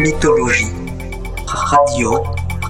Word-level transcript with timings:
Mythologie. 0.00 0.72
Radio 1.46 2.22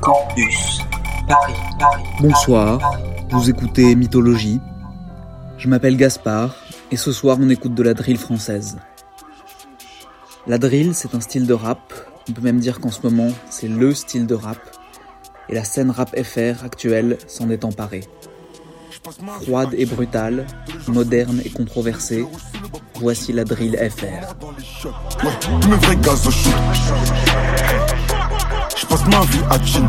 Campus 0.03 0.81
Paris. 1.29 1.55
Paris. 1.79 2.03
Bonsoir, 2.21 2.99
vous 3.31 3.49
écoutez 3.49 3.95
Mythologie. 3.95 4.59
Je 5.57 5.69
m'appelle 5.69 5.97
Gaspard 5.97 6.57
et 6.91 6.97
ce 6.97 7.13
soir 7.13 7.37
on 7.41 7.49
écoute 7.49 7.77
de 7.77 7.85
la 7.85 7.95
drill 7.95 8.19
française. 8.19 8.79
La 10.49 10.59
drill, 10.59 10.93
c'est 10.93 11.15
un 11.15 11.21
style 11.21 11.47
de 11.47 11.55
rap. 11.55 11.79
On 12.29 12.33
peut 12.33 12.43
même 12.43 12.59
dire 12.59 12.81
qu'en 12.81 12.91
ce 12.91 13.03
moment, 13.03 13.31
c'est 13.49 13.69
le 13.69 13.95
style 13.95 14.27
de 14.27 14.35
rap. 14.35 14.59
Et 15.49 15.55
la 15.55 15.63
scène 15.63 15.93
rap 15.93 16.21
FR 16.21 16.65
actuelle 16.65 17.17
s'en 17.29 17.49
est 17.49 17.65
emparée. 17.65 18.03
Froide 19.03 19.75
et 19.79 19.87
brutale, 19.87 20.47
moderne 20.87 21.41
et 21.45 21.49
controversée, 21.49 22.27
voici 22.97 23.33
la 23.33 23.45
drill 23.45 23.77
FR. 23.77 24.35
Je 28.77 28.87
passe 28.87 29.07
ma 29.07 29.21
vie 29.21 29.41
à 29.51 29.65
Chin. 29.65 29.89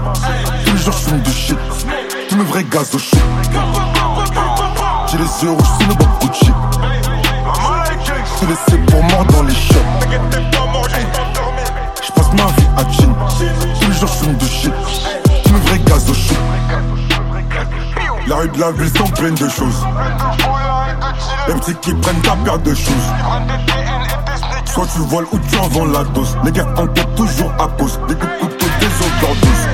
Tous 0.66 0.72
les 0.72 0.78
jours 0.78 0.94
je 0.94 1.10
fume 1.10 1.22
du 1.22 1.32
shit. 1.32 1.58
Tous 2.30 2.36
mes 2.38 2.44
vrais 2.44 2.64
gaz 2.64 2.96
au 2.96 3.00
shoot. 3.00 3.20
J'ai 5.08 5.18
les 5.18 5.44
yeux 5.44 5.52
rouges 5.52 5.68
sous 5.80 5.88
le 5.90 5.94
bas 5.96 6.20
Gucci. 6.22 6.52
Je 8.40 8.46
laissé 8.48 8.78
pour 8.88 9.04
mort 9.04 9.26
dans 9.26 9.44
les 9.44 9.54
shops. 9.54 9.76
Je 12.02 12.12
passe 12.14 12.32
ma 12.34 12.46
vie 12.46 12.68
à 12.78 12.92
Chin. 12.92 13.14
Tous 13.82 13.88
les 13.88 13.94
jours 13.94 14.10
je 14.10 14.24
fume 14.24 14.36
du 14.36 14.46
shit. 14.46 14.74
Tous 15.44 15.52
mes 15.54 15.60
vrais 15.60 15.80
gaz 15.80 16.10
au 16.10 16.14
shoot. 16.14 16.38
La 18.28 18.36
rue 18.36 18.50
de 18.50 18.60
la 18.60 18.72
ville 18.72 18.90
sont 18.98 19.08
pleines 19.08 19.36
de 19.36 19.50
choses. 19.50 19.86
Les 21.48 21.54
petits 21.56 21.76
qui 21.76 21.94
prennent 21.96 22.22
ta 22.22 22.36
paire 22.38 22.60
de 22.60 22.74
choses. 22.74 22.94
Soit 24.66 24.88
tu 24.94 25.00
voles 25.00 25.28
ou 25.32 25.40
tu 25.40 25.58
en 25.58 25.68
vends 25.68 25.86
la 25.86 26.04
dose. 26.06 26.38
Les 26.44 26.52
gars 26.52 26.68
enquêtent 26.78 27.16
toujours 27.16 27.52
à 27.60 27.68
cause 27.78 28.00
des 28.08 28.16
coups 28.16 28.32
de 28.32 28.40
couteau 28.40 28.66
des 28.80 28.88
overdoses. 28.88 29.68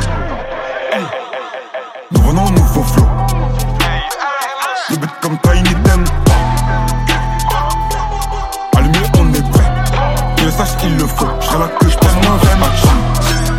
Nous 2.11 2.21
venons 2.21 2.45
au 2.45 2.51
nouveau 2.51 2.83
flow. 2.83 3.07
Le 4.89 4.95
but 4.95 5.11
comme 5.21 5.37
Tiny 5.39 5.75
Dem. 5.83 6.03
Allumé, 8.75 8.99
on 9.19 9.33
est 9.33 9.51
prêt. 9.51 9.71
Que 10.37 10.43
le 10.45 10.51
sache, 10.51 10.69
il 10.83 10.97
le 10.97 11.05
faut. 11.05 11.27
J'serai 11.41 11.59
là 11.59 11.67
que 11.79 11.89
j'passe 11.89 12.15
ma 12.15 12.37
vrai 12.37 12.55
match. 12.57 12.81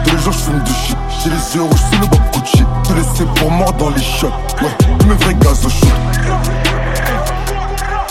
Tous 0.04 0.10
les 0.10 0.22
jours 0.22 0.32
j'fume 0.32 0.60
du 0.64 0.72
shit. 0.72 0.97
J'ai 1.28 1.34
les 1.34 1.56
yeux 1.56 1.62
rouges 1.62 1.80
sous 1.92 2.00
le 2.00 2.06
bas 2.06 2.16
Gucci. 2.32 2.64
Te 2.84 2.92
laisser 2.94 3.24
pour 3.36 3.50
mort 3.50 3.72
dans 3.74 3.90
les 3.90 4.02
shops. 4.02 4.32
Ouais, 4.62 5.06
mes 5.06 5.14
vrais 5.14 5.34
gaz 5.34 5.62
au 5.66 5.68
shoot. 5.68 5.88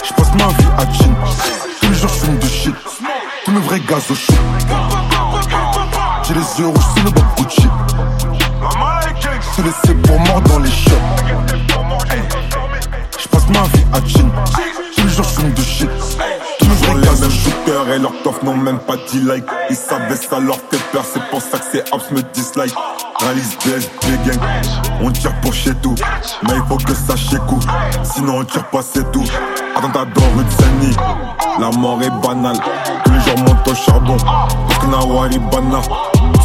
J'passe 0.03 0.33
ma 0.33 0.47
vie 0.49 0.67
à 0.77 0.93
Chin. 0.93 1.15
Tous 1.81 1.89
les 1.89 1.95
jours 1.95 2.09
j'fume 2.09 2.37
du 2.37 2.47
shit. 2.47 2.75
Tous 3.43 3.51
mes 3.51 3.59
vrais 3.61 3.79
gaz 3.79 4.11
au 4.11 4.13
shoot. 4.13 4.37
J'ai 6.27 6.33
les 6.35 6.59
yeux 6.59 6.67
rouges 6.67 6.85
sous 6.95 7.03
le 7.05 7.09
bas 7.09 7.21
Gucci. 7.37 7.67
Te 9.55 9.61
laisser 9.63 9.95
pour 9.95 10.19
mort 10.19 10.41
dans 10.41 10.59
les 10.59 10.69
shops. 10.69 10.91
J'passe 13.17 13.47
ma 13.47 13.63
vie 13.63 13.85
à 13.93 14.07
Chin. 14.07 14.29
Tous 14.95 15.03
les 15.03 15.09
jours 15.09 15.25
j'fume 15.25 15.53
du 15.53 15.63
shit. 15.63 15.89
Et 17.97 17.99
leurs 17.99 18.21
coffres 18.21 18.45
n'ont 18.45 18.55
même 18.55 18.77
pas 18.77 18.95
10 18.95 19.21
likes. 19.21 19.45
Ils 19.71 19.75
savaient 19.75 20.15
ça 20.15 20.39
leur 20.39 20.57
fait 20.69 20.79
peur. 20.91 21.03
C'est 21.11 21.23
pour 21.31 21.41
ça 21.41 21.57
que 21.57 21.65
ces 21.71 21.79
apps 21.79 22.11
me 22.11 22.21
dislike. 22.31 22.71
Réalise 23.19 23.57
des 23.65 24.29
gangs. 24.29 24.39
On 25.01 25.09
tire 25.09 25.33
pour 25.41 25.51
chez 25.51 25.73
tout. 25.81 25.95
Mais 26.43 26.53
il 26.57 26.61
faut 26.69 26.77
que 26.77 26.93
ça 26.93 27.15
coup. 27.47 27.59
Sinon 28.03 28.37
on 28.37 28.43
tire 28.43 28.65
pas, 28.65 28.83
c'est 28.83 29.11
tout. 29.11 29.23
Attentat 29.75 30.05
dans 30.13 30.37
rue 30.37 30.43
de. 30.43 31.59
La 31.59 31.71
mort 31.71 31.99
est 32.03 32.11
banale. 32.21 32.59
Tous 33.03 33.11
les 33.11 33.19
jours 33.19 33.39
monte 33.39 33.67
au 33.67 33.73
charbon. 33.73 34.17
Parce 34.67 34.79
que 34.79 34.85
Nawari 34.85 35.39
Bana. 35.39 35.81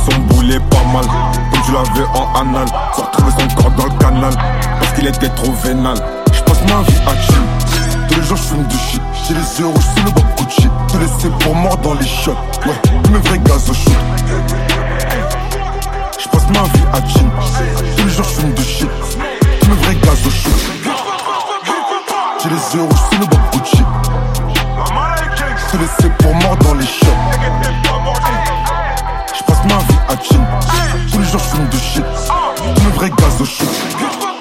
Son 0.09 0.21
boulet 0.21 0.59
pas 0.59 0.85
mal. 0.91 1.05
Comme 1.53 1.63
tu 1.67 1.73
l'avais 1.73 2.09
en 2.15 2.41
anal. 2.41 2.67
Faut 2.95 3.03
retrouver 3.03 3.33
son 3.39 3.63
corps 3.63 3.73
dans 3.73 3.85
le 3.85 3.99
canal. 3.99 4.33
Parce 4.81 4.93
qu'il 4.95 5.07
était 5.07 5.29
trop 5.29 5.53
vénal. 5.63 5.99
J'passe 6.33 6.63
ma 6.63 6.81
vie 6.81 6.97
à 7.07 7.15
chill. 7.21 7.62
Tous 8.13 8.21
les 8.21 8.27
jours 8.27 8.37
j'fume 8.37 8.67
du 8.67 8.77
shit. 8.77 9.01
J'ai 9.27 9.35
les 9.35 9.59
yeux 9.59 9.67
rouges 9.67 9.85
sous 9.97 10.05
le 10.05 10.11
bas 10.11 10.23
Gucci. 10.37 10.69
Te 10.89 10.99
laisser 10.99 11.31
pour 11.41 11.55
mort 11.55 11.79
dans 11.79 11.95
les 11.95 12.07
shops. 12.07 12.37
Ouais, 12.67 12.75
mes 13.11 13.19
vrais 13.21 13.39
gaz 13.39 13.71
au 13.71 13.73
shoot. 13.73 13.95
J'passe 16.19 16.47
ma 16.49 16.63
vie 16.63 16.85
à 16.93 17.09
Chin. 17.09 17.31
Tous 17.97 18.05
les 18.05 18.13
jours 18.13 18.27
j'fume 18.27 18.53
du 18.53 18.63
shit. 18.63 18.89
Mes 19.67 19.75
vrais 19.77 19.95
gaz 19.95 20.27
au 20.27 20.31
shoot. 20.31 20.53
J'ai 22.43 22.49
les 22.51 22.75
yeux 22.75 22.83
rouges 22.83 23.01
sous 23.11 23.19
le 23.19 23.27
bas 23.27 23.41
Gucci. 23.53 23.83
Te 25.71 25.77
laisser 25.79 26.11
pour 26.19 26.35
mort 26.35 26.57
dans 26.57 26.75
les 26.75 26.87
shops. 26.87 27.07
J'passe 29.35 29.65
ma 29.65 29.79
vie 29.79 30.01
à 30.09 30.23
Chin. 30.23 30.45
Tous 31.11 31.19
les 31.19 31.25
jours 31.25 31.41
j'fume 31.41 31.67
du 31.69 31.79
shit. 31.79 32.05
Mes 32.85 32.91
vrais 32.91 33.11
gaz 33.11 33.41
au 33.41 33.45
shoot. 33.47 34.32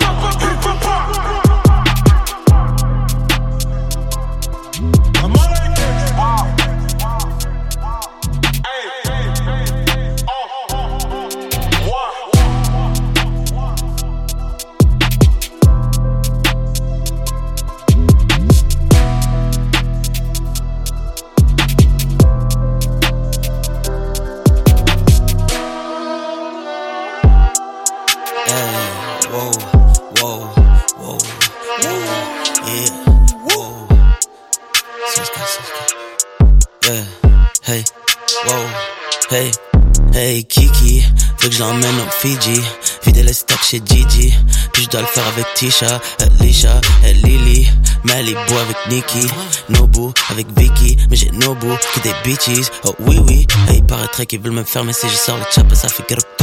Veux 41.62 41.72
que 41.72 41.82
je 41.82 41.88
l'emmène 41.88 42.00
au 42.02 42.12
Fidji, 42.12 42.62
vider 43.06 43.24
les 43.24 43.34
chez 43.34 43.82
Gigi, 43.86 44.34
puis 44.74 44.84
je 44.84 44.90
dois 44.90 45.02
le 45.02 45.08
faire 45.08 45.28
avec 45.28 45.46
Tisha, 45.56 46.02
Alicia, 46.20 46.82
et 47.06 47.14
Lily, 47.14 47.68
Malibu 48.04 48.38
avec 48.38 48.78
Nikki, 48.90 49.28
Nobu 49.70 50.14
avec 50.30 50.48
Vicky, 50.58 50.98
mais 51.10 51.16
j'ai 51.16 51.32
Nobu 51.32 51.68
que 51.94 52.00
des 52.02 52.14
bitches, 52.24 52.70
oh 52.86 52.96
oui 53.00 53.20
oui, 53.28 53.48
hey, 53.70 53.78
il 53.78 53.84
paraîtrait 53.84 54.26
qu'ils 54.26 54.42
veulent 54.42 54.52
me 54.52 54.64
faire, 54.64 54.84
mais 54.84 54.94
si 54.94 55.08
je 55.10 55.16
sors 55.16 55.38
le 55.38 55.44
chapa, 55.52 55.76
ça 55.76 55.88
fait 55.88 56.04
que 56.04 56.41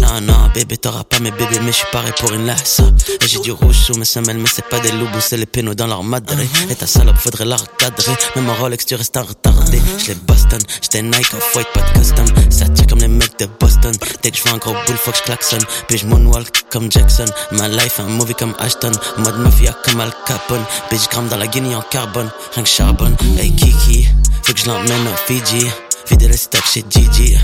non, 0.00 0.20
non, 0.20 0.50
bébé, 0.54 0.76
t'auras 0.76 1.04
pas 1.04 1.18
mes 1.18 1.30
bébés, 1.30 1.58
mais 1.62 1.72
je 1.72 1.78
suis 1.78 1.86
paré 1.92 2.12
pour 2.18 2.32
une 2.32 2.46
laisse. 2.46 2.80
Et 3.20 3.26
j'ai 3.26 3.40
du 3.40 3.52
rouge 3.52 3.76
sous 3.76 3.94
mes 3.94 4.04
semelles, 4.04 4.38
mais 4.38 4.48
c'est 4.52 4.64
pas 4.68 4.78
des 4.80 4.92
loups, 4.92 5.08
c'est 5.20 5.36
les 5.36 5.46
pénaux 5.46 5.74
dans 5.74 5.86
leur 5.86 6.02
madré. 6.02 6.48
Et 6.70 6.74
ta 6.74 6.86
salope, 6.86 7.16
faudrait 7.16 7.44
la 7.44 7.56
recadrer. 7.56 8.12
Même 8.36 8.48
en 8.48 8.54
Rolex, 8.54 8.86
tu 8.86 8.94
restes 8.94 9.16
en 9.16 9.24
retardé. 9.24 9.80
Je 9.98 10.08
les 10.08 10.14
Boston, 10.14 10.60
j'étais 10.82 11.02
Nike 11.02 11.34
off-white, 11.34 11.68
pas 11.74 11.80
de 11.80 11.98
custom. 11.98 12.26
Ça 12.50 12.68
tire 12.68 12.86
comme 12.86 13.00
les 13.00 13.08
mecs 13.08 13.38
de 13.38 13.48
Boston. 13.60 13.92
Dès 14.22 14.30
que 14.30 14.38
je 14.38 14.48
un 14.52 14.58
gros 14.58 14.72
boule, 14.86 14.96
faut 14.96 15.10
que 15.10 15.18
je 15.18 15.22
klaxonne. 15.22 15.64
Puis 15.88 15.98
je 15.98 16.06
moonwalk 16.06 16.64
comme 16.70 16.90
Jackson. 16.90 17.26
Ma 17.52 17.68
life, 17.68 18.00
un 18.00 18.04
movie 18.04 18.34
comme 18.34 18.54
Ashton. 18.58 18.92
Mode 19.18 19.38
mafia 19.38 19.74
comme 19.84 20.00
Al 20.00 20.12
Capone. 20.26 20.64
Bitch, 20.90 21.08
gramme 21.10 21.28
dans 21.28 21.36
la 21.36 21.46
Guinée 21.46 21.74
en 21.74 21.82
carbone. 21.82 22.30
Rien 22.54 22.62
que 22.62 22.68
charbonne. 22.68 23.16
Hey 23.38 23.54
Kiki, 23.54 24.08
faut 24.42 24.52
que 24.52 24.60
je 24.60 24.66
l'emmène. 24.66 25.08
Vider 26.08 26.28
les 26.28 26.36
stocks 26.36 26.66
chez 26.72 26.84
Gigi. 26.88 27.36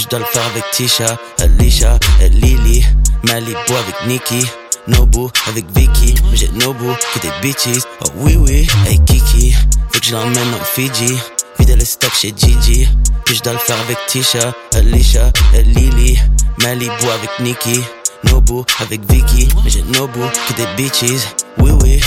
Je 0.00 0.08
dois 0.08 0.20
le 0.20 0.24
faire 0.24 0.46
avec 0.46 0.64
Tisha, 0.72 1.18
Alicia 1.40 1.98
et 2.22 2.30
Lily. 2.30 2.82
Malibu 3.22 3.54
avec 3.68 4.06
Nikki. 4.06 4.46
Nobu 4.88 5.28
avec 5.46 5.66
Vicky. 5.76 6.14
Mais 6.30 6.38
j'ai 6.38 6.48
Nobu 6.48 6.86
que 7.12 7.18
des 7.18 7.30
bitches. 7.42 7.82
Oh 8.00 8.08
oui 8.16 8.36
oui. 8.36 8.66
Hey 8.86 8.98
Kiki, 9.04 9.52
faut 9.90 10.00
que 10.00 10.06
je 10.06 10.12
l'emmène 10.12 10.54
au 10.58 10.64
Fidji. 10.64 11.18
Vider 11.58 11.76
les 11.76 11.84
stocks 11.84 12.14
chez 12.14 12.32
Gigi. 12.34 12.88
Puis 13.26 13.34
je 13.36 13.42
dois 13.42 13.52
le 13.52 13.58
faire 13.58 13.78
avec 13.80 13.98
Tisha, 14.06 14.54
Alicia 14.74 15.30
et 15.52 15.64
Lily. 15.64 16.18
Malibu 16.62 17.10
avec 17.14 17.38
Nikki. 17.40 17.82
Nobu 18.24 18.62
avec 18.80 19.02
Vicky. 19.12 19.48
Mais 19.62 19.68
j'ai 19.68 19.82
Nobu 19.82 20.20
que 20.48 20.54
des 20.54 20.66
bitches. 20.78 21.26
Oui 21.58 21.72
oui. 21.82 22.00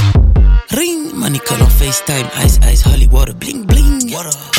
Ring, 0.72 1.14
money 1.14 1.38
call 1.38 1.62
en 1.62 1.70
FaceTime, 1.70 2.28
ice 2.44 2.60
ice, 2.74 2.88
holy 2.88 3.08
water, 3.12 3.36
bling 3.36 3.64
bling. 3.68 3.93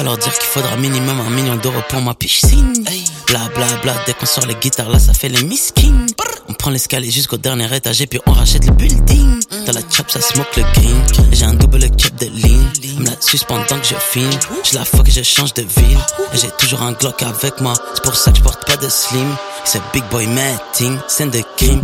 Leur 0.03 0.19
dire 0.19 0.33
qu'il 0.39 0.49
faudra 0.49 0.77
minimum 0.77 1.19
un 1.19 1.31
million 1.31 1.57
d'euros 1.57 1.83
pour 1.89 2.03
ma 2.03 2.13
piscine. 2.13 2.85
Bla 3.27 3.49
bla 3.55 3.67
bla, 3.83 3.95
dès 4.07 4.13
qu'on 4.13 4.27
sort 4.27 4.45
les 4.47 4.55
guitares 4.55 4.91
là, 4.91 4.99
ça 4.99 5.15
fait 5.15 5.31
les 5.31 5.43
miskins. 5.43 6.07
On 6.49 6.53
prend 6.53 6.71
l'escalier 6.71 7.11
jusqu'au 7.11 7.39
dernier 7.39 7.75
étage 7.75 8.03
et 8.03 8.07
puis 8.07 8.21
on 8.27 8.33
rachète 8.33 8.67
le 8.67 8.73
building. 8.73 9.41
Dans 9.67 9.73
la 9.73 9.81
chop, 9.91 10.11
ça 10.11 10.21
smoke 10.21 10.51
le 10.57 10.63
green. 10.75 11.03
J'ai 11.33 11.47
un 11.47 11.55
double 11.55 11.89
cup 11.97 12.15
de 12.17 12.27
lean. 12.27 12.99
Me 12.99 13.07
la 13.07 13.21
suspend 13.21 13.63
tant 13.67 13.79
que 13.81 13.87
je 13.87 13.95
filme. 13.95 14.31
Je 14.63 14.75
la 14.75 14.85
fuck 14.85 15.09
et 15.09 15.11
je 15.11 15.23
change 15.23 15.55
de 15.55 15.63
ville. 15.63 15.99
Et 16.35 16.37
j'ai 16.37 16.51
toujours 16.59 16.83
un 16.83 16.93
Glock 16.93 17.23
avec 17.23 17.61
moi. 17.63 17.73
C'est 17.95 18.05
pour 18.05 18.15
ça 18.15 18.31
que 18.31 18.39
je 18.39 18.43
porte 18.43 18.67
pas 18.67 18.77
de 18.77 18.89
slim. 18.91 19.35
C'est 19.65 19.81
big 19.95 20.05
boy 20.11 20.27
matting, 20.27 20.99
scène 21.09 21.31
de 21.31 21.41
crime. 21.57 21.83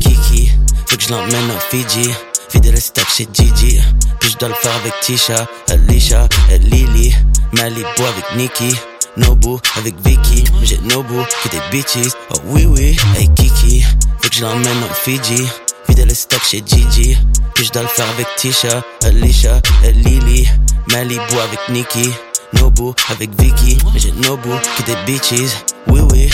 Kiki, 0.00 0.52
faut 0.86 0.96
que 0.96 1.02
je 1.02 1.08
l'emmène 1.08 1.50
au 1.50 1.60
Fidji. 1.70 2.10
Vider 2.52 2.72
les 2.72 2.80
stocks 2.80 3.08
chez 3.08 3.28
Gigi. 3.32 3.80
Puis 4.20 4.30
je 4.30 4.36
faire 4.36 4.76
avec 4.76 4.92
Tisha, 5.00 5.46
Alicia 5.68 6.28
et 6.50 6.58
Lily. 6.58 7.14
Malibu 7.52 8.02
avec 8.02 8.36
Nikki. 8.36 8.74
Nobu 9.16 9.56
avec 9.76 9.94
Vicky, 10.04 10.44
j'ai 10.62 10.78
Nobu 10.78 11.14
que 11.42 11.48
des 11.48 11.60
bitches. 11.70 12.12
Oh 12.30 12.36
oui 12.46 12.66
oui, 12.66 12.96
hey 13.16 13.28
Kiki, 13.34 13.82
faut 14.20 14.28
que 14.28 14.34
je 14.34 14.42
l'emmène 14.42 14.82
en 14.82 14.94
Fiji. 14.94 15.48
Vide 15.88 16.06
le 16.06 16.14
stock 16.14 16.42
chez 16.42 16.62
Gigi, 16.66 17.16
puis 17.54 17.64
je 17.64 17.72
faire 17.72 18.08
avec 18.10 18.26
Tisha, 18.36 18.82
Alicia, 19.04 19.60
et 19.84 19.92
Lily. 19.92 20.48
Malibu 20.92 21.38
avec 21.42 21.60
Nikki, 21.70 22.10
Nobu 22.52 22.92
avec 23.08 23.30
Vicky, 23.40 23.78
j'ai 23.96 24.12
Nobu 24.12 24.50
que 24.76 24.82
des 24.82 24.96
bitches. 25.06 25.64
Oui 25.88 26.00
oui. 26.10 26.28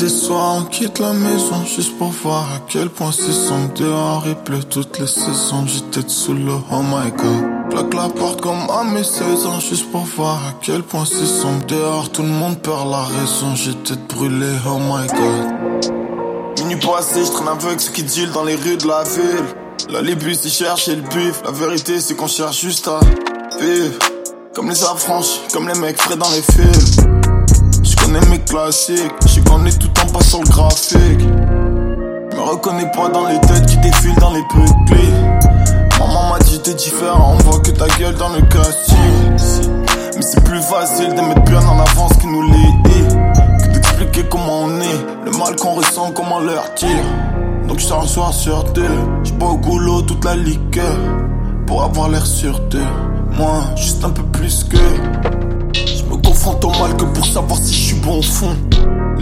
Des 0.00 0.08
soirs 0.08 0.56
on 0.56 0.64
quitte 0.64 0.98
la 0.98 1.12
maison 1.12 1.62
juste 1.66 1.98
pour 1.98 2.08
voir 2.08 2.44
à 2.54 2.60
quel 2.66 2.88
point 2.88 3.12
c'est 3.12 3.32
sombre. 3.32 3.72
Dehors 3.74 4.24
il 4.26 4.34
pleut 4.34 4.62
toutes 4.62 4.98
les 4.98 5.06
saisons 5.06 5.66
j'étais 5.66 6.08
sous 6.08 6.32
le 6.32 6.52
oh 6.52 6.82
my 6.82 7.10
god. 7.10 7.70
Claque 7.70 7.94
la 7.94 8.08
porte 8.08 8.40
comme 8.40 8.70
à 8.70 8.82
mes 8.82 9.04
16 9.04 9.46
ans 9.46 9.60
juste 9.60 9.90
pour 9.92 10.04
voir 10.16 10.36
à 10.36 10.52
quel 10.62 10.82
point 10.82 11.04
c'est 11.04 11.26
sombre. 11.26 11.66
Dehors 11.66 12.10
tout 12.10 12.22
le 12.22 12.28
monde 12.28 12.58
perd 12.60 12.90
la 12.90 13.02
raison 13.02 13.54
j'étais 13.54 14.00
brûlé 14.08 14.46
oh 14.66 14.78
my 14.78 15.06
god. 15.06 15.92
Minuit 16.60 16.76
passé 16.76 17.20
je 17.24 17.66
avec 17.66 17.80
ceux 17.80 17.92
qui 17.92 18.02
deal 18.02 18.30
dans 18.32 18.44
les 18.44 18.54
rues 18.54 18.78
de 18.78 18.88
la 18.88 19.02
ville. 19.04 19.44
La 19.90 20.00
Libus 20.00 20.38
ils 20.44 20.50
cherchent 20.50 20.88
le 20.88 21.02
bif. 21.02 21.42
La 21.44 21.50
vérité 21.50 22.00
c'est 22.00 22.14
qu'on 22.14 22.28
cherche 22.28 22.60
juste 22.60 22.88
à 22.88 23.00
vivre. 23.60 23.98
Comme 24.54 24.70
les 24.70 24.82
affranchis, 24.82 25.40
comme 25.52 25.68
les 25.68 25.78
mecs 25.78 26.00
frais 26.00 26.16
dans 26.16 26.30
les 26.30 26.42
films 26.42 27.10
connais 28.12 28.26
mes 28.28 28.40
classiques, 28.40 29.12
je 29.26 29.40
connais 29.40 29.72
tout 29.72 29.89
en 30.10 30.18
passant 30.18 30.40
le 30.40 30.48
graphique. 30.48 31.26
Me 32.34 32.40
reconnais 32.40 32.90
pas 32.92 33.08
dans 33.08 33.26
les 33.26 33.40
têtes 33.40 33.66
qui 33.66 33.76
défilent 33.78 34.18
dans 34.20 34.32
les 34.32 34.42
peuplés. 34.42 35.12
Maman 35.98 36.30
m'a 36.30 36.38
dit 36.40 36.60
t'es 36.60 36.74
différent, 36.74 37.36
on 37.38 37.42
voit 37.50 37.60
que 37.60 37.70
ta 37.70 37.86
gueule 37.98 38.14
dans 38.16 38.30
le 38.30 38.40
casting. 38.42 39.70
Mais 40.16 40.22
c'est 40.22 40.42
plus 40.44 40.62
facile 40.62 41.14
de 41.14 41.20
mettre 41.20 41.42
bien 41.42 41.60
en 41.60 41.78
avance 41.80 42.12
qui 42.20 42.26
nous 42.26 42.42
lie. 42.42 42.74
Que 43.62 43.68
d'expliquer 43.68 44.24
comment 44.28 44.62
on 44.64 44.80
est, 44.80 45.06
le 45.24 45.30
mal 45.32 45.56
qu'on 45.56 45.74
ressent, 45.74 46.12
comment 46.12 46.40
leur 46.40 46.74
tire. 46.74 46.88
Donc 47.68 47.78
je 47.78 47.92
un 47.92 48.06
soir 48.06 48.32
sur 48.32 48.64
deux, 48.72 48.98
j'bois 49.22 49.50
au 49.50 49.56
goulot 49.56 50.02
toute 50.02 50.24
la 50.24 50.34
liqueur. 50.34 50.96
Pour 51.66 51.84
avoir 51.84 52.08
l'air 52.08 52.26
sur 52.26 52.58
deux, 52.60 52.78
moi 53.36 53.62
juste 53.76 54.04
un 54.04 54.10
peu 54.10 54.24
plus 54.24 54.64
que 54.64 54.76
confronte 56.40 56.64
au 56.64 56.70
mal 56.70 56.96
que 56.96 57.04
pour 57.04 57.26
savoir 57.26 57.58
si 57.58 57.74
je 57.74 57.80
suis 57.88 57.96
bon 57.96 58.18
au 58.18 58.22
fond. 58.22 58.56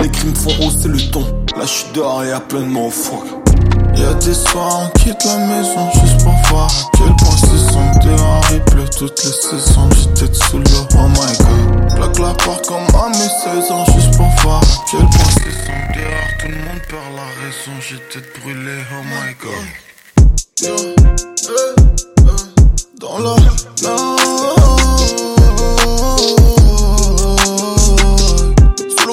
Les 0.08 0.12
crimes 0.12 0.34
font 0.34 0.66
hausser 0.66 0.88
le 0.88 0.98
ton. 1.10 1.20
Là, 1.54 1.64
je 1.64 1.66
suis 1.66 1.92
dehors 1.92 2.24
et 2.24 2.32
à 2.32 2.40
plein 2.40 2.62
de 2.62 2.66
mots 2.66 2.90
Y'a 3.94 4.14
des 4.14 4.32
soirs, 4.32 4.80
on 4.84 4.98
quitte 4.98 5.22
la 5.22 5.36
maison 5.36 5.90
juste 5.92 6.24
pour 6.24 6.32
voir 6.48 6.66
à 6.66 6.96
quel 6.96 7.14
point 7.16 7.36
c'est 7.36 7.72
sombre 7.72 7.98
dehors. 8.02 8.40
Il 8.52 8.60
pleut 8.62 8.88
toutes 8.96 9.22
les 9.22 9.32
saisons, 9.32 9.90
j'étais 9.90 10.32
sous 10.32 10.58
l'eau, 10.58 10.86
oh 10.94 11.08
my 11.08 11.16
god. 11.16 11.94
Claque 11.94 12.18
la 12.20 12.32
porte 12.42 12.66
comme 12.66 12.86
à 12.98 13.08
mes 13.10 13.60
16 13.60 13.70
ans 13.70 13.84
juste 13.84 14.16
pour 14.16 14.28
voir 14.42 14.62
à 14.62 14.66
quel 14.90 15.00
point 15.00 15.30
c'est 15.34 15.52
sombre 15.66 15.92
dehors. 15.94 16.30
Tout 16.40 16.48
le 16.48 16.54
monde 16.56 16.82
perd 16.88 17.12
la 17.14 17.28
raison, 17.44 17.72
j'étais 17.80 18.24
brûlé, 18.40 18.76
oh 18.90 19.02
my 19.04 19.34
god. 19.42 19.66
Dans 22.98 23.18
la, 23.18 23.36
la 23.82 24.18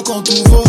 quand 0.06 0.22
tout 0.22 0.50
va 0.50 0.65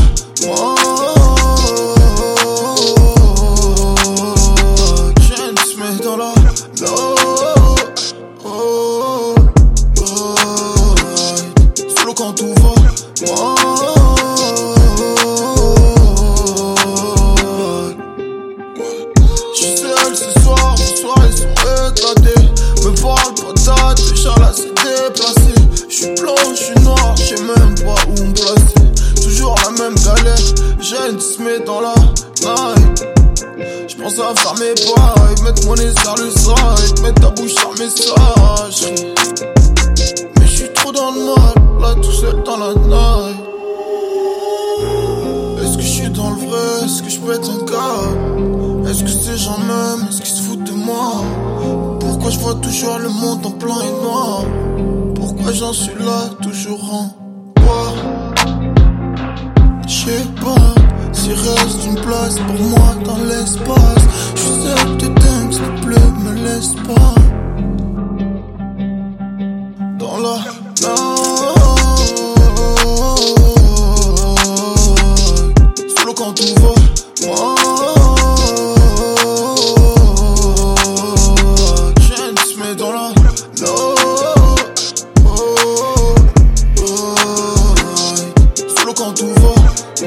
Je 89.99 90.05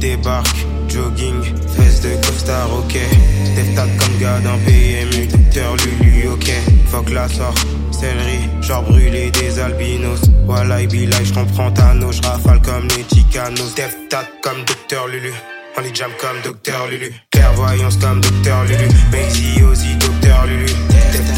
débarque, 0.00 0.66
jogging, 0.88 1.42
fesses 1.76 2.00
de 2.00 2.16
costard, 2.26 2.70
ok. 2.78 2.94
Tête 2.94 3.74
comme 3.74 4.18
gars 4.18 4.40
d'un 4.40 4.56
PMU, 4.64 5.26
docteur 5.26 5.76
Lulu, 5.76 6.28
ok. 6.28 6.50
Fuck 6.86 7.10
la 7.10 7.28
sort, 7.28 7.52
céleri, 7.90 8.48
genre 8.62 8.84
brûlé 8.84 9.30
des 9.32 9.58
albinos. 9.58 10.22
Voilà, 10.46 10.78
be 10.86 11.10
je 11.22 11.34
comprends 11.34 11.70
ta 11.70 11.92
je 12.10 12.22
rafale 12.22 12.62
comme 12.62 12.88
les 12.96 13.04
Ticanos. 13.04 13.74
Def 13.76 13.94
comme 14.42 14.64
docteur 14.64 15.08
Lulu. 15.08 15.34
On 15.76 15.82
les 15.82 15.94
jam 15.94 16.10
comme 16.18 16.40
Docteur 16.42 16.86
Lulu. 16.88 17.12
Clairvoyance 17.30 17.98
comme 17.98 18.20
Docteur 18.22 18.64
Lulu. 18.64 18.88
Maisy 19.12 19.62
aussi 19.62 19.94
Docteur 19.96 20.46
Lulu. 20.46 20.66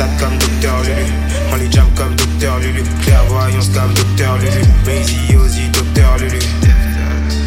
Def 0.01 0.19
comme 0.19 0.39
Docteur 0.39 0.81
Lulu. 0.81 1.13
On 1.53 1.57
les 1.57 1.71
jam 1.71 1.87
comme 1.95 2.15
Docteur 2.17 2.59
Lulu. 2.59 2.83
Clairvoyance 3.03 3.69
comme 3.69 3.93
Docteur 3.93 4.39
Lulu. 4.39 4.65
Maisy 4.87 5.37
aussi 5.37 5.69
Docteur 5.69 6.17
Lulu. 6.17 6.39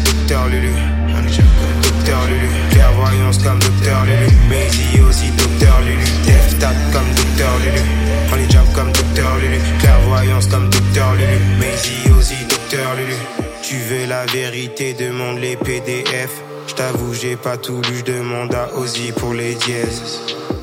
Docteur 0.04 0.46
Lulu. 0.46 0.70
Docteur 1.82 2.20
Lulu. 2.28 2.48
Clairvoyance 2.70 3.38
comme 3.38 3.58
Docteur 3.58 4.04
Lulu. 4.04 4.30
Maisy 4.48 5.00
aussi 5.00 5.30
Docteur 5.36 5.80
Lulu. 5.80 6.04
Comme 6.92 7.10
Docteur 7.16 7.58
Lulu. 7.64 7.82
On 8.32 8.36
les 8.36 8.48
jam 8.48 8.64
comme 8.72 8.92
Docteur 8.92 9.36
Lulu. 9.38 9.58
Clairvoyance 9.80 10.46
comme 10.46 10.70
Docteur 10.70 11.12
Lulu. 11.14 11.38
Maisy 11.58 12.08
aussi 12.16 12.36
Docteur 12.48 12.94
Lulu. 12.94 13.16
Tu 13.62 13.74
veux 13.78 14.06
la 14.06 14.26
vérité, 14.26 14.94
demande 14.94 15.40
les 15.40 15.56
PDF. 15.56 16.30
J't'avoue, 16.66 17.14
j'ai 17.14 17.36
pas 17.36 17.56
tout 17.56 17.80
lu, 17.82 17.98
j'demande 17.98 18.54
à 18.54 18.74
Ozzy 18.76 19.12
pour 19.12 19.34
les 19.34 19.54
dièses. 19.54 20.20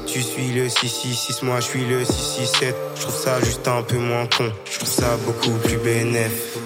tu 0.08 0.22
suis 0.22 0.52
le 0.52 0.68
666, 0.68 1.44
moi 1.44 1.60
je 1.60 1.66
suis 1.66 1.86
le 1.86 2.04
667. 2.04 2.76
Je 2.96 3.02
trouve 3.02 3.16
ça 3.16 3.40
juste 3.42 3.68
un 3.68 3.84
peu 3.84 3.98
moins 3.98 4.26
con, 4.26 4.52
je 4.70 4.78
trouve 4.78 4.90
ça 4.90 5.18
beaucoup 5.26 5.58
plus 5.64 5.78
bénéf. 5.78 6.58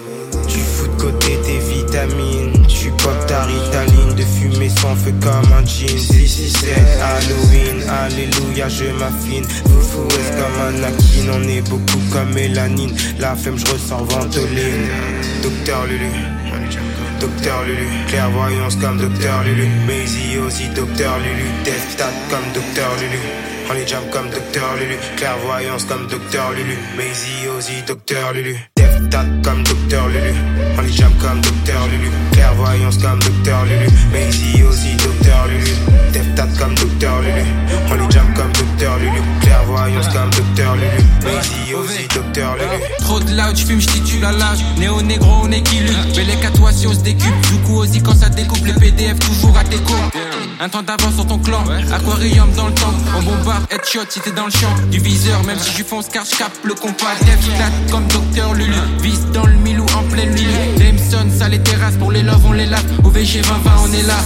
Tu 0.48 0.60
fous 0.60 0.88
de 0.88 1.02
côté 1.02 1.38
tes 1.44 1.60
vitamines, 1.60 2.66
tu 2.68 2.90
pop 2.92 3.26
ta 3.28 3.44
ritaline 3.44 4.16
de 4.16 4.24
fumée 4.24 4.70
sans 4.70 4.96
feu 4.96 5.14
comme 5.22 5.52
un 5.54 5.66
jean. 5.66 5.88
667, 5.88 6.74
Halloween, 7.02 7.90
alléluia, 7.90 8.70
je 8.70 8.86
m'affine. 8.86 9.46
Vous 9.66 10.08
est 10.08 10.38
comme 10.38 10.62
Anakin, 10.68 11.32
on 11.34 11.48
est 11.48 11.62
beaucoup 11.70 12.02
comme 12.12 12.34
mélanine. 12.34 12.96
La 13.20 13.36
flemme, 13.36 13.58
je 13.58 13.66
ventoline. 13.66 14.88
Docteur 15.44 15.86
Lulu. 15.86 16.45
Docteur 17.20 17.64
Lulu, 17.64 17.88
clairvoyance 18.08 18.76
comme 18.76 18.98
Docteur 18.98 19.44
Lulu, 19.44 19.68
Maisie 19.88 20.38
aussi 20.40 20.68
Docteur 20.70 21.18
Lulu, 21.20 21.46
Death 21.64 22.04
comme 22.30 22.52
Docteur 22.54 22.92
Lulu. 23.00 23.20
On 23.70 23.74
les 23.74 23.88
jam 23.88 24.04
comme 24.12 24.30
Docteur 24.30 24.76
Lulu, 24.76 24.98
clairvoyance 25.18 25.86
comme 25.86 26.08
Docteur 26.08 26.52
Lulu, 26.52 26.78
Maisie 26.98 27.48
aussi 27.58 27.82
Docteur 27.88 28.34
Lulu. 28.34 28.56
Death 28.78 29.44
comme 29.44 29.64
Docteur 29.64 30.08
Lulu, 30.08 30.34
on 30.78 30.82
les 30.82 30.92
jam 30.92 31.12
comme 31.22 31.42
Docteur 31.42 31.88
Lulu, 31.88 32.10
clairvoyance 32.32 32.98
comme 32.98 33.20
Docteur 33.20 33.66
Lulu, 33.66 33.88
Maisie 34.12 34.64
aussi 34.64 34.96
Docteur 34.96 35.48
Lulu. 35.48 35.72
Death 36.12 36.58
comme 36.60 36.76
Docteur 36.76 37.22
Lulu, 37.22 37.46
on 37.90 37.94
les 37.96 38.12
jam 38.12 38.26
comme 38.36 38.52
Docteur 38.78 38.98
Lulu, 39.00 39.22
clairvoyance 39.40 40.08
comme 40.10 40.30
Docteur 40.32 40.76
Lulu, 40.76 41.06
Maisie 41.24 41.74
aussi 41.76 42.08
Docteur 42.14 42.56
Lulu. 42.56 42.84
Trop 43.00 43.22
de 43.22 43.32
loud, 43.32 43.56
j'fume, 43.56 43.80
j'titule 43.80 44.26
à 44.26 44.34
l'âge, 44.34 44.66
néo 44.78 45.02
négro, 45.02 45.44
on 45.44 45.52
est 45.52 45.62
qui 45.62 45.80
Belle 46.14 46.28
à 46.46 46.52
toi 46.52 46.74
si 46.74 46.86
on 46.86 46.94
se 46.94 47.00
décupe, 47.00 47.40
du 47.50 47.58
coup 47.60 47.78
aussi 47.78 48.02
quand 48.02 48.16
ça 48.16 48.28
découpe 48.28 48.66
les 48.66 48.74
PDF 48.74 49.18
toujours 49.20 49.58
à 49.58 49.64
tes 49.64 49.78
Un 50.60 50.68
temps 50.68 50.84
d'avance 50.84 51.16
sur 51.16 51.26
ton 51.26 51.38
clan, 51.38 51.64
aquarium 51.94 52.52
dans 52.58 52.68
le 52.68 52.74
temps, 52.74 52.94
on 53.18 53.24
bombarde 53.24 53.64
headshot 53.72 54.10
si 54.10 54.20
t'es 54.20 54.32
dans 54.32 54.48
le 54.48 54.52
champ. 54.52 54.76
Du 54.92 55.00
viseur, 55.00 55.42
même 55.46 55.58
si 55.58 55.72
je 55.78 55.82
fonce 55.82 56.10
car 56.10 56.26
je 56.26 56.68
le 56.68 56.74
compas, 56.74 57.16
def 57.22 57.48
comme 57.90 58.06
Docteur 58.08 58.56
Lulu, 58.56 58.74
vis 59.02 59.22
dans 59.32 59.46
le 59.46 59.56
milou 59.56 59.86
en 59.96 60.04
pleine 60.12 60.32
nuit, 60.32 60.48
Jameson, 60.78 61.30
ça 61.34 61.48
les 61.48 61.60
terrasses. 61.60 61.96
Pour 61.96 62.12
les 62.12 62.24
love 62.24 62.46
on 62.46 62.52
les 62.52 62.66
lave, 62.66 62.84
au 63.06 63.10
VG 63.10 63.40
2020 63.40 63.72
on 63.86 63.94
est 63.94 64.04
là. 64.04 64.18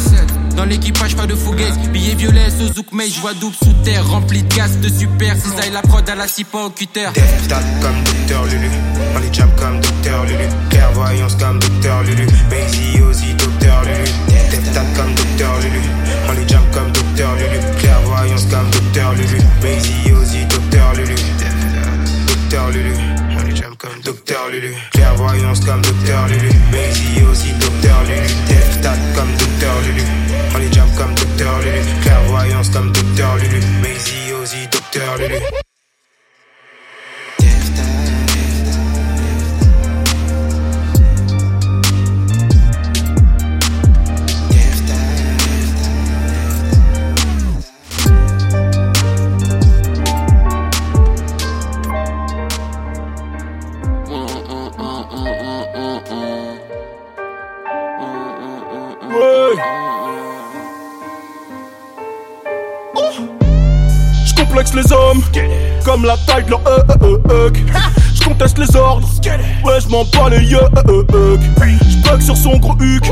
Dans 0.59 0.65
l'équipage, 0.65 1.15
pas 1.15 1.25
de 1.25 1.35
fouguettes. 1.35 1.79
Billet 1.93 2.15
violet, 2.15 2.49
ce 2.49 2.73
zouk, 2.73 2.87
mais 2.91 3.07
je 3.07 3.21
vois 3.21 3.33
double 3.33 3.55
sous 3.63 3.71
terre. 3.85 4.05
Rempli 4.05 4.43
de 4.43 4.53
gaz, 4.53 4.77
de 4.79 4.89
super. 4.89 5.33
Cisaille 5.37 5.71
la 5.71 5.81
prod 5.81 6.07
à 6.09 6.15
la 6.15 6.27
cipa 6.27 6.57
au 6.57 6.69
cutter. 6.69 7.07
comme 7.81 8.03
Docteur 8.03 8.43
Lulu. 8.43 8.69
On 9.15 9.19
les 9.19 9.33
jam 9.33 9.49
comme 9.55 9.79
Docteur 9.79 10.25
Lulu. 10.25 10.49
Clairvoyance 10.69 11.35
comme 11.35 11.59
Docteur 11.59 12.03
Lulu. 12.03 12.27
Basie 12.49 13.01
aussi 13.09 13.33
Docteur 13.35 13.83
Lulu. 13.83 14.03
Death 14.27 14.97
comme 14.97 15.15
Docteur 15.15 15.59
Lulu. 15.59 15.79
On 16.27 16.33
les 16.33 16.45
jam 16.49 16.63
comme 16.73 16.91
Docteur 16.91 17.35
Lulu. 17.35 17.59
Clairvoyance 17.79 18.45
comme 18.51 18.69
Docteur 18.69 19.13
Lulu. 19.13 19.37
Basie 19.61 20.11
aussi 20.11 20.45
Docteur 20.45 20.93
Lulu. 20.95 21.15
Docteur 22.27 22.69
Lulu. 22.71 22.93
On 23.39 23.43
les 23.47 23.55
jam 23.55 23.73
comme 23.77 24.01
Docteur 24.03 24.49
Lulu. 24.51 24.75
Clairvoyance 24.91 25.61
comme 25.61 25.81
Docteur 25.81 26.27
Lulu. 26.27 26.49
Basie 26.69 27.23
aussi 27.31 27.53
Docteur 27.53 28.03
Lulu. 28.03 28.27
Death 28.49 29.15
comme 29.15 29.31
Docteur 29.37 29.75
Lulu. 29.87 30.28
On 30.53 30.57
les 30.57 30.71
jam 30.71 30.87
comme 30.97 31.13
Docteur 31.15 31.59
Lulu. 31.59 31.81
Clairvoyance 32.01 32.69
comme 32.69 32.91
Docteur 32.91 33.35
Lulu. 33.37 33.61
Maisie 33.81 34.33
aussi 34.41 34.67
Docteur 34.71 35.17
Lulu. 35.17 35.68
Les 64.73 64.91
hommes 64.91 65.21
Comme 65.85 66.05
la 66.05 66.17
taille 66.17 66.45
de 66.45 66.51
leur 66.51 66.61
euh, 66.67 66.79
euh, 67.03 67.17
euh, 67.31 67.49
Je 68.13 68.23
conteste 68.23 68.57
les 68.57 68.75
ordres 68.75 69.07
Ouais 69.65 69.79
je 69.81 69.87
m'en 69.89 70.03
bats 70.05 70.29
les 70.29 70.45
yeux 70.45 70.59
Je 70.87 72.09
bug 72.09 72.21
sur 72.21 72.37
son 72.37 72.57
gros 72.57 72.75
huc 72.79 73.03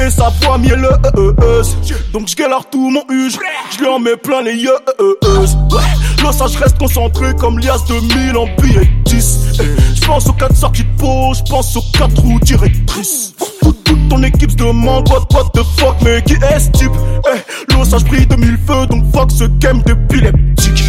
Et 0.00 0.10
sa 0.10 0.30
voix 0.42 0.58
mielleuse 0.58 1.76
Donc 2.12 2.28
je 2.28 2.36
galère 2.36 2.64
tout 2.70 2.90
mon 2.90 3.04
huge 3.10 3.38
Je 3.72 3.78
lui 3.78 3.88
en 3.88 3.98
mets 3.98 4.16
plein 4.16 4.42
les 4.42 4.54
yeux 4.54 4.76
je 6.52 6.58
reste 6.58 6.78
concentré 6.78 7.34
comme 7.36 7.58
lias 7.58 7.78
de 7.88 7.94
mille 7.94 8.36
en 8.36 8.46
billets 8.60 8.90
10 9.04 9.60
Je 9.94 10.06
pense 10.06 10.26
aux 10.26 10.32
4 10.32 10.56
sorties 10.56 10.84
de 10.84 10.98
peau 10.98 11.32
Je 11.34 11.42
pense 11.50 11.76
aux 11.76 11.84
4 11.92 12.18
roues 12.20 12.40
directrices 12.40 13.34
ton 14.08 14.22
équipe 14.22 14.50
se 14.50 14.56
demande 14.56 15.08
what, 15.08 15.26
what 15.32 15.50
the 15.54 15.64
fuck 15.78 15.96
mais 16.02 16.22
qui 16.22 16.34
est 16.34 16.58
ce 16.58 16.70
type? 16.70 16.92
Eh 17.34 17.72
l'osage 17.72 18.04
brille 18.04 18.26
de 18.26 18.36
mille 18.36 18.58
feux 18.66 18.86
donc 18.86 19.04
fuck 19.12 19.30
ce 19.30 19.44
game 19.44 19.82
d'épileptique 19.82 20.84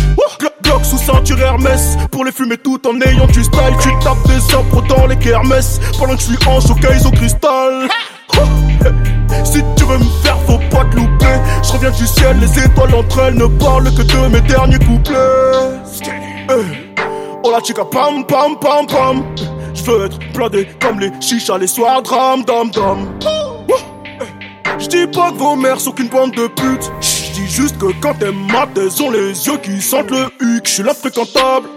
Glock 0.64 0.86
sous 0.86 0.98
ceinture 0.98 1.40
Hermès 1.40 1.98
Pour 2.12 2.26
les 2.26 2.32
fumer 2.32 2.58
tout 2.58 2.80
en 2.88 3.00
ayant 3.02 3.28
du 3.28 3.44
style. 3.44 3.76
Tu 3.82 3.90
tapes 4.04 4.28
des 4.28 4.56
impros 4.56 4.82
dans 4.82 5.06
les 5.06 5.18
kermesses 5.18 5.80
Pendant 5.98 6.16
que 6.16 6.22
je 6.22 6.26
suis 6.26 6.48
en 6.48 6.60
showcase 6.60 7.06
au 7.06 7.12
cristal. 7.12 7.88
Si 9.44 9.64
tu 9.76 9.84
veux 9.86 9.98
me 9.98 10.04
faire 10.24 10.38
faut 10.48 10.60
pas 10.70 10.86
te 10.86 10.96
louper. 10.96 11.36
Je 11.64 11.72
reviens 11.74 11.92
du 11.92 12.06
ciel 12.06 12.38
les 12.40 12.64
étoiles 12.64 12.96
entre 12.96 13.20
elles 13.20 13.36
Ne 13.36 13.48
parlent 13.48 13.94
que 13.94 14.02
de 14.02 14.28
mes 14.28 14.42
derniers 14.42 14.80
couplets. 14.80 15.16
Eh. 16.50 16.96
Oh 17.44 17.52
la 17.52 17.64
chica 17.64 17.86
pam 17.86 18.26
pam 18.26 18.58
pam 18.60 18.88
pam 18.88 19.24
Je 19.86 19.92
veux 19.92 20.06
être 20.06 20.18
blindé 20.34 20.68
comme 20.82 21.00
les 21.00 21.12
chichas 21.22 21.60
les 21.60 21.68
soirs 21.68 22.02
dram 22.02 22.44
dam 22.44 22.72
dam 22.72 23.20
Je 24.80 24.88
dis 24.88 25.06
pas 25.08 25.32
que 25.32 25.38
vos 25.38 25.56
mères 25.56 25.80
sont 25.80 25.92
qu'une 25.92 26.10
bande 26.10 26.32
de 26.32 26.48
putes 26.48 26.92
dis 27.36 27.48
juste 27.48 27.78
que 27.78 27.88
quand 28.02 28.14
t'es 28.16 28.32
mat, 28.32 28.70
elles 28.78 29.04
ont 29.04 29.12
les 29.12 29.46
yeux 29.46 29.58
qui 29.62 29.82
sentent 29.82 30.12
le 30.12 30.26
huc. 30.40 30.66
Je 30.66 30.72
suis 30.72 30.84
l'infréquentable, 30.84 31.68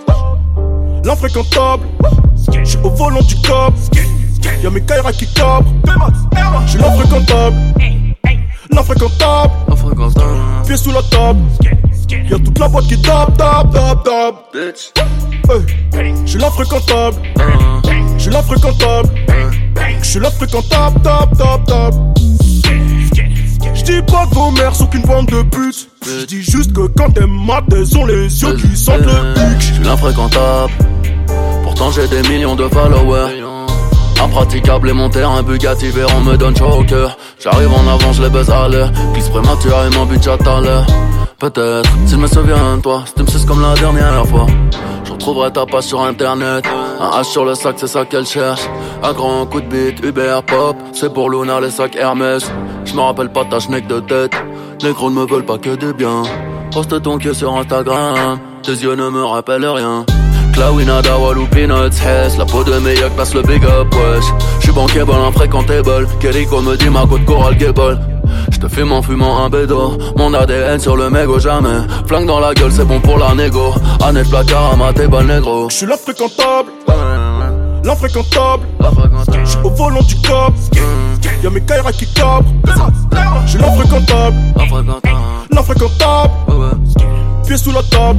l'infréquentable. 1.04 1.86
Je 2.62 2.70
suis 2.70 2.78
au 2.84 2.90
volant 2.90 3.22
du 3.22 3.34
cop. 3.42 3.74
Y'a 4.62 4.70
mes 4.70 4.80
Kaira 4.80 5.12
qui 5.12 5.26
cabrent. 5.34 5.66
Je 6.64 6.70
suis 6.70 6.78
l'infréquentable, 6.78 7.56
l'infréquentable. 8.70 9.52
Pieds 10.66 10.76
sous 10.76 10.92
la 10.92 11.02
table. 11.02 11.40
Y'a 12.30 12.38
toute 12.38 12.58
la 12.58 12.68
boîte 12.68 12.86
qui 12.86 13.00
tape, 13.02 13.36
tape, 13.36 13.72
tape, 13.72 14.04
tape. 14.04 15.27
Je 16.25 16.30
suis 16.30 16.38
l'infréquentable, 16.38 17.16
je 18.16 18.23
suis 18.23 18.30
l'infréquentable. 18.30 19.09
Je 20.02 20.09
suis 20.09 20.21
l'infréquentable, 20.21 21.02
tape, 21.02 21.37
tape, 21.37 21.64
tape. 21.66 21.95
J'dis 23.75 24.02
pas 24.02 24.26
que 24.26 24.35
vos 24.35 24.50
mères 24.50 24.75
sont 24.75 24.87
qu'une 24.87 25.02
bande 25.02 25.26
de 25.26 25.42
putes. 25.42 25.88
J'dis 26.02 26.42
juste 26.42 26.73
que 26.73 26.87
quand 26.97 27.11
t'es 27.11 27.26
mat, 27.26 27.64
elles 27.73 27.99
ont 27.99 28.07
les 28.07 28.42
yeux 28.42 28.57
qui 28.57 28.76
sentent 28.76 29.00
le 29.00 29.35
Je 29.59 29.66
J'suis 29.66 29.85
l'infréquentable. 29.85 30.73
Pourtant 31.62 31.90
j'ai 31.90 32.09
des 32.09 32.23
millions 32.28 32.57
de 32.57 32.68
followers. 32.68 33.42
Impraticable 34.22 34.90
et 34.90 34.92
mon 34.92 35.08
terrain 35.08 35.42
Bugatti 35.42 35.92
on 36.16 36.20
me 36.20 36.37
donne 36.37 36.56
chaud 36.56 36.80
au 36.80 36.84
cœur. 36.84 37.16
J'arrive 37.38 37.72
en 37.72 37.87
avant, 37.88 38.12
je 38.12 38.22
les 38.22 38.30
baise 38.30 38.50
à 38.50 38.68
l'air 38.68 38.90
Glisse 39.12 39.30
mon 39.94 40.06
budget 40.06 40.30
à 40.30 40.60
l'heure. 40.60 40.87
Peut-être, 41.38 41.88
s'il 42.06 42.18
me 42.18 42.26
souvient 42.26 42.76
de 42.76 42.82
toi 42.82 43.04
C'était 43.06 43.22
me 43.22 43.46
comme 43.46 43.62
la 43.62 43.75
dernière 43.75 44.26
fois. 44.26 44.46
Je 45.04 45.12
retrouverai 45.12 45.52
ta 45.52 45.66
page 45.66 45.84
sur 45.84 46.02
internet. 46.02 46.64
Un 47.00 47.20
H 47.20 47.25
sur 47.25 47.44
le 47.44 47.54
sac, 47.54 47.76
c'est 47.78 47.87
ça 47.87 48.04
qu'elle 48.04 48.26
cherche. 48.26 48.62
Un 49.04 49.12
grand 49.12 49.46
coup 49.46 49.60
de 49.60 49.66
bite, 49.66 50.04
Uber 50.04 50.40
Pop. 50.46 50.76
C'est 50.92 51.12
pour 51.12 51.30
Luna 51.30 51.60
les 51.60 51.70
sacs 51.70 51.94
Hermès. 51.94 52.50
Je 52.84 52.94
me 52.94 53.00
rappelle 53.00 53.30
pas 53.30 53.44
ta 53.44 53.60
schneck 53.60 53.87
de 53.87 54.00
tête. 54.00 54.32
Les 54.82 54.92
gros 54.92 55.10
ne 55.10 55.14
me 55.14 55.26
veulent 55.26 55.46
pas 55.46 55.58
que 55.58 55.76
du 55.76 55.92
bien. 55.94 56.22
Poste 56.72 57.00
ton 57.02 57.18
queue 57.18 57.34
sur 57.34 57.56
Instagram. 57.56 58.40
Tes 58.64 58.72
yeux 58.72 58.96
ne 58.96 59.08
me 59.08 59.25
rappellent 59.25 59.64
rien 59.64 60.04
Clawina, 60.58 61.00
Walou, 61.20 61.46
Peanuts, 61.46 62.00
Hess 62.02 62.36
La 62.36 62.44
peau 62.44 62.64
de 62.64 62.76
meilleur 62.80 63.10
passe 63.10 63.32
le 63.32 63.42
big 63.42 63.64
up, 63.64 63.94
wesh. 63.94 64.24
J'suis 64.58 64.72
bankable, 64.72 65.12
infréquentable 65.12 66.08
Keriko 66.18 66.60
me 66.60 66.76
dit 66.76 66.90
ma 66.90 67.06
de 67.06 67.24
Coral 67.24 67.56
Gable 67.56 68.00
J'te 68.50 68.68
fume 68.68 68.90
en 68.90 69.00
fumant 69.00 69.44
un 69.44 69.50
bédo. 69.50 69.96
Mon 70.16 70.34
ADN 70.34 70.80
sur 70.80 70.96
le 70.96 71.10
mégot 71.10 71.38
jamais. 71.38 71.86
Flingue 72.08 72.26
dans 72.26 72.40
la 72.40 72.54
gueule 72.54 72.72
c'est 72.72 72.84
bon 72.84 72.98
pour 72.98 73.18
la 73.18 73.36
négo. 73.36 73.72
Annette 74.02 74.30
placard 74.30 74.72
à 74.72 74.76
ma 74.76 74.92
table 74.92 75.24
négro. 75.26 75.70
J'suis 75.70 75.86
l'infréquentable. 75.86 76.70
L'infréquentable. 77.84 78.66
J'suis 79.44 79.58
au 79.62 79.70
volant 79.70 80.02
du 80.02 80.16
cop. 80.16 80.54
Y'a 81.40 81.50
mes 81.50 81.60
Kaira 81.60 81.92
qui 81.92 82.12
cabrent 82.12 82.42
J'suis 83.46 83.58
l'infréquentable. 83.58 84.36
L'infréquentable. 85.52 86.32
Pieds 87.46 87.58
sous 87.58 87.70
la 87.70 87.82
table 87.84 88.18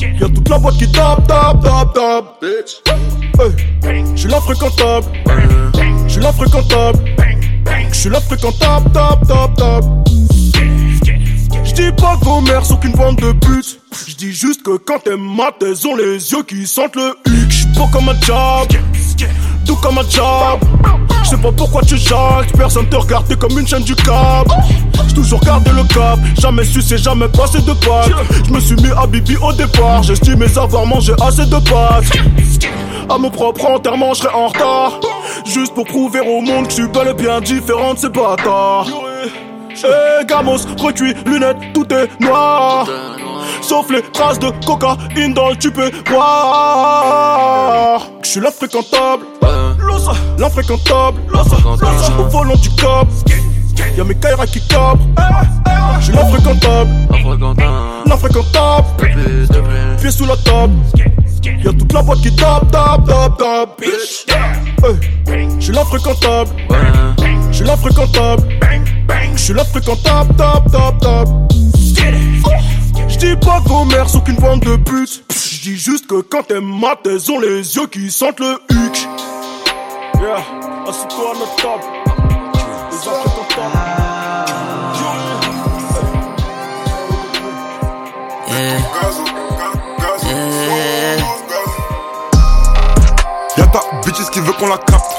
Y'a 0.00 0.28
toute 0.28 0.48
la 0.48 0.58
boîte 0.58 0.76
qui 0.76 0.90
tape, 0.90 1.26
tape, 1.26 1.62
tape, 1.62 1.94
tape. 1.94 2.24
Bitch. 2.40 2.82
Hey. 3.84 4.04
J'suis 4.14 4.28
l'infréquentable. 4.28 5.06
J'suis 6.06 6.20
l'infréquentable. 6.20 6.98
J'suis 7.92 8.10
l'infréquentable, 8.10 8.92
tape, 8.92 9.26
tape, 9.26 9.54
tape. 9.56 9.84
J'dis 11.64 11.92
pas 11.92 12.16
que 12.16 12.24
vos 12.24 12.40
mères 12.40 12.64
sont 12.64 12.76
qu'une 12.76 12.92
bande 12.92 13.16
de 13.16 13.32
putes. 13.32 13.80
Je 14.06 14.14
dis 14.14 14.32
juste 14.32 14.62
que 14.62 14.76
quand 14.76 15.00
t'es 15.04 15.16
mat, 15.16 15.54
elles 15.62 15.86
ont 15.86 15.96
les 15.96 16.32
yeux 16.32 16.42
qui 16.46 16.66
sentent 16.66 16.96
le 16.96 17.16
huc. 17.26 17.50
J'suis 17.50 17.66
beau 17.68 17.86
comme 17.92 18.08
un 18.08 18.20
job, 18.20 18.68
tout 19.68 19.76
comme 19.76 19.98
un 19.98 20.08
job. 20.08 20.60
Je 21.22 21.28
sais 21.28 21.36
pas 21.36 21.52
pourquoi 21.52 21.82
tu 21.82 21.98
jacques, 21.98 22.50
personne 22.56 22.88
te 22.88 22.96
regarde, 22.96 23.32
comme 23.36 23.58
une 23.58 23.66
chaîne 23.66 23.82
du 23.82 23.94
cap. 23.94 24.48
J'ai 25.06 25.14
toujours 25.14 25.40
gardé 25.40 25.70
le 25.72 25.84
cap, 25.84 26.18
jamais 26.40 26.64
su, 26.64 26.80
c'est 26.80 26.96
jamais 26.96 27.28
passé 27.28 27.60
de 27.60 27.72
pâtes. 27.74 28.10
Je 28.46 28.50
me 28.50 28.60
suis 28.60 28.76
mis 28.76 28.90
à 28.96 29.06
Bibi 29.06 29.36
au 29.36 29.52
départ, 29.52 30.02
j'estimais 30.02 30.58
avoir 30.58 30.86
mangé 30.86 31.12
assez 31.20 31.44
de 31.44 31.56
pâtes. 31.56 32.10
À 33.10 33.18
mon 33.18 33.30
propre 33.30 33.66
enterrement, 33.66 34.14
je 34.14 34.22
serai 34.22 34.34
en 34.34 34.48
retard. 34.48 35.00
Juste 35.44 35.74
pour 35.74 35.84
prouver 35.84 36.20
au 36.20 36.40
monde 36.40 36.64
que 36.64 36.70
je 36.70 36.76
suis 36.76 36.88
bel 36.88 37.08
et 37.08 37.14
bien 37.14 37.40
différent 37.40 37.92
de 37.92 37.98
ces 37.98 38.08
bâtards. 38.08 38.88
Eh 39.84 40.24
gamos, 40.24 40.64
recuit, 40.78 41.14
lunettes, 41.26 41.58
tout 41.74 41.86
est 41.92 42.08
noir. 42.20 42.86
Sauf 43.60 43.90
les 43.90 44.02
traces 44.02 44.38
de 44.38 44.50
cocaïne 44.64 45.34
dans 45.34 45.48
le 45.50 45.56
tube. 45.56 45.78
Je 48.22 48.28
suis 48.28 48.40
l'infréquentable, 48.40 49.24
l'infréquentable. 50.38 51.18
Au 52.18 52.24
volant 52.24 52.56
du 52.56 52.70
cap. 52.70 53.06
Y'a 53.96 54.04
mes 54.04 54.14
Kaira 54.14 54.46
qui 54.46 54.60
cabrent. 54.66 54.98
Je 55.98 56.04
suis 56.04 56.12
l'infréquentable, 56.12 56.90
l'infréquentable. 58.06 58.86
Pieds 60.00 60.10
sous 60.10 60.26
la 60.26 60.36
table. 60.36 60.74
Y'a 61.64 61.72
toute 61.72 61.92
la 61.92 62.02
boîte 62.02 62.20
qui 62.20 62.34
tape, 62.34 62.70
tape, 62.70 63.04
tape, 63.06 63.38
tape, 63.38 63.80
bitch. 63.80 64.26
Je 65.58 65.64
suis 65.64 65.72
l'infréquentable, 65.72 66.50
je 67.50 67.56
suis 67.56 67.64
l'infréquentable. 67.64 68.42
Je 69.34 69.40
suis 69.40 69.54
l'infréquentable, 69.54 70.34
tap, 70.36 70.70
tap, 70.70 71.28
tap. 73.08 73.20
J'dis 73.20 73.36
pas 73.36 73.62
sont 74.06 74.20
qu'une 74.20 74.36
bande 74.36 74.60
de 74.60 74.76
putes. 74.76 75.24
J'dis 75.30 75.76
juste 75.76 76.06
que 76.06 76.20
quand 76.20 76.50
elles 76.50 76.60
matent, 76.60 77.06
elles 77.06 77.30
ont 77.30 77.40
les 77.40 77.76
yeux 77.76 77.86
qui 77.86 78.10
sentent 78.10 78.40
le 78.40 78.60
huc. 78.70 79.08
Yeah, 80.20 80.42
assis-toi 80.88 81.32
à 81.32 81.38
notre 81.38 81.56
table. 81.56 81.84
Les 82.90 83.08
infréquentables. 83.08 83.78
Yeah. 88.50 88.78
Yeah. 90.24 90.48
Y'a 93.56 93.66
ta 93.66 93.80
bitches 94.04 94.30
qui 94.30 94.40
veut 94.40 94.52
qu'on 94.52 94.68
la 94.68 94.78
capte. 94.78 95.12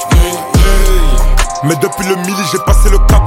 Mais 1.63 1.75
depuis 1.75 2.07
le 2.07 2.15
midi, 2.15 2.43
j'ai 2.51 2.59
passé 2.59 2.89
le 2.89 2.99
cap. 2.99 3.23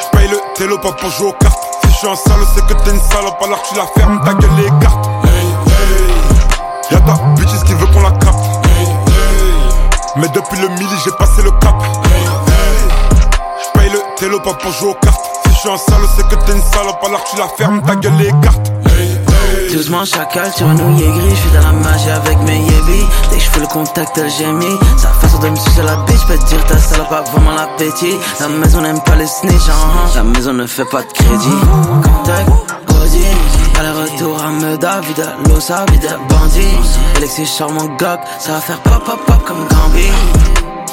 J'paye 0.00 0.28
le 0.28 0.38
télo 0.54 0.78
pas 0.78 0.92
pour 0.92 1.10
jouer 1.10 1.28
aux 1.28 1.32
cartes. 1.32 1.69
Je 2.02 2.06
suis 2.06 2.14
un 2.14 2.16
salaud, 2.16 2.46
c'est 2.54 2.64
que 2.64 2.72
t'es 2.82 2.92
une 2.92 2.98
salope, 2.98 3.36
alors 3.44 3.62
tu 3.62 3.74
la 3.76 3.84
fermes, 3.94 4.22
ta 4.24 4.32
gueule 4.32 4.50
les 4.56 4.70
cartes. 4.80 5.06
Y'a 6.90 6.98
ta 7.00 7.12
bitches 7.36 7.62
qui 7.66 7.74
veut 7.74 7.86
qu'on 7.88 8.00
la 8.00 8.12
capte. 8.12 8.40
Mais 10.16 10.28
depuis 10.28 10.62
le 10.62 10.68
midi, 10.68 10.94
j'ai 11.04 11.10
passé 11.10 11.42
le 11.42 11.50
cap. 11.50 11.74
J'paye 13.62 13.90
le 13.90 13.98
télo 14.16 14.40
pas 14.40 14.54
pour 14.54 14.72
jouer 14.72 14.92
aux 14.92 14.94
cartes. 14.94 15.26
Si 15.44 15.52
je 15.52 15.58
suis 15.58 15.68
un 15.68 15.76
salaud, 15.76 16.08
c'est 16.16 16.26
que 16.26 16.36
t'es 16.36 16.52
une 16.52 16.62
salope, 16.62 17.04
alors 17.04 17.22
tu 17.24 17.36
la 17.36 17.48
fermes, 17.48 17.82
ta 17.82 17.94
gueule 17.96 18.16
les 18.16 18.32
cartes. 18.40 18.72
Doucement 19.72 20.04
chacal, 20.04 20.50
tu 20.56 20.64
renouilles 20.64 21.00
gris, 21.00 21.34
j'suis 21.34 21.50
dans 21.50 21.66
la 21.66 21.72
magie 21.72 22.10
avec 22.10 22.38
mes 22.40 22.58
yébis 22.58 23.06
Dès 23.30 23.36
que 23.36 23.42
j'fais 23.42 23.60
le 23.60 23.66
contact, 23.66 24.18
elle 24.18 24.30
gémit. 24.30 24.78
Sa 24.96 25.08
façon 25.08 25.38
de 25.38 25.48
me 25.48 25.56
sucer 25.56 25.82
la 25.82 25.96
bitch, 26.06 26.26
peut 26.26 26.38
dire 26.48 26.64
ta 26.66 26.78
salope 26.78 27.12
a 27.12 27.22
vraiment 27.30 27.52
l'appétit 27.54 28.14
La 28.40 28.48
maison 28.48 28.80
n'aime 28.80 29.00
pas 29.02 29.14
les 29.16 29.26
snitch, 29.26 29.68
hein. 29.68 30.10
la 30.16 30.22
maison 30.24 30.52
ne 30.52 30.66
fait 30.66 30.84
pas 30.84 31.02
de 31.02 31.12
crédit. 31.12 31.60
Contact, 32.02 32.50
Audi, 32.90 33.24
aller-retour 33.78 34.42
à 34.42 34.50
Meda, 34.50 35.00
vide 35.00 35.26
l'osa, 35.48 35.84
vide 35.92 36.10
bandit. 36.28 36.76
Alexis 37.16 37.46
charmant 37.46 37.86
gog, 37.98 38.18
ça 38.38 38.52
va 38.52 38.60
faire 38.60 38.80
pop 38.80 39.04
pop 39.04 39.20
pop 39.26 39.44
comme 39.46 39.66
Gambi 39.68 40.06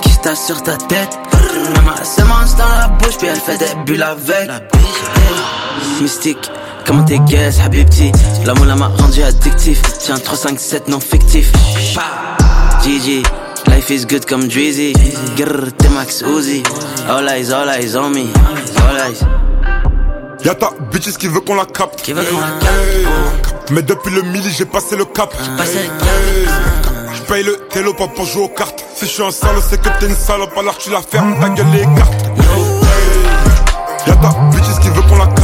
Qui 0.01 0.11
se 0.11 0.19
tasse 0.19 0.45
sur 0.45 0.61
ta 0.63 0.77
tête? 0.77 1.17
Maman 1.75 1.91
a 1.99 2.03
semence 2.05 2.55
dans 2.55 2.69
la 2.79 2.87
bouche, 2.87 3.17
puis 3.17 3.27
elle 3.27 3.39
fait 3.39 3.57
des 3.57 3.75
bulles 3.85 4.03
avec. 4.03 4.49
Mystique 6.01 6.51
Comment 6.87 7.03
t'es 7.03 7.19
guess, 7.19 7.59
Habibti 7.59 8.13
L'amour 8.45 8.65
là 8.65 8.75
m'a 8.75 8.87
rendu 8.87 9.21
addictif. 9.21 9.81
Tiens 9.99 10.17
3, 10.17 10.37
5, 10.37 10.59
7 10.59 10.87
non 10.87 11.01
fictif. 11.01 11.51
GG 12.81 13.23
Life 13.67 13.89
is 13.89 14.05
good 14.05 14.25
comme 14.25 14.47
Drizzy. 14.47 14.93
Grrr, 15.35 15.73
t'es 15.77 15.89
Max 15.89 16.21
Uzi. 16.21 16.63
All 17.09 17.27
eyes, 17.27 17.51
all 17.51 17.67
eyes 17.69 17.97
on 17.97 18.09
me. 18.11 18.27
All 18.89 18.95
eyes. 18.95 19.19
Y'a 20.45 20.55
ta 20.55 20.71
bitches 20.91 21.17
qui 21.17 21.27
veut 21.27 21.41
qu'on 21.41 21.55
la 21.55 21.65
capte. 21.65 22.01
Qui 22.03 22.13
veut 22.13 22.23
qu'on 22.23 22.39
la 22.39 22.51
capte? 22.61 23.71
Mais 23.71 23.81
depuis 23.81 24.11
le 24.11 24.21
midi, 24.21 24.49
j'ai 24.57 24.65
passé 24.65 24.95
le 24.95 25.03
cap. 25.03 25.33
Passé 25.57 25.79
le 25.83 25.89
cap. 25.89 26.93
J'paye 27.15 27.43
le 27.43 27.57
télo 27.69 27.93
pas 27.95 28.07
pour 28.07 28.25
jouer 28.25 28.43
aux 28.43 28.49
cartes. 28.49 28.85
Si 28.95 29.05
je 29.05 29.11
suis 29.11 29.23
un 29.23 29.31
salaud, 29.31 29.61
c'est 29.67 29.81
que 29.81 29.89
t'es 29.99 30.07
une 30.07 30.15
salope, 30.15 30.57
alors 30.57 30.77
tu 30.77 30.89
la 30.89 31.01
fermes, 31.01 31.37
ta 31.41 31.49
gueule 31.49 31.65
les 31.73 31.81
cartes. 31.81 32.25
Y'a 34.07 34.15
ta 34.15 34.29
bitches 34.51 34.79
qui 34.81 34.87
veut 34.87 35.01
qu'on 35.09 35.17
la 35.17 35.25
capte. 35.25 35.36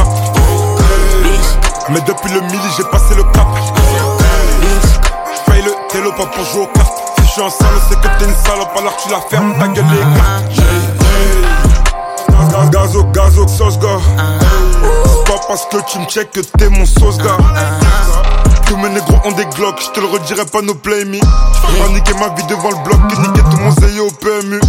Mais 1.90 2.00
depuis 2.00 2.32
le 2.32 2.40
midi, 2.40 2.68
j'ai 2.76 2.84
passé 2.84 3.14
le 3.14 3.24
cap. 3.24 3.46
J'paye 5.36 5.62
le 5.62 5.72
télo 5.90 6.12
pas 6.12 6.26
pour 6.26 6.44
jouer 6.44 6.62
aux 6.62 6.66
cartes. 6.66 6.92
Si 7.18 7.24
je 7.26 7.30
suis 7.30 7.42
un 7.42 7.50
salaud, 7.50 7.80
c'est 7.88 8.00
que 8.00 8.08
t'es 8.18 8.24
une 8.24 8.34
salope, 8.34 8.70
alors 8.76 8.96
tu 8.96 9.10
la 9.10 9.20
fermes, 9.20 9.54
ta 9.58 9.68
gueule 9.68 9.84
les 9.90 9.98
cartes. 10.18 10.52
Gazo, 12.70 13.04
gazo, 13.12 13.48
sauce 13.48 13.78
gars. 13.78 14.00
C'est 15.04 15.24
pas 15.32 15.40
parce 15.46 15.66
que 15.66 15.76
tu 15.90 15.98
me 15.98 16.06
check 16.06 16.30
que 16.30 16.40
t'es 16.40 16.68
mon 16.68 16.86
sauce 16.86 17.18
gars. 17.18 17.36
Tous 18.66 18.76
mes 18.76 18.88
négros 18.88 19.18
ont 19.24 19.32
des 19.32 19.46
glocks, 19.46 19.80
je 19.80 19.90
te 19.90 20.00
le 20.00 20.06
redirai 20.06 20.46
pas 20.46 20.62
no 20.62 20.74
play 20.74 21.04
me. 21.04 21.18
Niquer 21.92 22.14
ma 22.14 22.28
vie 22.34 22.46
devant 22.48 22.70
le 22.70 22.82
bloc 22.84 22.98
et 23.12 23.18
niquer 23.20 23.42
tout 23.50 23.58
mon 23.58 23.70
zéyo 23.72 24.06
au 24.08 24.10
PMU. 24.10 24.60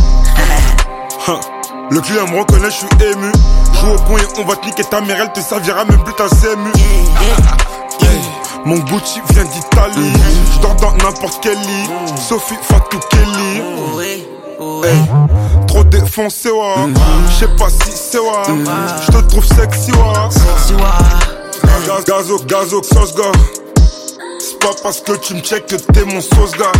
Le 1.91 2.01
client 2.01 2.27
me 2.27 2.39
reconnaît, 2.39 2.69
je 2.69 2.75
suis 2.75 2.87
ému. 3.11 3.31
Joue 3.79 3.93
au 3.93 3.97
point 4.07 4.19
et 4.19 4.39
on 4.41 4.45
va 4.45 4.55
te 4.55 4.65
niquer 4.65 4.83
ta 4.83 5.01
mère, 5.01 5.17
elle 5.21 5.31
te 5.33 5.39
servira 5.39 5.85
même 5.85 6.03
plus 6.03 6.13
ta 6.15 6.27
CMU. 6.27 6.71
Yeah. 6.75 8.09
Mon 8.65 8.77
Gucci 8.79 9.21
vient 9.29 9.43
d'Italie. 9.45 10.11
Je 10.55 10.59
dors 10.61 10.75
dans 10.75 10.91
n'importe 10.93 11.39
quel 11.41 11.57
lit. 11.59 11.89
Sophie, 12.17 12.55
Fatou, 12.61 12.99
Kelly. 13.11 13.61
Hey, 14.83 15.03
trop 15.67 15.83
défoncé, 15.83 16.49
wa. 16.49 16.75
Je 17.29 17.33
sais 17.35 17.47
pas 17.57 17.69
si 17.69 17.91
c'est 17.93 18.19
wa. 18.19 18.43
Je 19.05 19.11
te 19.11 19.17
trouve 19.29 19.45
sexy, 19.45 19.91
wa. 19.91 20.29
Gaz- 21.85 22.05
Gazo, 22.05 22.39
gazo, 22.47 22.81
sauce 22.81 23.13
gars. 23.15 23.31
C'est 24.39 24.57
pas 24.59 24.73
parce 24.81 25.01
que 25.01 25.11
tu 25.17 25.35
me 25.35 25.41
check 25.41 25.67
que 25.67 25.75
t'es 25.75 26.03
mon 26.05 26.21
sauce 26.21 26.51
gars. 26.57 26.71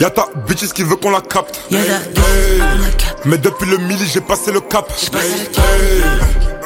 Y'a 0.00 0.10
ta 0.10 0.26
bitches 0.46 0.72
qui 0.72 0.82
veut 0.82 0.96
qu'on 0.96 1.10
la 1.10 1.20
capte. 1.20 1.60
Mais 3.24 3.38
depuis 3.38 3.70
le 3.70 3.78
midi, 3.78 4.04
j'ai 4.12 4.20
passé 4.20 4.50
le 4.50 4.60
cap. 4.60 4.92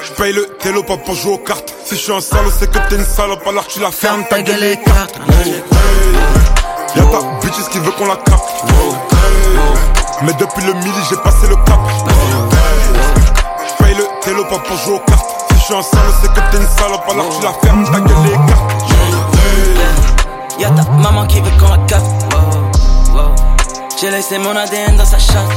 J'paye 0.03 0.33
le 0.33 0.47
télo 0.61 0.83
pas 0.83 0.97
pour 0.97 1.15
jouer 1.15 1.35
aux 1.35 1.39
cartes. 1.39 1.75
Si 1.85 1.95
je 1.95 2.01
suis 2.01 2.13
un 2.13 2.21
salaud, 2.21 2.51
c'est 2.59 2.71
que 2.71 2.79
t'es 2.89 2.97
une 2.97 3.05
salope, 3.05 3.47
alors 3.47 3.67
tu 3.67 3.81
la 3.81 3.91
fermes, 3.91 4.25
ta 4.31 4.41
gueule 4.41 4.61
les 4.61 4.77
cartes. 4.79 5.19
Y'a 6.97 7.03
ta 7.05 7.19
bitches 7.43 7.69
qui 7.71 7.79
veut 7.79 7.93
qu'on 7.93 8.07
la 8.07 8.17
capte. 8.17 8.65
Mais 10.23 10.33
depuis 10.33 10.65
le 10.65 10.73
midi, 10.75 11.01
j'ai 11.11 11.17
passé 11.17 11.47
le 11.49 11.57
cap. 11.57 11.81
J'paye 13.69 13.95
le 13.95 14.05
télo 14.23 14.45
pas 14.45 14.59
pour 14.59 14.77
jouer 14.79 14.95
aux 14.95 15.01
cartes. 15.01 15.31
Si 15.51 15.59
je 15.59 15.65
suis 15.65 15.75
un 15.75 15.83
salaud, 15.83 16.13
c'est 16.23 16.33
que 16.33 16.41
t'es 16.51 16.57
une 16.57 16.69
salope, 16.79 17.05
alors 17.11 17.29
tu 17.29 17.45
la 17.45 17.53
fermes, 17.63 17.85
ta 17.85 18.01
gueule 18.01 18.17
les 18.25 18.31
cartes. 18.33 18.73
Y'a 20.59 20.71
ta 20.71 20.91
maman 20.93 21.27
qui 21.27 21.41
veut 21.41 21.51
qu'on 21.61 21.69
la 21.69 21.79
capte. 21.87 22.05
J'ai 24.01 24.11
laissé 24.11 24.39
mon 24.39 24.55
ADN 24.55 24.97
dans 24.97 25.05
sa 25.05 25.19
chatte. 25.19 25.51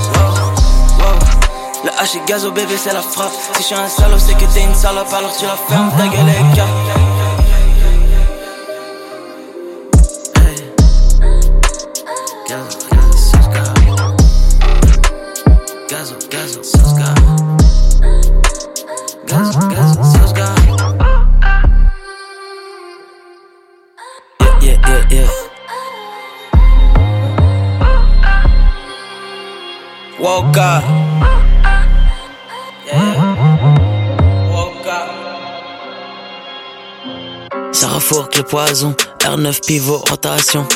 Le 1.83 1.89
H 1.91 2.17
et 2.17 2.21
gazo 2.25 2.51
bébé 2.51 2.75
c'est 2.75 2.91
la 2.91 3.01
frappe. 3.01 3.31
Si 3.53 3.61
je 3.61 3.67
suis 3.67 3.75
un 3.75 3.87
salaud 3.87 4.17
c'est 4.17 4.33
que 4.33 4.51
t'es 4.51 4.63
une 4.63 4.73
salope 4.73 5.13
alors 5.13 5.35
tu 5.37 5.45
la 5.45 5.55
fermes 5.55 5.91
ta 5.91 6.07
gueule 6.07 6.29
et 6.29 7.00
Ça 38.11 38.17
refourque 38.17 38.37
le 38.37 38.43
poison. 38.43 38.95
R9 39.19 39.65
pivot 39.65 39.97
rotation. 40.09 40.67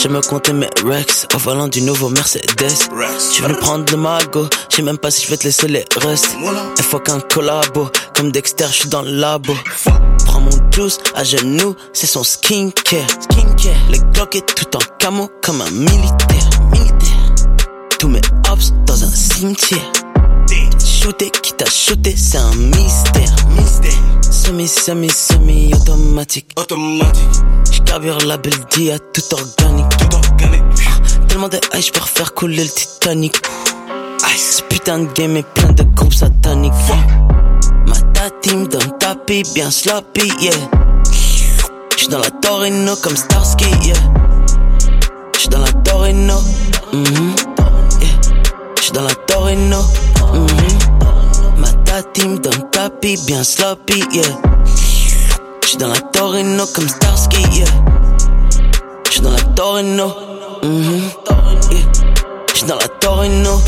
Je 0.00 0.06
me 0.06 0.20
comptais 0.20 0.52
mes 0.52 0.68
Rex 0.84 1.26
au 1.34 1.38
volant 1.38 1.66
du 1.66 1.82
nouveau 1.82 2.08
Mercedes. 2.08 2.70
Suis 3.18 3.42
venu 3.42 3.56
prendre 3.56 3.84
le 3.90 3.96
mago. 3.98 4.48
Je 4.70 4.76
sais 4.76 4.82
même 4.82 4.98
pas 4.98 5.10
si 5.10 5.24
je 5.24 5.30
vais 5.30 5.36
te 5.36 5.44
laisser 5.44 5.66
les 5.66 5.84
restes. 5.96 6.36
Il 6.76 6.84
faut 6.84 7.00
qu'un 7.00 7.18
collabo. 7.18 7.88
Comme 8.14 8.30
Dexter, 8.30 8.66
je 8.68 8.74
suis 8.74 8.88
dans 8.88 9.02
le 9.02 9.10
labo. 9.10 9.54
Prends 9.84 9.98
prend 10.26 10.40
mon 10.40 10.72
juice 10.72 10.98
à 11.16 11.24
genoux, 11.24 11.74
c'est 11.92 12.06
son 12.06 12.22
skincare. 12.22 13.08
Skincare. 13.22 13.74
Le 13.90 14.12
Glock 14.12 14.36
est 14.36 14.54
tout 14.54 14.76
en 14.76 14.80
camo 14.98 15.28
comme 15.42 15.60
un 15.62 15.70
militaire. 15.70 16.48
Militaire. 16.70 17.34
Tous 17.98 18.08
mes 18.08 18.22
hops 18.48 18.72
dans 18.86 19.02
un 19.02 19.10
cimetière. 19.10 19.92
Shooter, 20.84 21.30
qui 21.42 21.54
t'a 21.54 21.66
shooté, 21.66 22.14
c'est 22.16 22.38
un 22.38 22.54
mystère. 22.54 23.34
Mystère. 23.56 24.17
Semi, 24.48 24.66
semi, 24.66 25.10
semi 25.10 25.74
automatique. 25.74 26.48
Automatique. 26.56 28.24
La 28.26 28.38
belle 28.38 28.54
dia 28.70 28.98
tout 28.98 29.34
organique. 29.34 29.94
Tout 29.98 30.16
organique. 30.16 30.62
Tellement 31.28 31.48
de 31.50 31.60
ice, 31.76 31.88
j'peux 31.88 32.00
faire 32.00 32.32
couler 32.32 32.64
le 32.64 32.70
Titanic. 32.70 33.36
Ice. 34.34 34.56
Ce 34.56 34.62
putain 34.62 35.00
de 35.00 35.12
game 35.12 35.36
est 35.36 35.46
plein 35.52 35.72
de 35.72 35.82
groupes 35.94 36.14
sataniques. 36.14 36.72
Ma 37.86 38.00
ta 38.14 38.30
team 38.40 38.66
donne 38.68 38.90
tapis, 38.98 39.42
bien 39.54 39.70
sloppy, 39.70 40.32
yeah. 40.40 40.54
J'suis 41.94 42.08
dans 42.08 42.20
la 42.20 42.30
Torino 42.30 42.96
comme 43.02 43.16
Starsky, 43.16 43.68
yeah. 43.84 43.96
J'suis 45.36 45.50
dans 45.50 45.60
la 45.60 45.72
Torino, 45.84 46.40
mhm, 46.94 47.34
yeah. 48.00 48.08
J'suis 48.80 48.92
dans 48.92 49.02
la 49.02 49.14
Torino, 49.14 49.82
mhm. 50.32 50.87
Team 52.18 52.40
donne 52.40 52.68
tapis, 52.72 53.16
bien 53.28 53.44
sloppy, 53.44 54.02
yeah. 54.10 54.24
J'suis 55.62 55.76
dans 55.76 55.86
la 55.86 56.00
Torino 56.00 56.64
comme 56.74 56.88
Starsky, 56.88 57.40
yeah. 57.52 57.66
J'suis 59.08 59.20
dans 59.20 59.30
la 59.30 59.40
Torino, 59.54 60.12
mhm, 60.64 61.00
yeah. 61.70 61.80
J'suis 62.52 62.66
dans 62.66 62.74
la 62.74 62.88
Torino. 62.88 63.60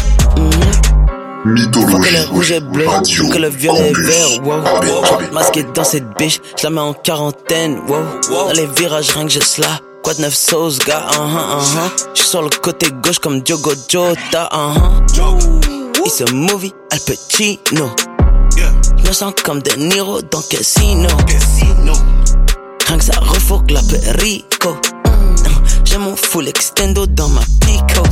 Faut 1.45 1.99
que 1.99 2.13
le 2.13 2.29
rouge 2.31 2.51
est 2.51 2.61
bleu, 2.61 2.87
faut 2.89 3.29
que 3.29 3.39
le 3.39 3.49
violet 3.51 3.91
est 3.91 4.01
vert, 4.01 4.45
wow. 4.45 5.33
Masqué 5.33 5.65
dans 5.73 5.85
cette 5.85 6.19
biche, 6.19 6.41
je 6.59 6.65
la 6.65 6.71
mets 6.71 6.81
en 6.81 6.93
quarantaine, 6.93 7.79
wow. 7.87 8.47
Dans 8.49 8.53
les 8.53 8.67
virages, 8.67 9.11
rien 9.11 9.27
que 9.27 9.33
je 9.33 9.39
slap. 9.39 9.81
Quoi 10.03 10.15
de 10.15 10.23
neuf 10.23 10.35
sauce, 10.35 10.81
gars, 10.81 11.07
uh 11.13 11.19
-huh, 11.19 11.21
uh 11.21 11.63
-huh. 11.63 12.15
J'suis 12.15 12.29
sur 12.29 12.43
le 12.43 12.49
côté 12.49 12.89
gauche 13.01 13.21
comme 13.21 13.43
Diogo 13.43 13.75
Jota, 13.89 14.49
uh 14.51 14.75
-huh. 14.75 15.81
It's 16.05 16.21
a 16.23 16.33
movie, 16.33 16.73
Al 16.91 16.99
Pacino. 17.01 17.95
J'me 19.11 19.14
sens 19.14 19.35
comme 19.42 19.61
De 19.61 19.73
Niro 19.73 20.23
dans 20.23 20.40
Casino. 20.42 21.09
Rien 22.87 22.96
que 22.96 23.05
ça 23.05 23.18
refourque 23.18 23.73
la 23.73 23.81
perico. 23.83 24.77
J'ai 25.83 25.99
mon 25.99 26.14
full 26.14 26.46
extendo 26.46 27.07
dans 27.09 27.29
ma 27.29 27.40
pico. 27.61 28.05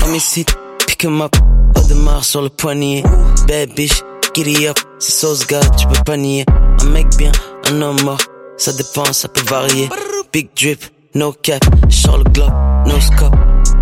Comme 0.00 0.14
ici, 0.14 0.46
pick 0.86 1.04
'em 1.04 1.20
up. 1.20 1.36
Audemars 1.76 2.24
sur 2.24 2.40
le 2.40 2.48
poignet. 2.48 3.02
Bad 3.46 3.74
bitch, 3.74 4.02
giddy 4.32 4.66
up. 4.66 4.78
C'est 4.98 5.12
sauce 5.12 5.46
gars, 5.46 5.60
tu 5.76 5.86
peux 5.88 6.02
pas 6.06 6.16
nier. 6.16 6.46
Un 6.80 6.86
mec 6.86 7.06
bien, 7.18 7.32
un 7.70 7.82
homme 7.82 8.00
mort. 8.02 8.22
Ça 8.56 8.72
dépend, 8.72 9.12
ça 9.12 9.28
peut 9.28 9.44
varier. 9.46 9.90
Big 10.32 10.48
drip, 10.56 10.82
no 11.14 11.32
cap. 11.32 11.62
Sur 11.90 12.16
le 12.16 12.24
globe, 12.24 12.54
no 12.86 12.98
scope. 12.98 13.36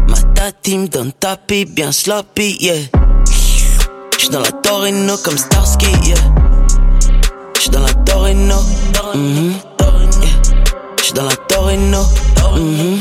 Ma 0.09 0.21
ta 0.35 0.51
team 0.51 0.89
donne 0.89 1.13
tapis, 1.13 1.67
bien 1.67 1.93
sloppy, 1.93 2.57
yeah. 2.59 3.12
J'suis 4.19 4.29
dans 4.31 4.41
la 4.41 4.53
Torino 4.53 5.17
comme 5.19 5.37
Starsky, 5.37 5.87
yeah. 6.05 6.17
J'suis 7.57 7.71
dans 7.71 7.81
la 7.81 7.93
Torino, 8.05 8.57
mhm, 9.15 9.55
yeah. 10.23 10.31
J'suis 11.01 11.13
dans 11.13 11.25
la 11.25 11.37
Torino, 11.49 12.05
mhm. 12.55 13.01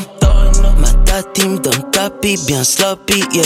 Ma 0.80 0.94
ta 1.06 1.24
team 1.34 1.60
donne 1.60 1.84
tapis, 1.92 2.38
bien 2.48 2.64
sloppy, 2.64 3.24
yeah. 3.34 3.44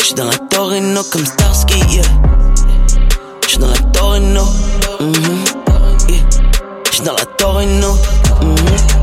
J'suis 0.00 0.14
dans 0.14 0.26
la 0.26 0.38
Torino 0.50 1.02
comme 1.12 1.26
Starsky, 1.26 1.78
yeah. 1.90 2.02
J'suis 3.46 3.58
dans 3.58 3.68
la 3.68 3.78
Torino, 3.92 4.44
mhm, 5.00 5.44
yeah. 6.08 6.18
J'suis 6.90 7.02
dans 7.02 7.14
la 7.14 7.24
Torino, 7.36 7.96
mhm. 8.42 8.88
Violent 8.88 8.97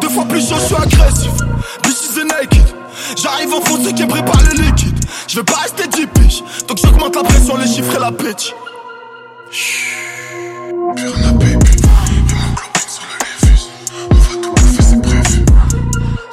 Deux 0.00 0.08
fois 0.08 0.24
plus 0.24 0.40
chaud, 0.40 0.54
je 0.58 0.66
suis 0.66 0.74
agressif. 0.74 1.30
Bitches 1.82 2.18
est 2.18 2.24
naked. 2.24 2.64
J'arrive 3.16 3.52
en 3.52 3.60
fond, 3.60 3.76
qui 3.76 4.06
prépare 4.06 4.40
le 4.42 4.62
liquide. 4.62 4.98
Je 5.28 5.36
vais 5.36 5.44
pas 5.44 5.56
rester 5.56 5.86
10 5.86 6.06
piges. 6.06 6.42
Donc 6.66 6.78
j'augmente 6.78 7.14
la 7.14 7.22
pression, 7.22 7.56
les 7.58 7.66
chiffres 7.66 7.94
et 7.94 8.00
la 8.00 8.10
pitch. 8.10 8.54
Piano 10.94 11.32
baby, 11.34 11.52
et 11.52 12.20
mon 12.22 12.54
clopine 12.54 12.88
sur 12.88 13.02
le 13.10 13.16
Levis. 13.46 13.68
On 14.10 14.14
va 14.14 14.34
tout 14.42 14.52
bouffer, 14.54 14.82
c'est 14.82 15.02
prévu. 15.02 15.44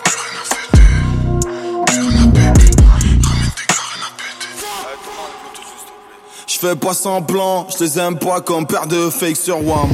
Rien 0.05 0.33
à 0.39 0.45
fêter. 0.45 0.87
Piano 1.85 2.27
baby, 2.27 2.67
ramène 3.25 3.51
tes 3.57 3.67
carènes 3.67 4.05
à 4.05 4.11
péter. 4.15 4.51
Je 6.47 6.57
fais 6.59 6.75
pas 6.77 6.93
semblant, 6.93 7.67
je 7.69 7.83
les 7.83 7.99
aime 7.99 8.17
pas 8.17 8.39
comme 8.39 8.65
père 8.65 8.87
de 8.87 9.09
fake 9.09 9.35
sur 9.35 9.67
Wam. 9.67 9.89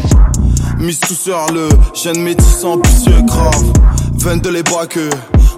Mise 0.79 0.99
tout 1.01 1.13
sur 1.13 1.45
le 1.51 1.67
jeune 1.93 2.21
métis 2.21 2.63
ambitieux 2.63 3.21
grave. 3.23 3.73
22 4.13 4.49
les 4.49 4.63
que 4.63 5.09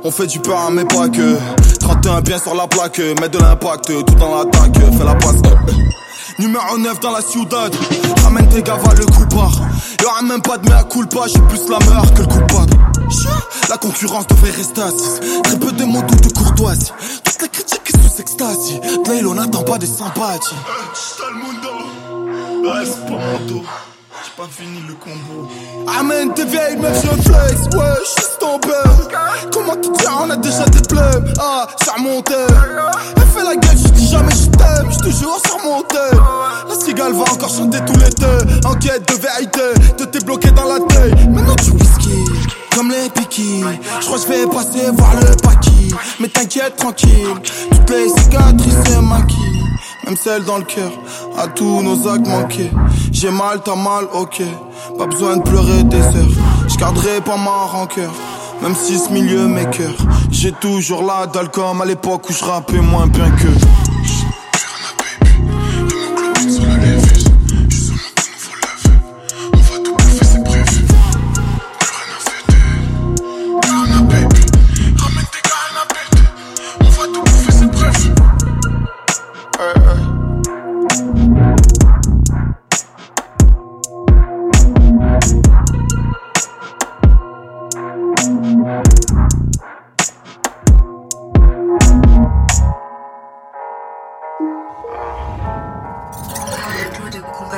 on 0.03 0.09
fait 0.09 0.25
du 0.25 0.39
pain 0.39 0.71
mais 0.71 0.83
pas 0.83 1.09
que. 1.09 1.37
31 1.79 2.21
bien 2.21 2.39
sur 2.39 2.55
la 2.55 2.65
plaque, 2.67 2.97
mets 3.19 3.29
de 3.29 3.37
l'impact 3.37 3.85
tout 3.85 4.15
dans 4.15 4.35
l'attaque, 4.35 4.75
fais 4.97 5.03
la 5.03 5.13
passe. 5.13 5.35
Numéro 6.39 6.77
9 6.77 6.99
dans 7.01 7.11
la 7.11 7.21
ciudad, 7.21 7.71
ramène 8.23 8.49
tes 8.49 8.63
gars, 8.63 8.79
le 8.97 9.05
coup 9.05 9.27
part. 9.27 9.59
Y'aura 10.01 10.23
même 10.23 10.41
pas 10.41 10.57
de 10.57 10.67
mea 10.67 10.83
culpa, 10.85 11.27
j'suis 11.27 11.41
plus 11.41 11.69
la 11.69 11.77
meilleure 11.79 12.13
que 12.15 12.21
le 12.21 12.27
coupable. 12.27 12.73
La 13.69 13.77
concurrence 13.77 14.25
devrait 14.25 14.49
rester 14.49 14.81
assise, 14.81 15.19
très 15.43 15.59
peu 15.59 15.71
de 15.71 15.83
mots 15.83 16.01
de 16.01 16.33
courtoisie. 16.33 16.91
Toutes 17.23 17.41
les 17.43 17.49
critiques 17.49 17.89
sous 17.89 18.21
extasie, 18.21 18.79
de 18.79 19.27
on 19.27 19.35
n'attend 19.35 19.61
pas 19.63 19.77
des 19.77 19.85
sympathies. 19.85 20.55
Pas 24.41 24.47
fini 24.47 24.81
le 24.87 24.95
combo. 24.95 25.47
Amène 25.99 26.33
tes 26.33 26.45
vieilles 26.45 26.75
meufs, 26.77 27.03
je 27.03 27.21
flex. 27.21 27.75
Ouais, 27.75 27.85
je 28.03 28.21
suis 28.21 28.59
père. 28.59 29.49
Comment 29.53 29.75
te 29.75 29.95
dire, 29.95 30.19
on 30.19 30.31
a 30.31 30.35
déjà 30.35 30.65
des 30.65 30.81
blèmes. 30.81 31.31
Ah, 31.39 31.67
ça 31.85 31.93
remonte. 31.93 32.31
Elle 32.31 33.21
fait 33.21 33.43
la 33.43 33.55
gueule, 33.55 33.77
je 33.77 33.89
dis 33.89 34.07
jamais 34.07 34.31
je 34.31 34.49
t'aime. 34.49 34.91
Je 34.91 34.97
te 34.97 35.09
jure, 35.11 35.37
ça. 35.45 35.51
La 36.67 36.73
cigale 36.73 37.13
va 37.13 37.21
encore 37.31 37.49
chanter 37.49 37.81
tout 37.85 37.93
l'été. 37.99 38.65
Enquête 38.65 39.07
de 39.09 39.21
vérité, 39.21 39.95
te 39.95 40.05
t'es 40.05 40.25
bloqué 40.25 40.49
dans 40.49 40.65
la 40.65 40.79
tête. 40.87 41.29
Maintenant 41.29 41.55
tu 41.63 41.69
whisky. 41.69 42.25
Comme 42.75 42.89
les 42.89 43.11
piquis, 43.11 43.63
je 43.99 44.05
crois 44.07 44.17
que 44.17 44.23
je 44.23 44.27
vais 44.27 44.47
passer 44.47 44.89
voir 44.91 45.13
le 45.21 45.35
paquis. 45.35 45.93
Mais 46.19 46.29
t'inquiète, 46.29 46.77
tranquille, 46.77 47.27
toutes 47.69 47.89
les 47.91 48.09
cicatrices 48.09 48.73
c'est 48.87 49.01
maquillent. 49.01 49.60
Même 50.05 50.17
celle 50.17 50.43
dans 50.43 50.57
le 50.57 50.63
cœur, 50.63 50.91
à 51.37 51.47
tous 51.47 51.81
nos 51.81 52.07
actes 52.07 52.27
manqués. 52.27 52.71
J'ai 53.11 53.29
mal, 53.29 53.61
t'as 53.63 53.75
mal, 53.75 54.05
ok. 54.13 54.41
Pas 54.97 55.05
besoin 55.05 55.37
de 55.37 55.43
pleurer 55.43 55.83
des 55.83 56.01
heures. 56.01 56.35
Je 56.67 56.75
garderai 56.75 57.21
pas 57.21 57.37
ma 57.37 57.65
rancœur. 57.71 58.11
Même 58.61 58.75
si 58.75 58.97
ce 58.97 59.09
milieu 59.11 59.47
mes 59.47 59.65
cœurs. 59.65 59.95
J'ai 60.31 60.51
toujours 60.51 61.03
la 61.03 61.27
dalle 61.27 61.49
comme 61.49 61.81
à 61.81 61.85
l'époque 61.85 62.29
où 62.29 62.33
je 62.33 62.43
rappais 62.43 62.79
moins 62.79 63.07
bien 63.07 63.29
que. 63.31 63.47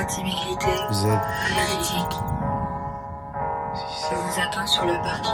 Vous 0.04 1.08
êtes. 1.08 1.22
Critique. 1.56 2.20
Je 4.02 4.16
vous 4.16 4.42
attends 4.42 4.68
sur 4.68 4.86
le 4.86 4.94
parking. 5.02 5.32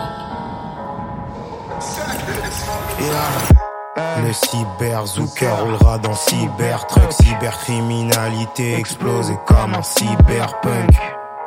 Le 4.25 4.34
cyber 4.34 5.08
Zucker 5.08 5.51
roulera 5.63 5.97
dans 5.97 6.13
cybertruck 6.13 7.12
Cybercriminalité 7.13 8.75
explosée 8.75 9.38
comme 9.47 9.73
un 9.73 9.82
cyberpunk 9.82 10.99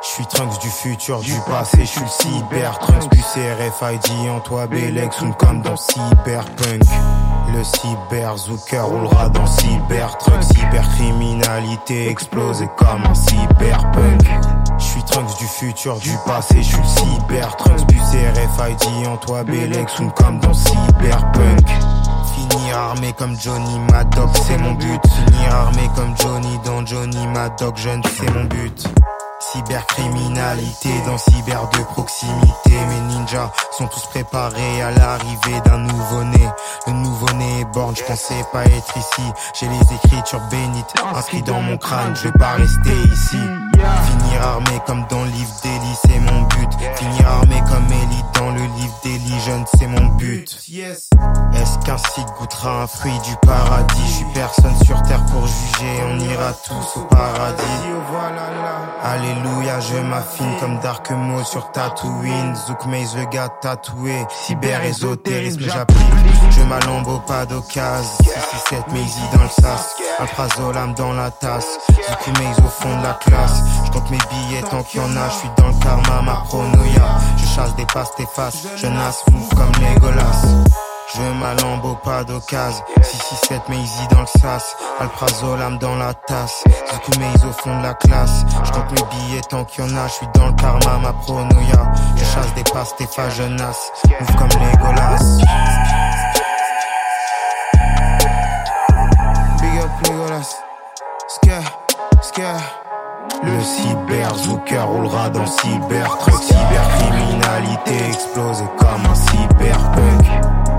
je 0.03 0.09
suis 0.09 0.25
Trunks 0.25 0.59
du 0.59 0.69
futur, 0.69 1.21
du 1.21 1.33
passé, 1.47 1.77
je 1.79 1.85
suis 1.85 2.01
le 2.01 2.07
cyber 2.07 2.77
Trunks 2.79 3.09
plus 3.09 3.21
RFID 3.21 4.29
en 4.29 4.41
toi 4.41 4.67
Belex 4.67 5.21
ou 5.21 5.31
comme 5.31 5.61
dans 5.61 5.77
Cyberpunk 5.77 6.83
Le 7.53 7.63
cyber 7.63 8.37
Zucker 8.37 8.81
roulera 8.81 9.29
dans 9.29 9.45
cybertruck 9.45 10.43
Cybercriminalité 10.43 12.09
explosée 12.09 12.67
comme 12.77 13.03
un 13.05 13.13
cyberpunk 13.13 14.21
Je 14.79 14.83
suis 14.83 15.03
Trunks 15.03 15.37
du 15.37 15.45
futur, 15.45 15.97
du 15.99 16.11
passé, 16.25 16.57
je 16.57 16.63
suis 16.63 16.77
le 16.77 16.87
cyber 16.87 17.55
Trunks 17.57 17.83
RFID 18.13 19.07
en 19.07 19.17
toi 19.17 19.43
Belex 19.43 20.01
comme 20.15 20.39
dans 20.39 20.53
Cyberpunk 20.53 21.67
Finir 22.35 22.77
armé 22.77 23.13
comme 23.17 23.35
Johnny 23.39 23.79
Maddox, 23.91 24.41
c'est 24.47 24.57
mon 24.57 24.73
but. 24.73 25.01
Finir 25.07 25.53
armé 25.53 25.89
comme 25.95 26.15
Johnny 26.17 26.59
dans 26.65 26.85
Johnny 26.85 27.27
Maddox, 27.27 27.81
jeune, 27.81 28.01
c'est 28.17 28.31
mon 28.33 28.45
but. 28.45 28.87
Cybercriminalité 29.53 30.89
dans 31.05 31.17
cyber 31.19 31.69
de 31.69 31.83
proximité. 31.83 32.71
Mes 32.71 33.13
ninjas 33.13 33.51
sont 33.77 33.85
tous 33.85 34.07
préparés 34.07 34.81
à 34.81 34.89
l'arrivée 34.89 35.61
d'un 35.63 35.77
nouveau-né. 35.77 36.49
Le 36.87 36.93
nouveau-né 36.93 37.59
est 37.61 37.65
born, 37.65 37.95
je 37.95 38.03
pensais 38.03 38.43
pas 38.51 38.65
être 38.65 38.97
ici. 38.97 39.21
J'ai 39.53 39.67
les 39.67 39.95
écritures 39.95 40.41
bénites 40.49 40.95
inscrites 41.15 41.45
dans 41.45 41.61
mon 41.61 41.77
crâne. 41.77 42.15
Je 42.15 42.23
vais 42.23 42.31
pas 42.31 42.53
rester 42.53 42.95
ici. 43.13 43.37
Finir 43.75 44.41
armé 44.41 44.81
comme 44.87 45.05
dans 45.07 45.23
le 45.23 45.29
livre 45.29 45.53
d'Eli, 45.61 45.95
c'est 46.03 46.19
mon 46.19 46.42
but 46.83 46.97
Finir 46.97 47.27
armé 47.27 47.55
comme 47.69 47.85
Elite 47.91 48.25
dans 48.35 48.51
le 48.51 48.61
livre 48.61 48.99
d'Eli, 49.03 49.39
jeune, 49.45 49.65
c'est 49.77 49.87
mon 49.87 50.05
but 50.15 50.57
Est-ce 51.53 51.85
qu'un 51.85 51.97
site 51.97 52.27
goûtera 52.39 52.83
un 52.83 52.87
fruit 52.87 53.19
du 53.25 53.35
paradis? 53.45 54.01
Je 54.05 54.11
suis 54.11 54.25
personne 54.33 54.75
sur 54.85 55.01
terre 55.03 55.23
pour 55.25 55.47
juger, 55.47 56.03
on 56.09 56.19
ira 56.19 56.53
tous 56.65 56.99
au 56.99 57.05
paradis 57.05 57.63
Alléluia, 59.03 59.79
je 59.79 59.97
m'affine 59.97 60.55
comme 60.59 60.79
Dark 60.79 61.11
Maul 61.11 61.43
sur 61.43 61.71
Tatooine. 61.71 62.55
Zouk 62.55 62.85
Maze, 62.85 63.15
le 63.17 63.25
gars 63.25 63.49
tatoué. 63.49 64.25
Cyber 64.29 64.83
ésotérisme, 64.85 65.61
j'applique. 65.61 65.99
Je 66.51 66.61
m'alambe 66.63 67.07
au 67.07 67.19
pas 67.19 67.45
d'occasion. 67.45 68.23
667 68.23 68.91
Maisy 68.93 69.19
dans 69.33 69.43
le 69.43 69.49
sas. 69.49 69.95
Alprazolam 70.19 70.93
dans 70.93 71.13
la 71.13 71.31
tasse. 71.31 71.79
Zouk 71.89 72.39
Maze 72.39 72.59
au 72.59 72.69
fond 72.69 72.97
de 72.97 73.03
la 73.03 73.13
classe. 73.13 73.61
Compte 73.93 74.09
mes 74.09 74.17
billets 74.17 74.63
tant 74.63 74.81
qu'il 74.81 74.99
y 74.99 75.03
en 75.03 75.15
a. 75.15 75.29
Je 75.29 75.35
suis 75.35 75.49
dans 75.55 75.67
le 75.67 75.83
karma, 75.83 76.21
ma 76.23 76.43
pronoia. 76.47 77.19
Je 77.37 77.45
chasse 77.45 77.75
des 77.75 77.85
passes, 77.85 78.13
tes 78.15 78.25
faces. 78.25 78.67
Je 78.75 78.87
nasse 78.87 79.23
fou 79.29 79.55
comme 79.55 79.71
Legolas. 79.81 80.41
Je 81.15 81.21
m'alambe 81.21 81.85
au 81.85 81.95
pas 81.95 82.23
d'occasion 82.23 82.83
667 82.95 83.69
Maisy 83.69 84.07
dans 84.09 84.21
le 84.21 84.39
sas 84.39 84.75
Alprazolam 84.99 85.77
dans 85.77 85.95
la 85.95 86.13
tasse 86.13 86.63
Zuku 86.91 87.19
Maze 87.19 87.45
au 87.45 87.51
fond 87.51 87.77
de 87.77 87.83
la 87.83 87.93
classe 87.93 88.45
Je 88.63 88.71
compte 88.71 88.89
mes 88.91 89.07
billets 89.11 89.41
tant 89.41 89.63
qu'il 89.65 89.85
y 89.85 89.91
en 89.91 89.95
a 89.95 90.07
Je 90.07 90.13
suis 90.13 90.27
dans 90.33 90.47
le 90.47 90.53
karma, 90.53 90.97
ma 91.03 91.13
pronoia 91.13 91.91
Je 92.15 92.23
chasse 92.23 92.53
des 92.55 92.63
passes, 92.63 92.95
tes 92.95 93.05
fa 93.05 93.29
jeunasses 93.29 93.91
Move 94.19 94.35
comme 94.37 94.49
Legolas 94.59 95.37
Big 99.61 99.79
up 99.81 100.07
Legolas 100.07 100.57
Scare, 101.27 101.79
scare 102.21 102.82
le 103.43 103.61
cyber 103.61 104.35
Zucker 104.35 104.85
roulera 104.87 105.29
dans 105.29 105.45
cybertruck 105.45 106.41
Cybercriminalité 106.41 108.07
explosée 108.09 108.65
comme 108.77 109.05
un 109.09 109.15
cyberpunk. 109.15 110.25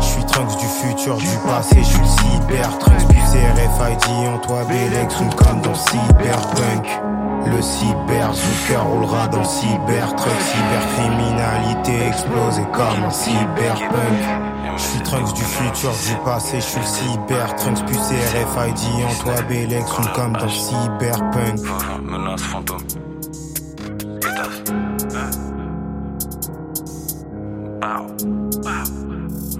Je 0.00 0.04
suis 0.04 0.24
Trunks 0.24 0.56
du 0.58 0.66
futur, 0.66 1.16
du 1.16 1.36
passé, 1.46 1.76
je 1.78 1.84
suis 1.84 2.08
cyber 2.08 2.78
Trunks 2.78 3.06
plus 3.08 3.18
RFID 3.18 4.28
en 4.28 4.38
toi 4.38 4.64
Belex 4.64 5.20
ou 5.20 5.36
comme 5.36 5.60
dans 5.62 5.74
cyberpunk. 5.74 7.00
Le 7.46 7.60
cyber 7.60 8.32
Zucker 8.32 8.80
roulera 8.80 9.28
dans 9.28 9.44
cybertruck. 9.44 10.32
Cybercriminalité 10.40 12.06
explosée 12.08 12.66
comme 12.72 13.04
un 13.04 13.10
cyberpunk 13.10 14.53
je 14.76 14.82
suis 14.82 15.00
Trunks 15.02 15.34
du 15.34 15.42
futur, 15.42 15.90
du 15.90 16.16
passé, 16.24 16.56
je 16.56 16.64
suis 16.64 16.80
le 16.80 16.86
cyber 16.86 17.56
Trunks 17.56 17.84
plus 17.86 17.96
RFID 17.96 19.04
en 19.04 19.22
toi 19.22 19.42
Belex 19.48 19.98
ou 19.98 20.02
comme 20.14 20.32
dans 20.32 20.48
cyberpunk 20.48 21.60
Menace 22.02 22.42
fantôme. 22.42 22.82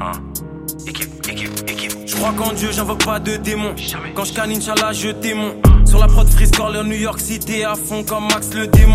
Hein? 0.00 0.12
Équipe, 0.86 1.28
équipe, 1.28 1.70
équipe. 1.70 1.92
Je 2.06 2.16
crois 2.16 2.32
qu'en 2.32 2.52
Dieu, 2.52 2.70
j'invoque 2.72 3.04
pas 3.04 3.20
de 3.20 3.36
démons. 3.36 3.74
Quand 4.14 4.24
je 4.24 4.32
canne, 4.32 4.50
Inch'Allah, 4.50 4.92
je 4.92 5.10
témon. 5.10 5.54
Sur 5.86 5.98
la 5.98 6.06
prod 6.06 6.28
Freeze 6.28 6.50
Corler, 6.50 6.82
New 6.84 6.96
York 6.96 7.20
City, 7.20 7.62
à 7.62 7.74
fond 7.74 8.02
comme 8.02 8.24
Max 8.24 8.52
le 8.54 8.66
démon. 8.66 8.94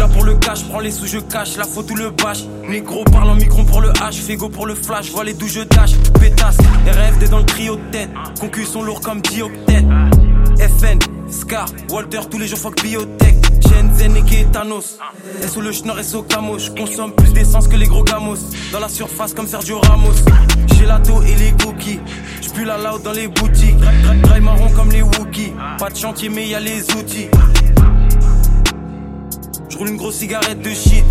Là 0.00 0.08
pour 0.08 0.24
le 0.24 0.34
cash, 0.36 0.64
prends 0.64 0.80
les 0.80 0.90
sous, 0.90 1.06
je 1.06 1.18
cache 1.18 1.58
la 1.58 1.64
faute 1.64 1.90
ou 1.90 1.94
le 1.94 2.08
bâche. 2.08 2.44
Négro 2.66 3.04
parle 3.04 3.28
en 3.28 3.34
micro 3.34 3.62
pour 3.64 3.82
le 3.82 3.90
H, 3.90 4.14
Fego 4.14 4.48
pour 4.48 4.66
le 4.66 4.74
flash, 4.74 5.10
vois 5.10 5.24
les 5.24 5.34
d'où 5.34 5.46
je 5.46 5.60
dash. 5.60 5.92
Pétasse, 6.18 6.56
RFD 6.86 7.28
dans 7.28 7.40
le 7.40 7.44
trio 7.44 7.76
de 7.76 7.82
tête. 7.92 8.08
Concus 8.40 8.66
sont 8.66 8.82
lourds 8.82 9.02
comme 9.02 9.20
dioctète. 9.20 9.84
FN, 10.58 10.98
Scar, 11.28 11.66
Walter, 11.90 12.20
tous 12.30 12.38
les 12.38 12.48
jours 12.48 12.58
fuck 12.58 12.82
biotech. 12.82 13.36
Shenzhen 13.68 14.16
et 14.16 14.44
Thanos. 14.50 14.96
Et 15.42 15.46
sous 15.46 15.60
le 15.60 15.70
schnorr 15.70 15.98
et 15.98 16.02
sous 16.02 16.22
camo. 16.22 16.56
Consomme 16.74 17.12
plus 17.12 17.34
d'essence 17.34 17.68
que 17.68 17.76
les 17.76 17.86
gros 17.86 18.02
gamos. 18.02 18.38
Dans 18.72 18.80
la 18.80 18.88
surface 18.88 19.34
comme 19.34 19.46
Sergio 19.46 19.80
Ramos. 19.80 20.14
Gelato 20.78 21.20
et 21.24 21.34
les 21.34 21.52
cookies. 21.62 22.00
J'pue 22.40 22.64
la 22.64 22.78
loud 22.78 23.02
dans 23.02 23.12
les 23.12 23.28
boutiques. 23.28 23.76
Dry 24.22 24.40
marron 24.40 24.70
comme 24.70 24.92
les 24.92 25.02
Wookiees. 25.02 25.52
Pas 25.78 25.90
de 25.90 25.96
chantier, 25.96 26.30
mais 26.30 26.48
y 26.48 26.56
les 26.58 26.90
outils. 26.96 27.28
J'roule 29.80 29.92
une 29.92 29.96
grosse 29.96 30.16
cigarette 30.16 30.60
de 30.60 30.74
shit. 30.74 31.06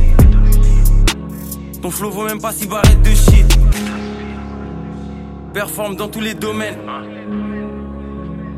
Ton 1.82 1.90
flow 1.90 2.12
vaut 2.12 2.26
même 2.26 2.40
pas 2.40 2.52
si 2.52 2.68
barrette 2.68 3.02
de 3.02 3.10
shit. 3.10 3.60
Performe 5.56 5.96
dans 5.96 6.08
tous 6.08 6.22
les 6.22 6.36
domaines. 6.36 6.78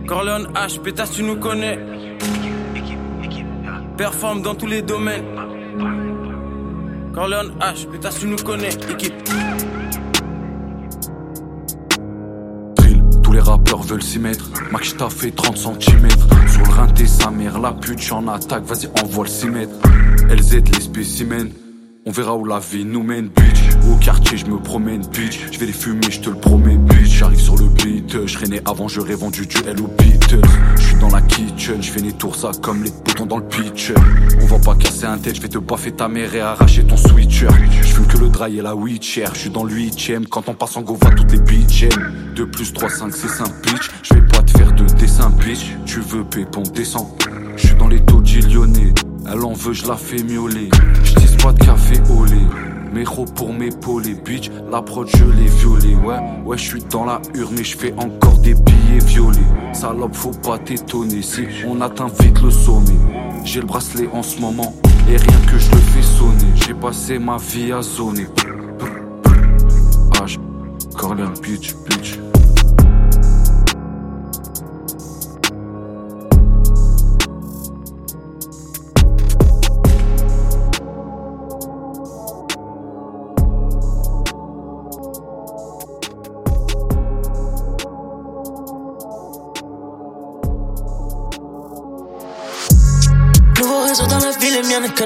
Corleone 0.05 0.49
H, 0.53 0.81
pétasse, 0.81 1.11
tu 1.11 1.23
nous 1.23 1.37
connais. 1.37 1.79
Performe 3.95 4.41
dans 4.41 4.53
tous 4.53 4.67
les 4.67 4.81
domaines. 4.81 5.23
Corleone 7.13 7.53
H, 7.61 7.87
pétasse, 7.89 8.19
tu 8.19 8.27
nous 8.27 8.35
connais. 8.35 8.73
Équipe. 8.89 9.13
Tous 13.31 13.35
les 13.35 13.41
rappeurs 13.41 13.81
veulent 13.83 14.03
s'y 14.03 14.19
mettre. 14.19 14.49
Max 14.73 14.97
t'a 14.97 15.09
fait 15.09 15.31
30 15.31 15.57
cm. 15.57 16.09
Sur 16.49 16.63
le 16.63 16.69
rinté, 16.69 17.05
sa 17.07 17.31
mère, 17.31 17.59
la 17.59 17.71
pute, 17.71 18.01
j'en 18.01 18.27
attaque, 18.27 18.65
vas-y, 18.65 18.89
envoie 19.01 19.23
le 19.23 19.29
6 19.29 19.49
mètres. 19.49 19.71
LZ, 20.29 20.55
les 20.73 20.81
spécimens. 20.81 21.51
On 22.05 22.11
verra 22.11 22.35
où 22.35 22.43
la 22.43 22.59
vie 22.59 22.83
nous 22.83 23.03
mène, 23.03 23.29
bitch. 23.29 23.70
Au 23.89 23.95
quartier, 23.95 24.37
je 24.37 24.45
me 24.45 24.57
promène, 24.57 25.01
bitch. 25.01 25.39
Je 25.51 25.59
vais 25.59 25.65
les 25.65 25.73
fumer, 25.73 26.09
je 26.09 26.19
te 26.19 26.29
le 26.29 26.35
promets, 26.35 26.77
bitch. 26.77 27.17
J'arrive 27.19 27.39
sur 27.39 27.55
le 27.57 27.65
beat, 27.65 28.25
je 28.25 28.45
né 28.45 28.61
avant, 28.65 28.87
j'aurais 28.87 29.15
vendu 29.15 29.45
du 29.45 29.57
au 29.57 29.87
Beatles. 29.87 30.41
Je 30.75 30.81
suis 30.81 30.95
dans 30.95 31.09
la 31.09 31.21
kitchen, 31.21 31.81
je 31.81 31.91
fais 31.91 32.01
des 32.01 32.13
tours 32.13 32.35
ça 32.35 32.51
comme 32.61 32.83
les 32.83 32.91
boutons 32.91 33.25
dans 33.25 33.37
le 33.37 33.47
pitch. 33.47 33.93
On 34.41 34.45
va 34.45 34.59
pas 34.59 34.75
casser 34.75 35.05
un 35.05 35.17
tête, 35.17 35.35
je 35.35 35.41
vais 35.41 35.49
te 35.49 35.57
baffer 35.57 35.91
ta 35.91 36.07
mère 36.07 36.33
et 36.33 36.41
arracher 36.41 36.83
ton 36.83 36.97
switcher. 36.97 37.47
Je 37.81 37.87
fume 37.87 38.07
que 38.07 38.17
le 38.17 38.29
dry 38.29 38.57
et 38.57 38.61
la 38.61 38.75
witcher. 38.75 39.25
Je 39.33 39.39
suis 39.39 39.49
dans 39.49 39.63
le 39.63 39.73
huitième, 39.73 40.25
quand 40.27 40.49
on 40.49 40.53
passe 40.53 40.77
en 40.77 40.81
go, 40.81 40.97
va 41.01 41.11
toutes 41.11 41.31
les 41.31 41.39
bitches. 41.39 41.89
2 42.35 42.47
plus 42.47 42.73
3, 42.73 42.89
5, 42.89 43.13
c'est 43.13 43.27
5 43.27 43.47
bitch. 43.63 43.91
Je 44.03 44.13
vais 44.15 44.27
pas 44.27 44.41
te 44.41 44.57
faire 44.57 44.71
de 44.73 44.85
dessin, 44.99 45.29
bitch. 45.29 45.75
Tu 45.85 45.99
veux 45.99 46.23
pépon, 46.23 46.63
descend. 46.73 47.07
Je 47.55 47.67
suis 47.67 47.75
dans 47.75 47.87
les 47.87 47.99
taux 47.99 48.21
lyonnais. 48.21 48.93
Elle 49.31 49.43
en 49.43 49.53
veut, 49.53 49.73
je 49.73 49.87
la 49.87 49.95
fais 49.95 50.23
miauler. 50.23 50.69
J'dis 51.03 51.37
pas 51.37 51.53
de 51.53 51.63
café 51.63 51.95
au 52.09 52.25
lait. 52.25 52.70
Méro 52.91 53.25
pour 53.25 53.53
m'épauler, 53.53 54.15
bitch. 54.15 54.51
La 54.69 54.81
prod, 54.81 55.07
je 55.07 55.23
l'ai 55.23 55.47
violée. 55.47 55.95
Ouais, 55.95 56.19
ouais, 56.45 56.57
je 56.57 56.63
suis 56.63 56.83
dans 56.83 57.05
la 57.05 57.21
hure, 57.33 57.49
mais 57.55 57.63
je 57.63 57.77
fais 57.77 57.93
encore 57.97 58.37
des 58.39 58.53
billets 58.53 58.99
violets. 59.05 59.39
Salope, 59.73 60.13
faut 60.13 60.31
pas 60.31 60.57
t'étonner 60.59 61.21
si 61.21 61.45
on 61.65 61.79
atteint 61.79 62.09
vite 62.19 62.41
le 62.41 62.51
sommet. 62.51 62.97
J'ai 63.45 63.61
le 63.61 63.65
bracelet 63.65 64.09
en 64.11 64.21
ce 64.21 64.39
moment, 64.39 64.73
et 65.09 65.15
rien 65.15 65.39
que 65.47 65.57
je 65.57 65.71
le 65.71 65.77
fais 65.77 66.01
sonner. 66.01 66.51
J'ai 66.55 66.73
passé 66.73 67.17
ma 67.17 67.37
vie 67.37 67.71
à 67.71 67.81
zoner. 67.81 68.27
H, 70.21 70.37
Corleone, 70.95 71.33
bitch, 71.41 71.73
bitch. 71.87 72.19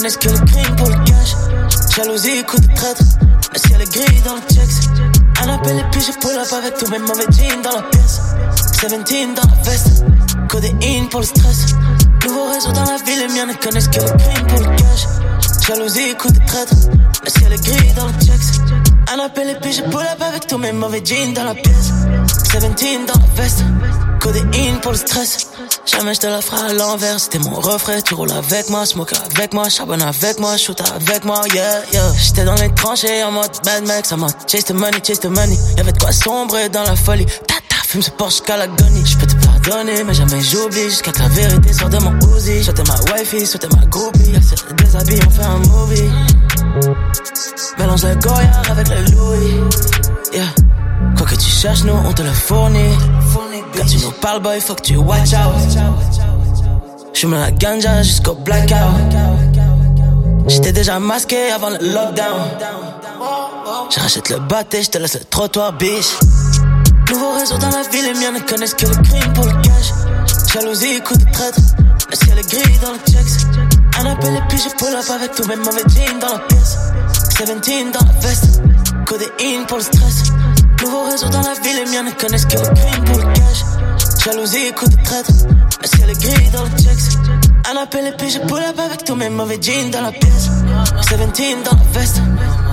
Connaissent 0.05 0.17
que 0.17 0.29
le 0.29 0.45
crime 0.45 0.75
pour 0.75 0.89
le 0.89 0.95
cash. 1.05 1.35
Jalousie, 1.95 2.43
coup 2.43 2.59
de 2.59 2.75
traître, 2.75 3.01
le 3.53 3.59
ciel 3.59 3.81
est 3.81 3.91
gris 3.91 4.21
dans 4.23 4.35
le 4.35 4.41
checks? 4.41 4.89
Un 5.41 5.49
appel 5.49 5.79
et 5.79 5.85
puis 5.91 6.01
je 6.01 6.11
pull 6.19 6.37
up 6.37 6.53
avec 6.53 6.77
tous 6.77 6.87
mes 6.91 6.99
mauvais 6.99 7.25
jeans 7.31 7.61
dans 7.63 7.75
la 7.75 7.81
pièce. 7.81 8.21
17 8.81 9.35
dans 9.35 9.49
la 9.49 9.63
veste, 9.63 10.03
codéine 10.47 11.09
pour 11.09 11.21
le 11.21 11.25
stress. 11.25 11.73
Nouveau 12.23 12.49
réseau 12.51 12.71
dans 12.71 12.83
la 12.83 12.97
ville, 12.97 13.19
les 13.19 13.33
miens 13.33 13.47
ne 13.47 13.53
connaissent 13.53 13.87
que 13.87 13.99
le 13.99 14.11
crime 14.17 14.47
pour 14.47 14.59
le 14.59 14.75
cash. 14.75 15.07
Jalousie, 15.67 16.15
coup 16.15 16.29
de 16.29 16.39
traître, 16.45 16.75
le 17.23 17.29
ciel 17.29 17.53
est 17.53 17.65
gris 17.65 17.93
dans 17.95 18.05
le 18.05 18.13
checks? 18.13 18.61
Un 19.11 19.25
appel 19.25 19.49
et 19.49 19.55
puis 19.55 19.73
je 19.73 19.81
pull 19.81 20.01
up 20.01 20.21
avec 20.21 20.45
tous 20.45 20.59
mes 20.59 20.71
mauvais 20.71 21.01
jeans 21.03 21.33
dans 21.33 21.45
la 21.45 21.55
pièce. 21.55 21.93
17 22.53 23.07
dans 23.07 23.19
la 23.19 23.41
veste, 23.41 23.63
codéine 24.19 24.79
pour 24.81 24.91
le 24.91 24.97
stress. 24.97 25.47
Jamais 25.85 26.15
je 26.15 26.19
te 26.19 26.27
la 26.27 26.41
ferai 26.41 26.71
à 26.71 26.73
l'envers, 26.73 27.19
c'était 27.19 27.37
mon 27.39 27.59
refrain. 27.59 28.01
Tu 28.01 28.15
roules 28.15 28.31
avec 28.31 28.69
moi, 28.69 28.85
smoke 28.85 29.13
avec 29.13 29.53
moi, 29.53 29.69
charbonne 29.69 30.01
avec 30.01 30.39
moi, 30.39 30.57
shoot 30.57 30.81
avec 30.81 31.23
moi, 31.23 31.41
yeah, 31.53 31.81
yeah. 31.93 32.11
J'étais 32.19 32.43
dans 32.43 32.55
les 32.55 32.73
tranchées 32.73 33.23
en 33.23 33.31
mode 33.31 33.51
bad 33.63 33.85
mec, 33.85 34.05
en 34.11 34.17
mode 34.17 34.33
chase 34.47 34.65
the 34.65 34.71
money, 34.71 34.99
chase 35.03 35.19
the 35.19 35.25
money. 35.25 35.57
Y'avait 35.77 35.91
de 35.91 35.99
quoi 35.99 36.11
sombrer 36.11 36.69
dans 36.69 36.83
la 36.83 36.95
folie. 36.95 37.25
Tata, 37.25 37.83
fume 37.87 38.01
ce 38.01 38.09
Porsche 38.09 38.41
la 38.47 38.65
gonie. 38.65 39.05
J'peux 39.05 39.27
te 39.27 39.35
pardonner, 39.45 40.03
mais 40.03 40.13
jamais 40.15 40.41
j'oublie. 40.41 40.89
Jusqu'à 40.89 41.11
que 41.11 41.19
la 41.19 41.29
vérité 41.29 41.71
sorte 41.71 41.91
de 41.91 41.99
mon 41.99 42.17
Uzi. 42.35 42.63
J'étais 42.63 42.83
ma 42.83 43.13
wifey, 43.13 43.45
c'était 43.45 43.69
ma 43.75 43.85
groupie. 43.85 44.31
Elle 44.33 44.43
se 44.43 44.55
déshabille, 44.73 45.19
on 45.27 45.29
fait 45.29 45.43
un 45.43 45.59
movie. 45.59 46.11
Mélange 47.77 48.03
le 48.03 48.15
Goya 48.15 48.61
avec 48.71 48.87
le 48.89 48.95
Louis, 49.11 49.53
yeah. 50.33 50.45
Quoi 51.15 51.27
que 51.27 51.35
tu 51.35 51.49
cherches, 51.49 51.83
nous 51.83 51.93
on 51.93 52.11
te 52.11 52.23
le 52.23 52.31
fournit. 52.31 52.97
Quand 53.75 53.85
tu 53.85 53.97
nous 53.97 54.11
parles, 54.11 54.41
boy, 54.41 54.59
faut 54.61 54.75
que 54.75 54.81
tu 54.81 54.97
watch 54.97 55.33
out. 55.33 55.77
J'fume 57.13 57.33
la 57.33 57.51
ganja 57.51 58.03
jusqu'au 58.03 58.35
blackout. 58.35 58.77
J'étais 60.47 60.71
déjà 60.71 60.99
masqué 60.99 61.51
avant 61.51 61.69
le 61.69 61.77
lockdown. 61.77 62.41
Je 63.89 63.99
rachète 63.99 64.29
le 64.29 64.39
bâté, 64.39 64.83
je 64.83 64.89
te 64.89 64.97
laisse 64.97 65.15
le 65.15 65.25
trottoir, 65.25 65.73
bitch. 65.73 66.17
Nouveau 67.09 67.33
réseau 67.33 67.57
dans 67.57 67.69
la 67.69 67.83
ville, 67.83 68.05
les 68.05 68.19
miens 68.19 68.31
ne 68.31 68.39
connaissent 68.39 68.73
que 68.73 68.85
le 68.85 68.95
crime 68.95 69.33
pour 69.33 69.45
le 69.45 69.53
cash. 69.61 69.93
Jalousie, 70.53 71.01
coup 71.01 71.15
de 71.15 71.31
traître. 71.31 71.59
Le 72.09 72.15
ciel 72.15 72.39
est 72.39 72.49
gris 72.49 72.77
dans 72.81 72.91
le 72.91 72.99
checks? 73.11 73.45
Un 73.99 74.05
appel 74.05 74.35
et 74.35 74.41
puis 74.49 74.57
je 74.57 74.69
pull 74.75 74.93
up 74.93 75.09
avec 75.09 75.33
tous 75.35 75.47
mes 75.47 75.55
mauvais 75.55 75.83
jeans 75.87 76.19
dans 76.19 76.33
la 76.33 76.39
pièce. 76.39 76.77
17 77.37 77.91
dans 77.91 78.05
la 78.05 78.19
veste. 78.19 78.61
Codéine 79.05 79.65
pour 79.67 79.77
le 79.77 79.83
stress. 79.83 80.23
Nouveau 80.81 81.03
réseau 81.03 81.29
dans 81.29 81.41
la 81.41 81.53
ville, 81.53 81.83
les 81.83 81.91
miens 81.91 82.03
ne 82.03 82.11
connaissent 82.11 82.45
que 82.45 82.57
le 82.57 82.75
crime 82.75 83.03
pour 83.05 83.17
le 83.17 83.33
cash. 83.33 83.44
Jalousie, 84.25 84.73
coup 84.75 84.87
de 84.87 84.95
traître. 85.03 85.31
Le 85.83 85.87
ciel 85.87 86.09
est 86.09 86.19
gris 86.19 86.49
dans 86.51 86.63
le 86.63 86.69
checks? 86.71 87.15
Un 87.71 87.77
appel 87.77 88.07
et 88.07 88.11
puis 88.17 88.31
je 88.31 88.39
pull 88.39 88.57
up 88.57 88.79
avec 88.79 89.03
tous 89.03 89.13
mes 89.13 89.29
mauvais 89.29 89.59
jeans 89.61 89.91
dans 89.91 90.01
la 90.01 90.11
pièce. 90.11 90.49
17 91.11 91.63
dans 91.63 91.77
la 91.77 91.99
veste. 91.99 92.21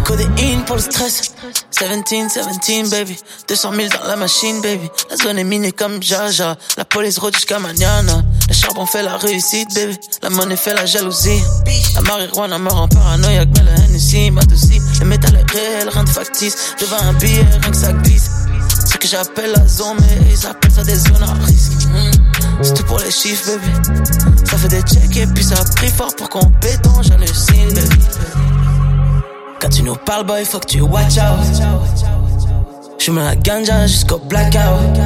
Codéine 0.07 0.65
pour 0.65 0.77
le 0.77 0.83
stress. 0.83 1.35
17, 1.79 2.05
17, 2.09 2.91
baby. 2.91 3.19
200 3.49 3.73
000 3.75 3.89
dans 3.89 4.09
la 4.09 4.17
machine, 4.17 4.63
baby. 4.63 4.89
La 5.11 5.17
zone 5.17 5.39
est 5.39 5.45
minée 5.45 5.73
comme 5.73 6.03
Jaja. 6.03 6.57
La 6.79 6.87
police 6.87 7.19
rôde 7.19 7.35
jusqu'à 7.35 7.59
mañana. 7.59 8.23
Le 8.49 8.55
charbon 8.55 8.87
fait 8.87 9.03
la 9.03 9.19
réussite, 9.19 9.75
baby. 9.75 9.99
La 10.23 10.31
monnaie 10.31 10.57
fait 10.57 10.73
la 10.73 10.87
jalousie. 10.87 11.43
La 11.95 12.01
marijuana 12.01 12.59
me 12.59 12.71
rend 12.71 12.89
paranoïaque, 12.89 13.51
mais 13.57 13.63
le 13.63 13.85
Hennessy 13.85 14.31
m'adoucit. 14.31 14.81
Le 15.01 15.05
métal 15.07 15.37
est 15.37 15.51
réel, 15.53 15.91
rien 15.91 16.05
de 16.05 16.09
factice. 16.09 16.75
Devant 16.81 17.03
un 17.03 17.13
billet, 17.13 17.47
rien 17.61 17.71
que 17.71 17.77
ça 17.77 17.93
glisse. 17.93 18.31
Que 19.03 19.09
j'appelle 19.09 19.51
la 19.51 19.67
zone, 19.67 19.97
mais 19.99 20.31
ils 20.31 20.47
appellent 20.47 20.71
ça 20.71 20.85
des 20.85 20.95
zones 20.95 21.25
à 21.25 21.33
risque. 21.45 21.73
Mm. 21.87 22.63
C'est 22.63 22.75
tout 22.75 22.85
pour 22.85 23.01
les 23.01 23.11
chiffres, 23.11 23.51
baby. 23.51 24.47
Ça 24.49 24.57
fait 24.57 24.69
des 24.69 24.83
checks 24.83 25.17
et 25.17 25.27
puis 25.27 25.43
ça 25.43 25.57
a 25.61 25.65
pris 25.75 25.89
fort 25.89 26.15
pour 26.15 26.29
qu'on 26.29 26.49
péton, 26.61 27.03
j'hallucine, 27.03 27.75
baby. 27.75 28.01
Quand 29.61 29.71
tu 29.71 29.83
nous 29.83 29.97
parles, 29.97 30.25
boy, 30.25 30.45
faut 30.45 30.61
que 30.61 30.67
tu 30.67 30.83
watch 30.83 31.19
out. 31.19 31.63
J'fume 32.97 33.19
la 33.19 33.35
ganja 33.35 33.89
jusqu'au 33.89 34.19
blackout. 34.19 34.97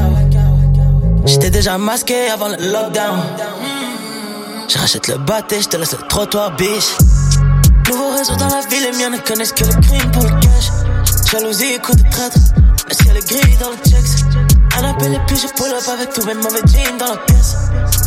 J'étais 1.25 1.49
déjà 1.49 1.79
masqué 1.79 2.29
avant 2.29 2.49
le 2.49 2.57
lockdown. 2.71 3.23
Je 4.69 4.77
rachète 4.77 5.09
le 5.09 5.17
bâté, 5.17 5.63
je 5.63 5.69
te 5.69 5.79
laisse 5.79 5.93
le 5.93 6.07
trottoir, 6.07 6.55
bitch. 6.57 6.99
Nouveau 7.89 8.11
réseau 8.11 8.37
dans 8.37 8.49
la 8.49 8.61
ville, 8.69 8.91
les 8.93 8.99
miens 8.99 9.09
ne 9.09 9.19
connaissent 9.19 9.53
que 9.53 9.65
le 9.65 9.81
crime 9.81 10.11
pour 10.11 10.25
le 10.25 10.39
cash. 10.41 10.71
Jalousie, 11.33 11.79
coup 11.83 11.95
de 11.95 12.03
traître. 12.11 12.37
Le 12.89 12.95
ciel 12.95 13.17
est 13.17 13.29
gris 13.29 13.57
dans 13.59 13.71
le 13.71 13.77
checks. 13.79 14.25
Un 14.79 14.85
appel 14.85 15.15
et 15.15 15.21
puis 15.27 15.37
je 15.37 15.49
pull 15.49 15.73
up 15.73 15.89
avec 15.93 16.13
tous 16.13 16.25
mes 16.25 16.35
mauvais 16.35 16.61
jeans 16.67 16.99
dans 16.99 17.09
la 17.09 17.17
pièce. 17.17 17.57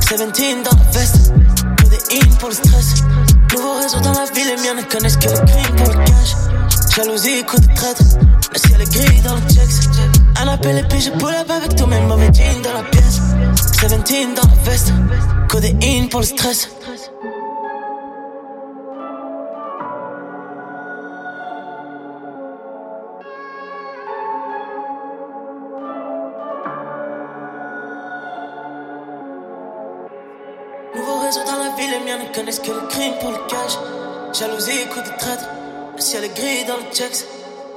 17 0.10 0.64
dans 0.64 0.78
la 0.78 0.92
veste. 0.92 1.34
Codéine 1.78 2.36
pour 2.40 2.50
le 2.50 2.56
stress. 2.56 3.04
Nouveau 3.52 3.74
réseau 3.80 4.00
dans 4.00 4.14
la 4.14 4.26
ville, 4.34 4.48
les 4.48 4.62
miens 4.64 4.76
ne 4.76 4.84
connaissent 4.84 5.18
que 5.18 5.28
le 5.28 5.46
crime 5.46 5.76
pour 5.76 5.88
le 5.88 6.06
cash. 6.06 6.36
Jalousie, 6.96 7.44
coup 7.46 7.60
de 7.60 7.76
traître. 7.76 8.04
Le 8.54 8.60
ciel 8.60 8.82
est 8.82 8.94
gris 8.94 9.22
dans 9.22 9.36
le 9.36 9.42
checks. 9.42 9.90
Un 10.42 10.48
appel 10.48 10.78
et 10.78 10.84
puis 10.84 11.02
je 11.02 11.10
pull 11.12 11.34
up 11.34 11.50
avec 11.50 11.76
tous 11.76 11.88
mes 11.88 12.00
mauvais 12.02 12.30
jeans 12.34 12.62
dans 12.62 12.74
la 12.74 12.84
pièce. 12.84 13.20
17 13.82 14.36
dans 14.36 14.48
la 14.48 14.72
veste. 14.72 14.94
Codéine 15.50 16.08
pour 16.08 16.22
le 16.22 16.26
stress. 16.26 16.70
Ne 32.20 32.34
connaissent 32.34 32.60
que 32.60 32.72
le 32.72 32.88
crime 32.88 33.14
pour 33.20 33.32
le 33.32 33.38
cash. 33.48 33.78
Jalousie, 34.38 34.88
coup 34.92 35.00
de 35.00 35.18
traître. 35.18 35.50
Le 35.96 36.02
ciel 36.02 36.24
est 36.24 36.36
gris 36.36 36.66
dans 36.68 36.78
le 36.78 36.94
checks. 36.94 37.26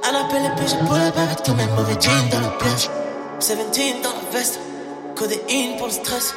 Un 0.03 0.15
appel 0.15 0.43
et 0.45 0.55
puis 0.55 0.67
je 0.67 0.75
pull 0.85 1.01
up 1.01 1.17
avec 1.17 1.43
tous 1.43 1.53
mes 1.55 1.65
mauvais 1.67 1.99
jeans 1.99 2.29
dans 2.29 2.41
la 2.41 2.49
pièce. 2.49 2.89
17 3.39 4.01
dans 4.03 4.09
la 4.09 4.37
veste. 4.37 4.59
Codéine 5.15 5.77
pour 5.77 5.87
le 5.87 5.93
stress. 5.93 6.33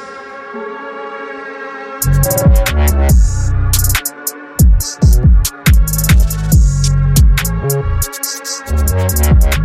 BG 8.97 9.56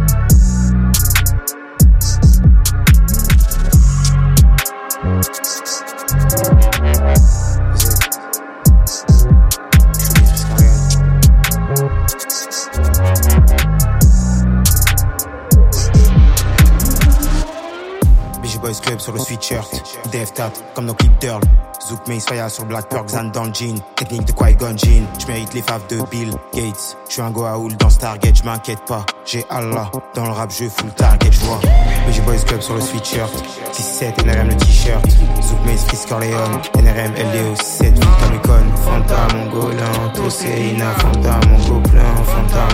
Boys 18.72 18.80
Club 18.80 19.00
sur 19.00 19.12
le 19.12 19.18
sweatshirt. 19.18 19.68
Dev 20.12 20.30
Tat, 20.32 20.50
comme 20.74 20.86
dans 20.86 20.94
Clip 20.94 21.12
Turl. 21.18 21.42
Zouk 21.86 22.00
sur 22.48 22.64
Black 22.64 22.88
Perk, 22.88 23.08
Zan 23.08 23.30
dans 23.30 23.44
le 23.44 23.52
jean. 23.52 23.78
Technique 23.96 24.24
de 24.24 24.32
Qui-Gon 24.32 24.76
Jean. 24.78 25.04
J'mérite 25.18 25.52
les 25.52 25.62
faves 25.62 25.86
de 25.88 26.00
Bill 26.10 26.30
Gates. 26.54 26.96
J'suis 27.08 27.20
un 27.20 27.30
Goa'uld 27.30 27.76
dans 27.76 27.90
Stargate, 27.90 28.36
j'm'inquiète 28.36 28.82
pas. 28.86 29.04
J'ai 29.26 29.44
Allah. 29.50 29.90
Dans 30.14 30.24
le 30.24 30.30
rap, 30.30 30.50
je 30.50 30.68
full 30.68 30.90
target, 30.92 31.30
j'vois. 31.32 31.60
BG 32.06 32.22
Boys 32.22 32.44
Club 32.46 32.60
sur 32.62 32.74
le 32.74 32.80
sweatshirt. 32.80 33.30
6-7, 33.72 34.24
NRM 34.24 34.48
le 34.48 34.56
t-shirt. 34.56 35.04
Zouk 35.42 35.66
Mace, 35.66 35.84
Chris 35.88 35.98
Corleone. 36.08 36.60
NRM, 36.78 37.12
LDO, 37.12 37.54
7, 37.60 38.02
Fanta 38.02 38.32
Lucon. 38.32 38.76
Fanta 38.76 39.36
Mongolin, 39.36 40.08
Toséina, 40.14 40.92
Fanta 40.92 41.40
Mongoplein. 41.48 42.14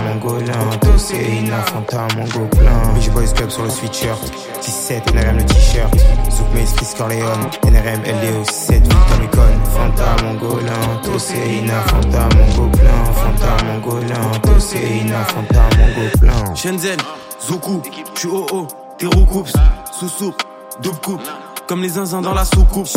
Fanta 0.09 0.27
Mongolin, 0.27 0.77
Toséina, 0.79 1.61
Fanta 1.61 2.07
Mongoplein. 2.15 2.93
BG 2.95 3.11
Boys 3.11 3.33
Club 3.35 3.49
sur 3.49 3.63
le 3.63 3.69
sweatshirt. 3.69 4.19
6-7, 4.61 5.13
NRM 5.13 5.37
le 5.37 5.45
t-shirt. 5.45 5.93
Zouk 6.31 6.47
Mace, 6.55 6.73
Chris 6.75 6.87
Corleone. 6.97 7.49
NRM, 7.67 8.01
LDO, 8.01 8.43
7, 8.51 8.81
Fanta 8.91 9.21
Lucon. 9.21 9.65
Fanta 9.65 10.23
Mongolin, 10.23 11.01
Toséina, 11.03 11.81
Fanta 11.81 12.27
Mongoplein. 12.35 13.05
Fanta 13.13 13.63
Mongolin, 13.65 14.39
Toséina, 14.41 15.25
Fanta 15.25 15.61
Mongoplein. 15.77 16.55
Shenzhen, 16.55 16.97
Zoku, 17.47 17.81
tu 18.15 18.27
oh, 18.31 18.67
t'es 18.97 19.05
roucoups, 19.05 19.53
sous-soupe, 19.91 20.41
double 20.81 20.99
coupe, 20.99 21.27
comme 21.67 21.81
les 21.81 21.89
zinzins 21.89 22.21
dans 22.21 22.33
la 22.33 22.45
soucoupe. 22.45 22.87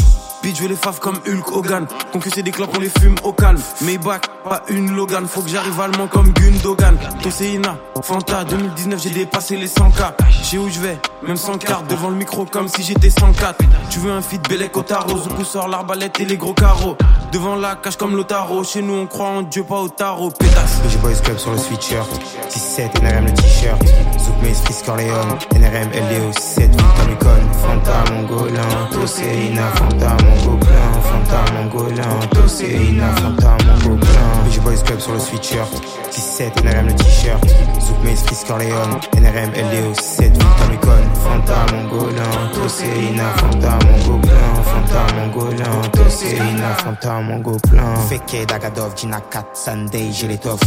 Bitch, 0.43 0.57
je 0.57 0.62
veux 0.62 0.68
les 0.68 0.76
faves 0.76 0.99
comme 0.99 1.18
Hulk 1.26 1.53
Hogan. 1.53 1.86
Concusser 2.12 2.43
des 2.43 2.51
clopes, 2.51 2.72
on 2.76 2.80
les 2.80 2.90
fume 3.01 3.14
au 3.22 3.32
calme. 3.32 3.61
Maybach, 3.82 4.22
pas 4.43 4.62
une 4.68 4.95
Logan. 4.95 5.26
Faut 5.28 5.43
que 5.43 5.49
j'arrive 5.49 5.80
allemand 5.80 6.09
comme 6.09 6.32
Gundogan. 6.32 6.97
Toséina, 7.22 7.76
Fanta, 8.03 8.43
2019, 8.45 9.01
j'ai 9.03 9.11
dépassé 9.11 9.57
les 9.57 9.68
100K. 9.68 10.14
Je 10.30 10.45
sais 10.45 10.59
où 10.59 10.68
je 10.68 10.80
vais, 10.80 10.99
même 11.26 11.36
sans 11.36 11.59
carte. 11.59 11.88
Devant 11.88 12.09
le 12.11 12.16
micro 12.16 12.45
comme 12.45 12.66
si 12.66 12.82
j'étais 12.82 13.11
104. 13.11 13.59
Tu 13.90 14.01
veux 14.01 14.11
un 14.11 14.22
feat 14.22 14.43
Belek 14.49 14.76
au. 14.76 14.82
Zoukou 14.82 15.45
sort 15.45 15.68
l'arbalète 15.68 16.18
et 16.18 16.24
les 16.24 16.36
gros 16.36 16.55
carreaux. 16.55 16.97
Devant 17.30 17.55
la 17.55 17.76
cage 17.76 17.97
comme 17.97 18.16
l'Otaro. 18.16 18.64
Chez 18.64 18.82
nous, 18.82 18.95
on 18.95 19.07
croit 19.07 19.28
en 19.28 19.43
Dieu, 19.43 19.62
pas 19.62 19.80
au 19.80 19.88
tarot. 19.88 20.30
Pétasse. 20.30 20.80
BG 20.82 20.99
Boys 20.99 21.20
Club 21.22 21.38
sur 21.38 21.53
le 21.53 21.59
sweatshirt. 21.59 22.09
6-7, 22.51 23.01
NRM 23.01 23.26
le 23.26 23.34
t-shirt. 23.34 23.80
Zouk 24.18 24.43
Mace, 24.43 24.61
Chris 24.64 24.82
Corleone. 24.84 25.38
NRM, 25.55 25.88
LDO, 25.90 26.32
7, 26.32 26.70
Fanta 26.80 27.09
Lucon. 27.09 27.28
Fanta 27.62 28.12
Mongolin, 28.12 28.88
Toséina, 28.90 29.68
Fanta 29.76 30.16
Mongoplein. 30.34 30.92
Fanta 31.02 31.32
Fanta 31.32 31.52
mongolin, 31.52 32.28
Toséina, 32.34 33.08
Fanta 33.16 33.56
mongolin. 33.64 34.44
BG 34.44 34.60
Boys 34.60 34.82
Club 34.84 35.00
sur 35.00 35.12
le 35.12 35.18
sweatshirt, 35.18 35.70
6-7, 36.10 36.62
NRM 36.62 36.88
le 36.88 36.94
t-shirt. 36.94 37.42
Zouk 37.80 38.04
Maze, 38.04 38.22
Chris 38.24 38.44
Corleone, 38.46 39.00
NRM, 39.16 39.50
LDO, 39.50 39.94
7, 39.94 40.32
Victor 40.32 40.72
Icon. 40.74 41.14
Fanta 41.24 41.74
mongolin, 41.74 42.22
Toséina, 42.52 43.24
Fanta 43.36 43.78
mongolin, 43.86 44.62
Fanta 44.62 45.14
mongolin, 45.14 45.88
Toséina, 45.92 46.74
Fanta 46.74 47.20
mongolin. 47.20 47.96
Feke, 48.08 48.46
Dagadov, 48.46 48.94
Gina 48.96 49.20
4, 49.20 49.46
Sunday, 49.54 50.10
j'ai 50.12 50.28
l'étoffe. 50.28 50.60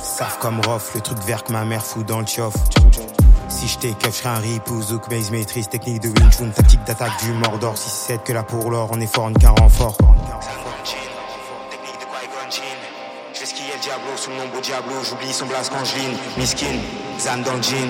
Saf 0.00 0.38
comme 0.38 0.60
Rof, 0.66 0.92
le 0.94 1.00
truc 1.00 1.18
vert 1.26 1.42
que 1.42 1.52
ma 1.52 1.64
mère 1.64 1.82
fout 1.82 2.06
dans 2.06 2.20
le 2.20 2.24
tioff. 2.24 2.54
Si 3.48 3.68
j'étais 3.68 3.92
keuf, 3.92 4.16
j'serais 4.16 4.28
un 4.28 4.38
rip 4.38 4.70
ou 4.70 4.82
zouk, 4.82 5.08
base 5.08 5.30
maîtrise, 5.30 5.68
technique 5.68 6.02
de 6.02 6.08
Wing 6.08 6.30
Chun, 6.30 6.50
tactique 6.54 6.84
d'attaque 6.84 7.12
du 7.24 7.32
Mordor, 7.32 7.74
6-7 7.74 8.22
que 8.24 8.32
là 8.32 8.42
pour 8.42 8.70
l'or, 8.70 8.88
on 8.92 9.00
est 9.00 9.06
fort, 9.06 9.30
qu'un 9.40 9.50
renfort. 9.50 9.96
Je 13.32 13.82
Diablo 13.82 14.16
sous 14.16 14.30
le 14.30 14.36
nombre 14.36 14.60
Diablo, 14.62 14.94
j'oublie 15.08 15.32
son 15.32 15.46
je 15.46 15.96
lean. 15.96 16.16
Miskin, 16.38 16.78
Zan 17.20 17.38
dans 17.44 17.54
le 17.54 17.62
jean, 17.62 17.88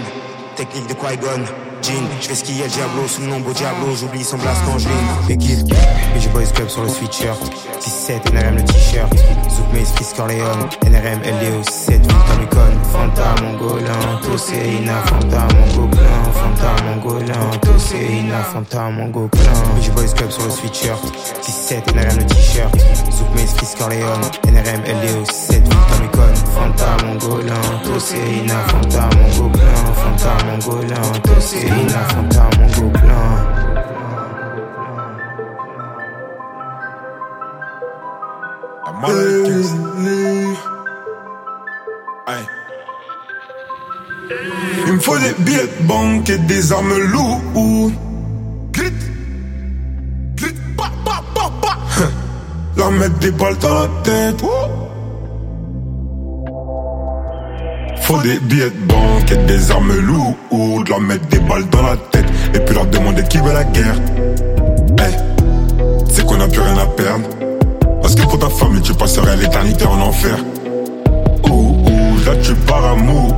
technique 0.57 0.87
de 0.89 0.95
Qui-Gon, 0.95 1.45
jean. 1.83 2.05
Je 2.21 2.29
vais 2.29 2.35
skier 2.35 2.65
le 2.65 2.69
Diablo 2.69 3.09
sous 3.09 3.23
le 3.23 3.29
nombre 3.29 3.53
Diablo, 3.55 3.95
j'oublie 3.95 4.25
son 4.25 4.37
je 4.39 4.89
lean. 4.89 5.29
Équipe, 5.29 5.67
BG 6.15 6.29
Boys 6.33 6.53
Club 6.55 6.69
sur 6.69 6.83
le 6.83 6.89
sweatshirt, 6.89 7.41
6-7, 7.81 8.33
NRM 8.33 8.57
le 8.57 8.65
t-shirt. 8.65 9.13
Zouk 9.49 9.73
Maze, 9.73 9.93
Chris 9.95 10.09
Corleone, 10.17 10.69
NRM, 10.85 11.21
LDO, 11.23 11.63
7, 11.71 12.01
Victor 12.01 12.36
Icon. 12.36 12.36
Fanta 12.36 12.36
Toséina, 14.37 14.93
Fanta 15.07 15.49
mongolin, 15.55 16.33
Fanta 16.35 16.83
mongolin, 16.85 17.59
Toséina, 17.63 18.43
Fanta 18.43 18.91
mongolin. 18.91 19.31
BG 19.77 19.91
Boys 19.95 20.13
Club 20.13 20.31
sur 20.31 20.45
le 20.45 20.51
sweatshirt, 20.51 21.01
6-7, 21.41 21.95
NRM 21.95 22.19
le 22.19 22.27
t-shirt. 22.27 22.71
Zouk 23.17 23.31
Maze, 23.35 23.55
Chris 23.57 23.75
Corleone, 23.79 24.27
NRM, 24.47 24.83
LDO, 24.85 25.25
7, 25.25 25.63
Victor 25.63 26.05
Icon. 26.05 26.35
Fanta 26.55 26.97
mongolin, 27.07 27.55
Toséina, 27.83 28.59
Fanta 28.69 29.09
mongolin, 29.17 29.75
Fanta 29.95 30.37
mongolin, 30.45 31.21
Toséina, 31.23 32.01
Fanta 32.11 32.45
mongolin. 32.59 33.87
Il 44.87 44.93
me 44.93 44.99
faut 44.99 45.17
des 45.19 45.35
billets 45.39 45.59
de 45.59 45.87
banque 45.87 46.31
et 46.31 46.39
des 46.39 46.73
armes 46.73 46.97
lourdes. 46.97 47.93
Grit, 48.73 48.93
grit, 50.35 50.55
pa, 50.77 50.91
pa, 51.05 51.23
pa, 51.35 51.51
pa. 51.61 51.79
Leur 52.77 52.91
mettre 52.91 53.19
des 53.19 53.31
balles 53.31 53.57
dans 53.59 53.75
la 53.75 53.89
tête. 54.03 54.43
Faut 58.03 58.21
des 58.23 58.39
billets 58.41 58.71
de 58.71 58.87
banque 58.87 59.31
et 59.31 59.37
des 59.47 59.71
armes 59.71 59.97
lourdes. 60.01 60.89
Leur 60.89 61.01
mettre 61.01 61.27
des 61.29 61.41
balles 61.41 61.69
dans 61.71 61.83
la 61.83 61.97
tête. 61.97 62.27
Et 62.55 62.61
puis 62.61 62.75
leur 62.75 62.87
demander 62.87 63.23
qui 63.25 63.39
veut 63.39 63.53
la 63.53 63.65
guerre. 63.65 63.97
Hey, 64.99 65.15
c'est 66.11 66.25
qu'on 66.27 66.41
a 66.41 66.49
plus 66.49 66.61
rien 66.61 66.79
à 66.79 66.87
perdre. 66.87 67.29
Parce 68.03 68.15
que 68.15 68.23
pour 68.23 68.39
ta 68.39 68.49
famille, 68.49 68.83
tu 68.83 68.95
passerais 68.95 69.37
l'éternité 69.37 69.85
en 69.87 70.01
enfer. 70.01 70.37
Tu 72.47 72.55
pars 72.55 72.93
amour. 72.93 73.35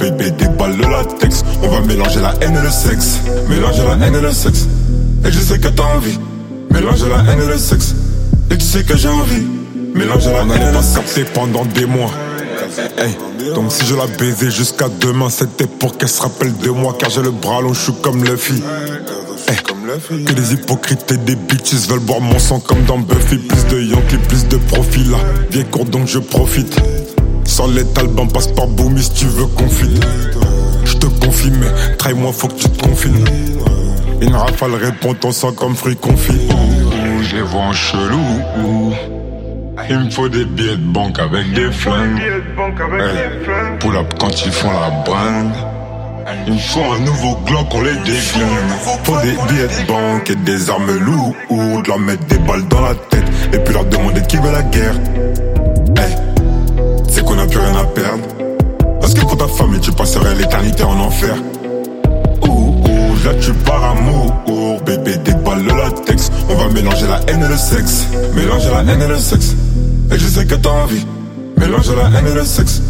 Bébé, 0.00 0.32
des 0.32 0.48
balles 0.48 0.76
de 0.76 0.82
latex. 0.82 1.44
On 1.62 1.68
va 1.68 1.80
mélanger 1.80 2.20
la 2.20 2.34
haine 2.40 2.56
et 2.56 2.60
le 2.60 2.70
sexe. 2.70 3.20
Mélanger 3.48 3.82
la 3.84 4.04
haine 4.04 4.16
et 4.16 4.20
le 4.20 4.32
sexe. 4.32 4.66
Et 5.24 5.30
je 5.30 5.38
sais 5.38 5.60
que 5.60 5.68
t'as 5.68 5.84
envie. 5.84 6.18
Mélanger 6.72 7.08
la 7.08 7.18
haine 7.30 7.40
et 7.40 7.46
le 7.46 7.56
sexe. 7.56 7.94
Et 8.50 8.56
tu 8.56 8.64
sais 8.64 8.82
que 8.82 8.96
j'ai 8.96 9.08
envie. 9.08 9.46
Mélanger 9.94 10.32
la 10.32 10.40
haine 10.40 10.72
et 10.72 10.76
le 10.76 10.82
sexe. 10.82 11.20
pendant 11.32 11.64
des 11.66 11.86
mois. 11.86 12.10
Donc 13.54 13.70
si 13.70 13.86
je 13.86 13.94
la 13.94 14.08
baisais 14.08 14.50
jusqu'à 14.50 14.88
demain, 14.88 15.30
c'était 15.30 15.68
pour 15.68 15.96
qu'elle 15.96 16.08
se 16.08 16.20
rappelle 16.20 16.56
de 16.56 16.70
moi. 16.70 16.96
Car 16.98 17.10
j'ai 17.10 17.22
le 17.22 17.30
bras 17.30 17.60
long, 17.60 17.74
je 17.74 17.80
suis 17.80 17.94
comme 18.02 18.24
Luffy. 18.24 18.60
Hey, 19.46 19.56
que 20.24 20.32
des 20.32 20.54
hypocrites 20.54 21.12
et 21.12 21.16
des 21.16 21.36
bitches 21.36 21.88
veulent 21.88 22.00
boire 22.00 22.20
mon 22.20 22.40
sang 22.40 22.58
comme 22.58 22.82
dans 22.86 22.98
Buffy. 22.98 23.38
Plus 23.38 23.66
de 23.66 23.80
Yankee, 23.82 24.18
plus 24.28 24.48
de 24.48 24.56
profil. 24.56 25.12
Là. 25.12 25.18
Viens 25.52 25.62
court 25.62 25.84
donc 25.84 26.08
je 26.08 26.18
profite. 26.18 26.76
Sans 27.48 27.66
les 27.66 27.84
talbans, 27.86 28.28
passe 28.28 28.48
par 28.48 28.66
Boomy 28.66 29.02
si 29.02 29.12
tu 29.14 29.24
veux 29.24 29.46
confiner. 29.46 30.00
Je 30.84 30.94
te 30.94 31.06
confie, 31.06 31.50
mais 31.50 31.96
trahi-moi, 31.96 32.30
faut 32.32 32.46
que 32.48 32.54
tu 32.54 32.68
te 32.68 32.86
confines. 32.86 33.24
Une 34.20 34.34
rafale 34.34 34.74
répond 34.74 35.14
ton 35.14 35.32
sang 35.32 35.52
comme 35.52 35.74
fruit 35.74 35.96
confit. 35.96 36.48
Ouh, 36.50 37.22
je 37.22 37.36
les 37.36 37.42
vois 37.42 37.62
en 37.62 37.72
chelou. 37.72 38.20
ouh. 38.62 38.92
Il 39.88 39.98
me 39.98 40.10
faut 40.10 40.28
des 40.28 40.44
billets 40.44 40.76
de 40.76 40.92
banque 40.92 41.18
avec 41.18 41.50
des 41.54 41.72
flingues. 41.72 42.20
Hey, 42.20 43.78
pull 43.80 43.96
up 43.96 44.12
quand 44.20 44.44
ils 44.44 44.52
font 44.52 44.70
la 44.70 44.90
brinde. 45.04 45.54
Il 46.46 46.52
me 46.52 46.58
faut 46.58 46.80
un 46.82 46.98
nouveau 46.98 47.38
Glock, 47.46 47.66
on 47.72 47.80
les 47.80 47.94
déglingue. 47.94 49.00
Faut 49.04 49.16
des 49.22 49.32
billets 49.48 49.68
de 49.68 49.86
banque 49.88 50.30
et 50.30 50.36
des 50.36 50.68
armes 50.68 50.98
lourdes. 50.98 51.86
Leur 51.86 51.98
mettre 51.98 52.24
des 52.26 52.38
balles 52.38 52.68
dans 52.68 52.82
la 52.82 52.94
tête. 52.94 53.24
Et 53.54 53.58
puis 53.58 53.72
leur 53.72 53.86
demander 53.86 54.20
qui 54.28 54.36
veut 54.36 54.52
la 54.52 54.62
guerre. 54.62 54.94
Hey, 55.96 56.14
c'est 57.18 57.24
qu'on 57.24 57.38
a 57.38 57.46
plus 57.46 57.58
rien 57.58 57.74
à 57.74 57.84
perdre. 57.84 58.24
Parce 59.00 59.14
que 59.14 59.20
pour 59.22 59.36
ta 59.36 59.48
famille, 59.48 59.80
tu 59.80 59.90
passerais 59.92 60.34
l'éternité 60.36 60.84
en 60.84 60.98
enfer. 61.00 61.34
Là 63.24 63.34
tu 63.34 63.52
pars 63.52 63.84
amour. 63.84 64.32
Bébé, 64.86 65.16
des 65.18 65.34
balles 65.34 65.64
de 65.64 65.68
latex. 65.68 66.30
On 66.48 66.54
va 66.54 66.68
mélanger 66.68 67.06
la 67.06 67.20
haine 67.26 67.42
et 67.42 67.48
le 67.48 67.56
sexe. 67.56 68.06
Mélanger 68.34 68.70
la 68.70 68.90
haine 68.90 69.02
et 69.02 69.08
le 69.08 69.18
sexe. 69.18 69.54
Et 70.12 70.18
je 70.18 70.26
sais 70.26 70.46
que 70.46 70.54
t'as 70.54 70.70
envie. 70.70 71.04
Mélanger 71.58 71.92
la 71.96 72.18
haine 72.18 72.26
et 72.26 72.34
le 72.34 72.44
sexe. 72.44 72.80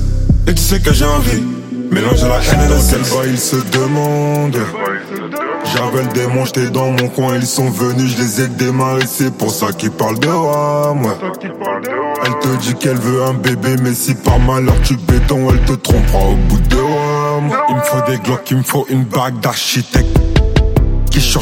Et 0.46 0.54
tu 0.54 0.62
sais 0.62 0.80
que 0.80 0.92
j'ai 0.92 1.06
envie. 1.06 1.42
Mélanger 1.90 2.28
la 2.28 2.38
haine 2.38 2.72
et 2.72 2.80
sexe. 2.80 3.14
Quel 3.22 3.32
ils 3.32 3.38
se 3.38 3.56
demandent. 3.56 4.58
J'avais 5.74 6.02
le 6.02 6.08
démon, 6.12 6.44
j'étais 6.44 6.70
dans 6.70 6.90
mon 6.90 7.08
coin, 7.08 7.36
ils 7.36 7.46
sont 7.46 7.68
venus, 7.68 8.16
je 8.16 8.22
les 8.22 8.40
ai 8.42 8.48
démarrés, 8.48 9.06
c'est 9.06 9.32
pour 9.32 9.50
ça 9.50 9.66
qu'ils 9.72 9.90
parlent 9.90 10.18
de 10.18 10.28
moi, 10.28 10.94
moi. 10.94 11.18
Elle 12.24 12.38
te 12.38 12.56
dit 12.62 12.74
qu'elle 12.74 12.96
veut 12.96 13.22
un 13.24 13.34
bébé, 13.34 13.76
mais 13.82 13.92
si 13.92 14.14
par 14.14 14.38
malheur 14.38 14.76
tu 14.82 14.96
béton, 14.96 15.48
elle 15.50 15.60
te 15.64 15.72
trompera 15.72 16.24
au 16.24 16.36
bout 16.36 16.60
de 16.60 16.76
moi. 16.76 17.58
Il 17.68 17.76
me 17.76 17.80
faut 17.80 18.10
des 18.10 18.18
glocks, 18.18 18.50
il 18.50 18.56
me 18.58 18.62
faut 18.62 18.86
une 18.88 19.04
bague 19.04 19.40
d'architecte. 19.40 20.18
Qui 21.10 21.34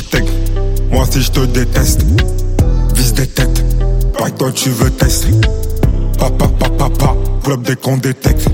moi 0.91 1.05
si 1.11 1.23
je 1.23 1.31
te 1.31 1.41
déteste, 1.41 2.05
vise 2.95 3.15
des 3.15 3.27
têtes, 3.27 3.65
pas 4.17 4.31
toi 4.31 4.51
tu 4.53 4.71
veux 4.71 4.91
tester. 4.91 5.33
Papa, 6.19 6.49
papa, 6.59 6.89
papa, 6.89 7.17
up 7.49 7.61
dès 7.63 7.77
qu'on 7.77 7.97
détecte. 7.97 8.49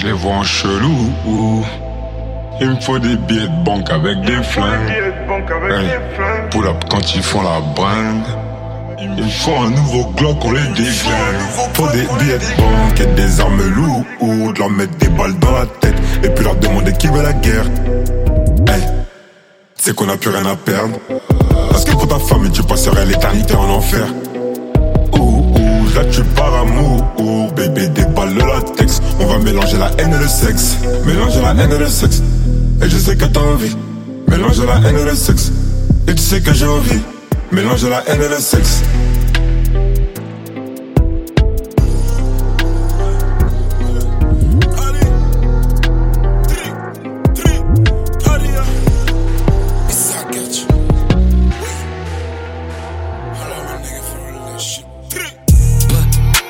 Je 0.00 0.06
les 0.06 0.12
vois 0.12 0.32
en 0.32 0.42
chelou. 0.42 1.12
Il 2.60 2.70
me 2.70 2.80
faut 2.80 2.98
des 2.98 3.16
billets 3.16 3.48
de 3.48 3.64
banque 3.64 3.90
avec 3.90 4.20
des 4.22 4.42
flingues. 4.42 4.90
Hey, 5.70 5.90
pull 6.50 6.66
up 6.66 6.84
quand 6.88 7.14
ils 7.14 7.22
font 7.22 7.42
la 7.42 7.60
brinde. 7.74 8.24
Il 8.98 9.24
me 9.24 9.30
faut 9.30 9.56
un 9.56 9.70
nouveau 9.70 10.04
Glock, 10.16 10.38
on 10.44 10.52
les 10.52 10.60
déglingue. 10.68 11.40
Faut 11.74 11.88
des 11.88 12.06
billets 12.18 12.38
de 12.38 12.60
banque 12.60 13.00
et 13.00 13.06
des 13.14 13.40
armes 13.40 13.62
lourdes. 13.74 14.58
Leur 14.58 14.70
mettre 14.70 14.96
des 14.96 15.08
balles 15.08 15.38
dans 15.38 15.52
la 15.52 15.66
tête. 15.66 15.96
Et 16.22 16.28
puis 16.28 16.44
leur 16.44 16.56
demander 16.56 16.92
qui 16.92 17.08
veut 17.08 17.22
la 17.22 17.32
guerre. 17.34 17.66
Hey, 18.68 18.82
c'est 19.76 19.94
qu'on 19.94 20.08
a 20.08 20.16
plus 20.16 20.30
rien 20.30 20.46
à 20.46 20.56
perdre. 20.56 20.96
Parce 21.70 21.84
que 21.84 21.92
pour 21.92 22.08
ta 22.08 22.18
famille, 22.18 22.50
tu 22.50 22.62
passerais 22.62 23.04
l'éternité 23.04 23.54
en 23.54 23.68
enfer. 23.68 24.06
Ouh, 25.12 25.18
ouh, 25.18 25.94
là 25.94 26.04
tu 26.10 26.22
pars 26.22 26.54
amour. 26.54 27.04
Bébé, 27.54 27.88
des 27.88 28.04
balles 28.06 28.34
de 28.34 28.40
latex. 28.40 28.99
On 29.20 29.26
va 29.26 29.38
mélanger 29.38 29.76
la 29.76 29.90
haine 29.98 30.14
et 30.14 30.18
le 30.18 30.28
sexe. 30.28 30.76
Mélanger 31.04 31.40
la 31.42 31.50
haine 31.50 31.72
et 31.72 31.78
le 31.78 31.88
sexe. 31.88 32.22
Et 32.82 32.88
je 32.88 32.96
sais 32.96 33.16
que 33.16 33.26
t'as 33.26 33.40
envie. 33.40 33.76
Mélanger 34.28 34.66
la 34.66 34.76
haine 34.88 34.96
et 34.96 35.04
le 35.04 35.14
sexe. 35.14 35.52
Et 36.08 36.14
tu 36.14 36.22
sais 36.22 36.40
que 36.40 36.52
j'ai 36.54 36.66
envie. 36.66 37.00
Mélanger 37.52 37.90
la 37.90 38.02
haine 38.08 38.22
et 38.22 38.28
le 38.28 38.40
sexe. 38.40 38.82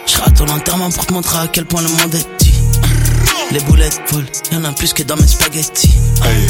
Je 0.07 0.18
rate 0.18 0.35
ton 0.35 0.49
enterrement 0.49 0.91
pour 0.91 1.07
te 1.07 1.12
montrer 1.12 1.39
à 1.39 1.47
quel 1.49 1.64
point 1.64 1.83
le 1.83 1.89
monde 1.89 2.14
est. 2.14 2.39
Les 3.53 3.59
boulettes 3.61 4.01
volent, 4.12 4.26
y'en 4.53 4.64
a 4.64 4.72
plus 4.72 4.92
que 4.92 5.03
dans 5.03 5.16
mes 5.16 5.26
spaghettis. 5.26 5.96
Hey, 6.22 6.46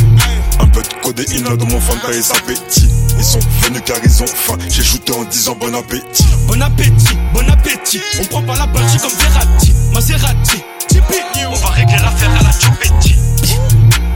un 0.61 0.67
peu 0.67 0.83
de 0.83 0.89
codéine 1.03 1.45
là 1.45 1.57
dans 1.57 1.65
mon 1.65 1.81
fanta 1.81 2.13
et 2.13 2.19
appétit. 2.37 2.91
Ils 3.17 3.25
sont 3.25 3.39
venus 3.63 3.81
car 3.87 3.97
ils 4.05 4.23
ont 4.23 4.27
faim. 4.27 4.59
J'ai 4.69 4.83
shooté 4.83 5.13
en 5.13 5.25
disant 5.25 5.57
bon 5.59 5.75
appétit. 5.75 6.27
Bon 6.47 6.61
appétit, 6.61 7.17
bon 7.33 7.49
appétit. 7.49 8.01
On 8.21 8.25
prend 8.27 8.43
pas 8.43 8.57
la 8.57 8.67
banshee 8.67 8.99
comme 8.99 9.13
Verratti, 9.13 9.73
Maserati, 9.95 10.59
Tipeee. 10.89 11.47
On 11.49 11.55
va 11.55 11.69
régler 11.69 11.97
l'affaire 12.03 12.31
à 12.39 12.43
la 12.43 12.53
Chupetti. 12.53 13.17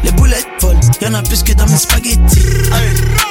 Les 0.03 0.12
boulettes 0.12 0.47
volent, 0.61 0.80
y'en 1.01 1.14
a 1.14 1.22
plus 1.22 1.43
que 1.43 1.55
dans 1.55 1.66
mes 1.66 1.78
spaghettis. 1.78 2.43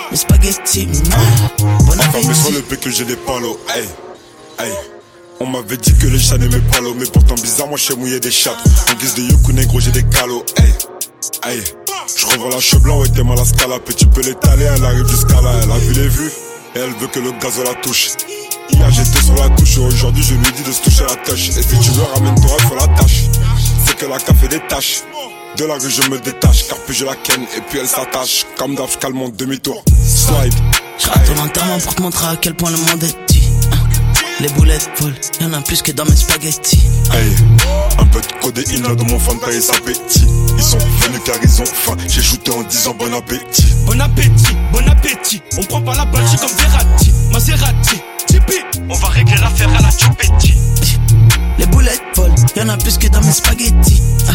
Mes 0.09 0.17
spaghettis, 0.17 0.87
mm, 0.87 1.65
bon 1.85 1.93
mais 2.27 2.33
sur 2.33 2.51
le 2.51 2.61
bec 2.61 2.79
que 2.79 2.89
j'ai 2.89 3.05
des 3.05 3.17
palos, 3.17 3.59
hey, 3.75 3.87
hey. 4.59 4.73
On 5.39 5.47
m'avait 5.47 5.77
dit 5.77 5.93
que 5.93 6.07
les 6.07 6.19
chats 6.19 6.37
n'aimaient 6.37 6.59
pas 6.71 6.79
l'eau, 6.79 6.93
mais 6.97 7.05
pourtant 7.05 7.35
bizarre, 7.35 7.67
moi 7.67 7.77
je 7.77 7.93
mouiller 7.93 8.19
des 8.19 8.31
chattes. 8.31 8.57
En 8.89 8.95
guise 8.95 9.15
de 9.15 9.23
yoku 9.23 9.53
négro, 9.53 9.79
j'ai 9.79 9.91
des 9.91 10.03
calots, 10.03 10.45
hey, 10.57 10.73
hey. 11.45 11.63
Je 12.15 12.25
revends 12.25 12.49
la 12.49 12.59
cheveux 12.59 12.81
blanc, 12.81 12.99
ouais, 12.99 13.09
t'es 13.09 13.23
mal 13.23 13.39
à 13.39 13.45
scala. 13.45 13.79
Petit 13.79 14.05
peu 14.05 14.21
l'étaler, 14.21 14.65
elle 14.65 14.85
arrive 14.85 15.07
jusqu'à 15.07 15.41
là, 15.41 15.51
elle 15.61 15.71
a 15.71 15.77
vu 15.77 15.93
les 15.93 16.07
vues, 16.07 16.31
et 16.75 16.79
elle 16.79 16.93
veut 16.99 17.07
que 17.07 17.19
le 17.19 17.31
gaz 17.39 17.59
la 17.63 17.73
touche. 17.75 18.11
Hier 18.71 18.91
j'étais 18.91 19.21
sur 19.21 19.35
la 19.35 19.49
touche, 19.49 19.77
aujourd'hui 19.77 20.23
je 20.23 20.35
lui 20.35 20.51
dis 20.55 20.63
de 20.63 20.71
se 20.71 20.81
toucher 20.81 21.03
la 21.07 21.15
tâche. 21.15 21.49
Et 21.49 21.63
si 21.63 21.79
tu 21.79 21.91
veux, 21.91 22.03
ramène-toi, 22.13 22.57
faut 22.69 22.75
la 22.75 22.87
tâche. 22.87 23.23
C'est 23.85 23.97
que 23.97 24.05
la 24.05 24.19
café 24.19 24.47
des 24.47 24.61
tâches. 24.67 25.01
De 25.57 25.65
la 25.65 25.75
rue 25.75 25.91
je 25.91 26.09
me 26.09 26.17
détache, 26.17 26.67
car 26.67 26.77
puis 26.79 26.95
je 26.95 27.05
la 27.05 27.15
ken 27.15 27.41
et 27.55 27.61
puis 27.69 27.79
elle 27.79 27.87
s'attache. 27.87 28.45
Comme 28.57 28.73
d'hab, 28.75 28.89
calme 28.99 29.17
mon 29.17 29.29
demi-tour. 29.29 29.83
Slide. 30.03 30.53
Je 30.97 31.07
rate 31.09 31.53
ton 31.53 31.79
pour 31.79 31.95
te 31.95 32.01
montrer 32.01 32.27
à 32.27 32.35
quel 32.37 32.55
point 32.55 32.71
le 32.71 32.77
monde 32.77 33.03
est. 33.03 33.22
Les 34.39 34.49
boulettes 34.49 34.89
volent, 34.99 35.15
y'en 35.39 35.53
a 35.53 35.61
plus 35.61 35.81
que 35.81 35.91
dans 35.91 36.05
mes 36.05 36.15
spaghettis. 36.15 36.81
Hey, 37.11 37.35
un 37.97 38.05
peu 38.05 38.19
de 38.19 38.27
codéine 38.41 38.81
dans 38.81 39.05
mon 39.05 39.19
fanta 39.19 39.51
et 39.51 39.61
sa 39.61 39.75
appétit. 39.75 40.27
Ils 40.57 40.63
sont 40.63 40.77
venus 40.77 41.21
car 41.25 41.35
ils 41.41 41.61
ont 41.61 41.65
faim. 41.65 41.95
J'ai 42.07 42.21
shooté 42.21 42.51
en 42.51 42.63
disant 42.63 42.95
bon 42.97 43.13
appétit. 43.13 43.73
Bon 43.85 43.99
appétit, 44.01 44.57
bon 44.71 44.85
appétit. 44.89 45.41
On 45.57 45.63
prend 45.63 45.81
pas 45.81 45.95
la 45.95 46.05
balle, 46.05 46.23
j'ai 46.31 46.37
comme 46.37 46.55
Verratti, 46.57 47.13
Maserati, 47.31 48.01
Tipeee. 48.27 48.63
On 48.89 48.95
va 48.95 49.07
régler 49.09 49.37
l'affaire 49.37 49.69
à 49.77 49.81
la 49.81 49.91
Chupetti. 49.91 50.55
Les 51.57 51.65
boulettes 51.67 52.01
volent, 52.15 52.35
y'en 52.55 52.69
a 52.69 52.77
plus 52.77 52.97
que 52.97 53.07
dans 53.07 53.21
mes 53.21 53.31
spaghettis. 53.31 54.01
Ah, 54.27 54.33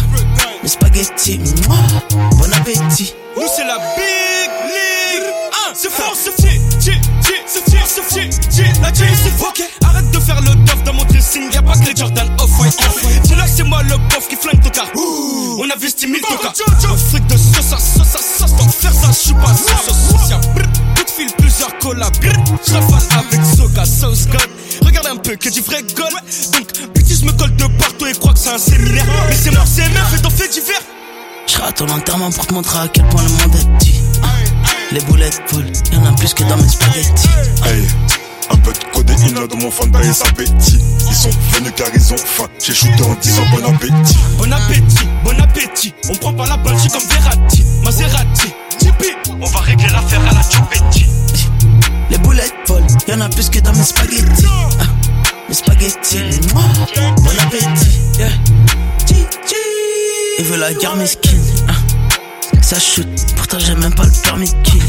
mes 0.63 0.69
spaghettis, 0.69 1.39
mouah, 1.67 1.77
bon 2.31 2.53
appétit. 2.53 3.13
Nous 3.35 3.47
c'est 3.55 3.65
la 3.65 3.77
Big 3.95 4.49
League. 4.65 5.29
Ah, 5.51 5.73
c'est 5.75 5.91
fort, 5.91 6.15
c'est 6.15 6.35
petit, 6.35 6.59
petit, 6.77 6.99
petit, 7.21 7.33
c'est 7.45 7.63
petit, 7.65 7.77
c'est 7.85 8.29
petit. 8.29 8.81
La 8.81 8.93
J 8.93 9.03
c'est 9.23 9.37
fort. 9.37 9.49
Ok, 9.49 9.63
dans 10.89 10.95
mon 10.95 11.05
dressing. 11.05 11.51
Y'a 11.53 11.61
pas 11.61 11.73
que 11.73 11.85
les 11.85 11.95
Jordan 11.95 12.27
off-white. 12.39 12.77
Dis-là 13.23 13.43
que 13.43 13.49
c'est 13.49 13.63
moi 13.63 13.83
le 13.83 13.97
bof 14.09 14.27
qui 14.27 14.35
flingue 14.35 14.61
ton 14.61 14.69
car. 14.69 14.87
Ouh, 14.95 15.61
on 15.61 15.69
investit 15.75 16.07
1000 16.07 16.21
toca. 16.21 16.53
Un 16.91 16.97
fric 16.97 17.25
de 17.27 17.37
sauce 17.37 17.73
à 17.73 17.77
sauce 17.77 18.15
à 18.15 18.39
sauce. 18.39 18.51
Pour 18.53 18.73
faire 18.73 18.93
ça, 18.93 19.09
j'suis 19.11 19.33
pas 19.33 19.53
sauce 19.53 20.19
social. 20.19 20.41
Coup 20.95 21.03
de 21.03 21.09
fil, 21.09 21.31
plusieurs 21.37 21.77
collabs. 21.79 22.15
J'rafale 22.67 23.19
avec 23.19 23.45
Soga, 23.45 23.85
Sauce 23.85 24.27
God. 24.27 24.49
Regarde 24.85 25.07
un 25.07 25.17
peu 25.17 25.35
que 25.35 25.49
du 25.49 25.61
vrai 25.61 25.83
gold. 25.95 26.13
Donc, 26.53 26.93
petit, 26.93 27.15
je 27.15 27.25
me 27.25 27.31
colle 27.33 27.55
de 27.55 27.67
partout 27.77 28.07
et 28.07 28.13
crois 28.13 28.33
que 28.33 28.39
c'est 28.39 28.49
un 28.49 28.57
séminaire. 28.57 29.05
Mais 29.29 29.35
c'est 29.35 29.51
mort, 29.51 29.67
c'est 29.67 29.89
merde, 29.89 30.07
fait 30.11 30.21
dans 30.21 30.29
fait 30.29 30.47
divers. 30.47 30.81
Je 31.47 31.57
rate 31.57 31.77
ton 31.77 31.89
enterrement 31.89 32.31
pour 32.31 32.47
te 32.47 32.53
montrer 32.53 32.79
à 32.79 32.87
quel 32.87 33.05
point 33.09 33.23
le 33.23 33.29
monde 33.29 33.55
est 33.55 33.77
petit. 33.77 33.95
Les 34.91 35.01
boulettes 35.01 35.41
volent, 35.51 35.71
y'en 35.91 36.05
a 36.05 36.11
plus 36.13 36.33
que 36.33 36.43
dans 36.43 36.57
mes 36.57 36.67
spaghettis. 36.67 37.29
Un 38.51 38.57
peu 38.57 38.71
de 38.73 38.79
codéine 38.93 39.47
dans 39.47 39.57
mon 39.57 39.71
fanta 39.71 40.01
et 40.01 40.13
sa 40.13 40.25
appétit. 40.25 40.79
Ils 41.07 41.15
sont 41.15 41.29
venus 41.53 41.73
car 41.75 41.87
ils 41.93 42.13
ont 42.13 42.17
faim. 42.17 42.47
J'ai 42.63 42.73
shooté 42.73 43.03
en 43.03 43.13
disant 43.15 43.43
bon 43.51 43.63
appétit. 43.73 44.17
Bon 44.37 44.51
appétit, 44.51 45.07
bon 45.23 45.39
appétit. 45.41 45.93
On 46.09 46.15
prend 46.15 46.33
pas 46.33 46.47
la 46.47 46.57
balle, 46.57 46.77
j'suis 46.77 46.89
comme 46.89 47.07
Verratti, 47.07 47.63
Maserati, 47.83 48.53
Tipeee. 48.77 49.15
On 49.41 49.45
va 49.47 49.59
régler 49.59 49.89
l'affaire 49.89 50.21
à 50.29 50.33
la 50.33 50.41
Chupetti. 50.41 51.05
Les 52.09 52.17
boulettes 52.17 52.53
volent, 52.67 52.87
y'en 53.07 53.21
a 53.21 53.29
plus 53.29 53.49
que 53.49 53.59
dans 53.59 53.73
mes 53.73 53.83
spaghettis. 53.83 54.45
Ah, 54.79 54.83
mes 55.47 55.55
spaghettis, 55.55 56.39
mouah, 56.53 57.13
bon 57.17 57.39
appétit. 57.39 57.99
Yeah. 58.17 58.29
Il 60.39 60.45
veut 60.45 60.57
la 60.57 60.73
guerre 60.73 60.95
mesquine. 60.95 61.41
Ah, 61.67 61.73
ça 62.61 62.79
shoot, 62.79 63.07
pourtant 63.35 63.59
j'ai 63.59 63.75
même 63.75 63.93
pas 63.93 64.05
le 64.05 64.11
permis 64.23 64.49
de 64.49 64.61
kill. 64.63 64.81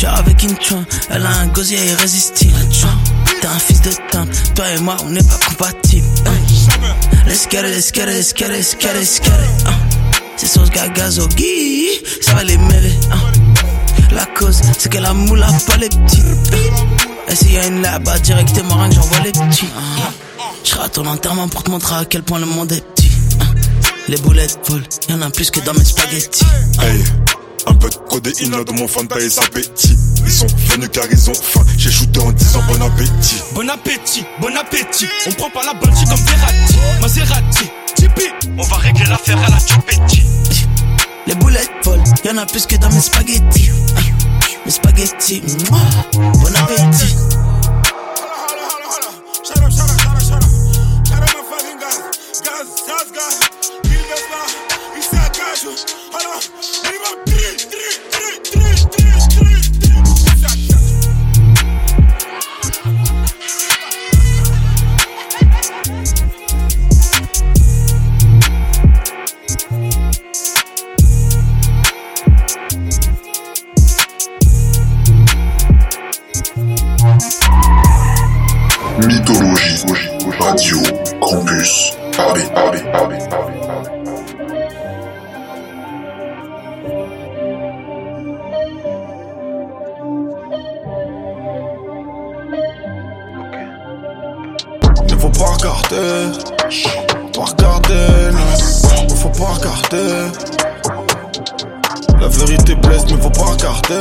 J'suis 0.00 0.08
avec 0.08 0.42
une 0.44 0.58
chouin, 0.58 0.82
elle 1.10 1.26
a 1.26 1.40
un 1.40 1.48
gosier 1.48 1.76
irrésistible. 1.90 2.56
T'es 3.38 3.46
un 3.46 3.58
fils 3.58 3.82
de 3.82 3.90
teinte, 4.10 4.54
toi 4.54 4.64
et 4.70 4.80
moi 4.80 4.96
on 5.04 5.10
n'est 5.10 5.22
pas 5.22 5.38
compatibles. 5.46 6.08
Let's 7.26 7.46
get 7.50 7.68
it, 7.68 7.74
let's 7.74 7.92
get 7.94 8.48
it. 8.48 9.22
Ah, 9.66 9.70
C'est 10.38 10.46
sauce 10.46 10.70
gagazogi, 10.70 12.00
ça 12.22 12.32
va 12.32 12.44
les 12.44 12.56
mêler. 12.56 12.94
Ah. 13.12 13.16
La 14.12 14.24
cause, 14.24 14.62
c'est 14.78 14.90
que 14.90 14.96
la 14.96 15.12
moule 15.12 15.42
a 15.42 15.52
pas 15.66 15.76
les 15.76 15.90
petits. 15.90 16.22
Et 17.28 17.36
s'il 17.36 17.52
y 17.52 17.58
a 17.58 17.66
une 17.66 17.82
là-bas, 17.82 18.20
directement 18.20 18.76
rien 18.76 18.88
que 18.88 18.94
j'envoie 18.94 19.18
les 19.18 19.32
petits. 19.32 19.68
Je 20.64 20.76
rate 20.76 20.94
ton 20.94 21.04
enterrement 21.04 21.48
pour 21.48 21.62
te 21.62 21.70
montrer 21.70 21.96
à 21.96 22.04
quel 22.06 22.22
point 22.22 22.38
le 22.38 22.46
monde 22.46 22.72
est 22.72 22.82
petit. 22.94 23.10
Les 24.08 24.16
boulettes 24.16 24.60
volent, 24.66 24.82
y'en 25.10 25.20
a 25.20 25.28
plus 25.28 25.50
que 25.50 25.60
dans 25.60 25.74
mes 25.74 25.84
spaghettis. 25.84 26.46
Un 27.66 27.74
peu 27.74 27.88
de 27.88 27.94
codéine 27.94 28.64
dans 28.64 28.74
mon 28.74 28.88
fanta 28.88 29.18
et 29.20 29.28
sa 29.28 29.42
appétit. 29.42 29.96
Ils 30.24 30.32
sont 30.32 30.46
venus 30.68 30.88
car 30.92 31.04
ils 31.10 31.30
ont 31.30 31.34
faim. 31.34 31.64
J'ai 31.76 31.90
shooté 31.90 32.20
en 32.20 32.32
disant 32.32 32.62
bon 32.68 32.80
appétit. 32.82 33.42
Bon 33.54 33.68
appétit, 33.68 34.24
bon 34.40 34.56
appétit. 34.56 35.08
On 35.26 35.32
prend 35.32 35.50
pas 35.50 35.62
la 35.64 35.94
j'suis 35.94 36.06
comme 36.06 36.24
Verratti, 36.24 36.76
Maserati, 37.00 37.70
Tipeee. 37.96 38.32
On 38.58 38.62
va 38.62 38.76
régler 38.76 39.06
l'affaire 39.06 39.38
à 39.44 39.50
la 39.50 39.58
Chupetti. 39.58 40.24
Les 41.26 41.34
boulettes 41.34 41.70
volent, 41.84 42.04
y'en 42.24 42.36
a 42.38 42.46
plus 42.46 42.66
que 42.66 42.76
dans 42.76 42.90
mes 42.90 43.00
spaghettis. 43.00 43.70
Ah. 43.96 44.00
Mes 44.64 44.70
spaghettis, 44.70 45.42
mouah, 45.70 46.32
bon 46.32 46.54
appétit. 46.56 47.16
Paris, 82.16 82.42
Paris, 82.54 82.82
Paris, 82.92 83.18
Paris. 83.30 83.60
Ne 95.08 95.16
faut 95.16 95.28
pas 95.28 95.44
regarder, 95.44 96.38
pas 97.32 97.44
regarder, 97.44 98.32
non. 98.32 99.16
Faut 99.16 99.28
pas 99.28 99.52
regarder. 99.54 100.10
La 102.20 102.28
vérité 102.28 102.74
blesse, 102.74 103.04
mais 103.10 103.20
faut 103.20 103.30
pas 103.30 103.50
regarder. 103.52 103.94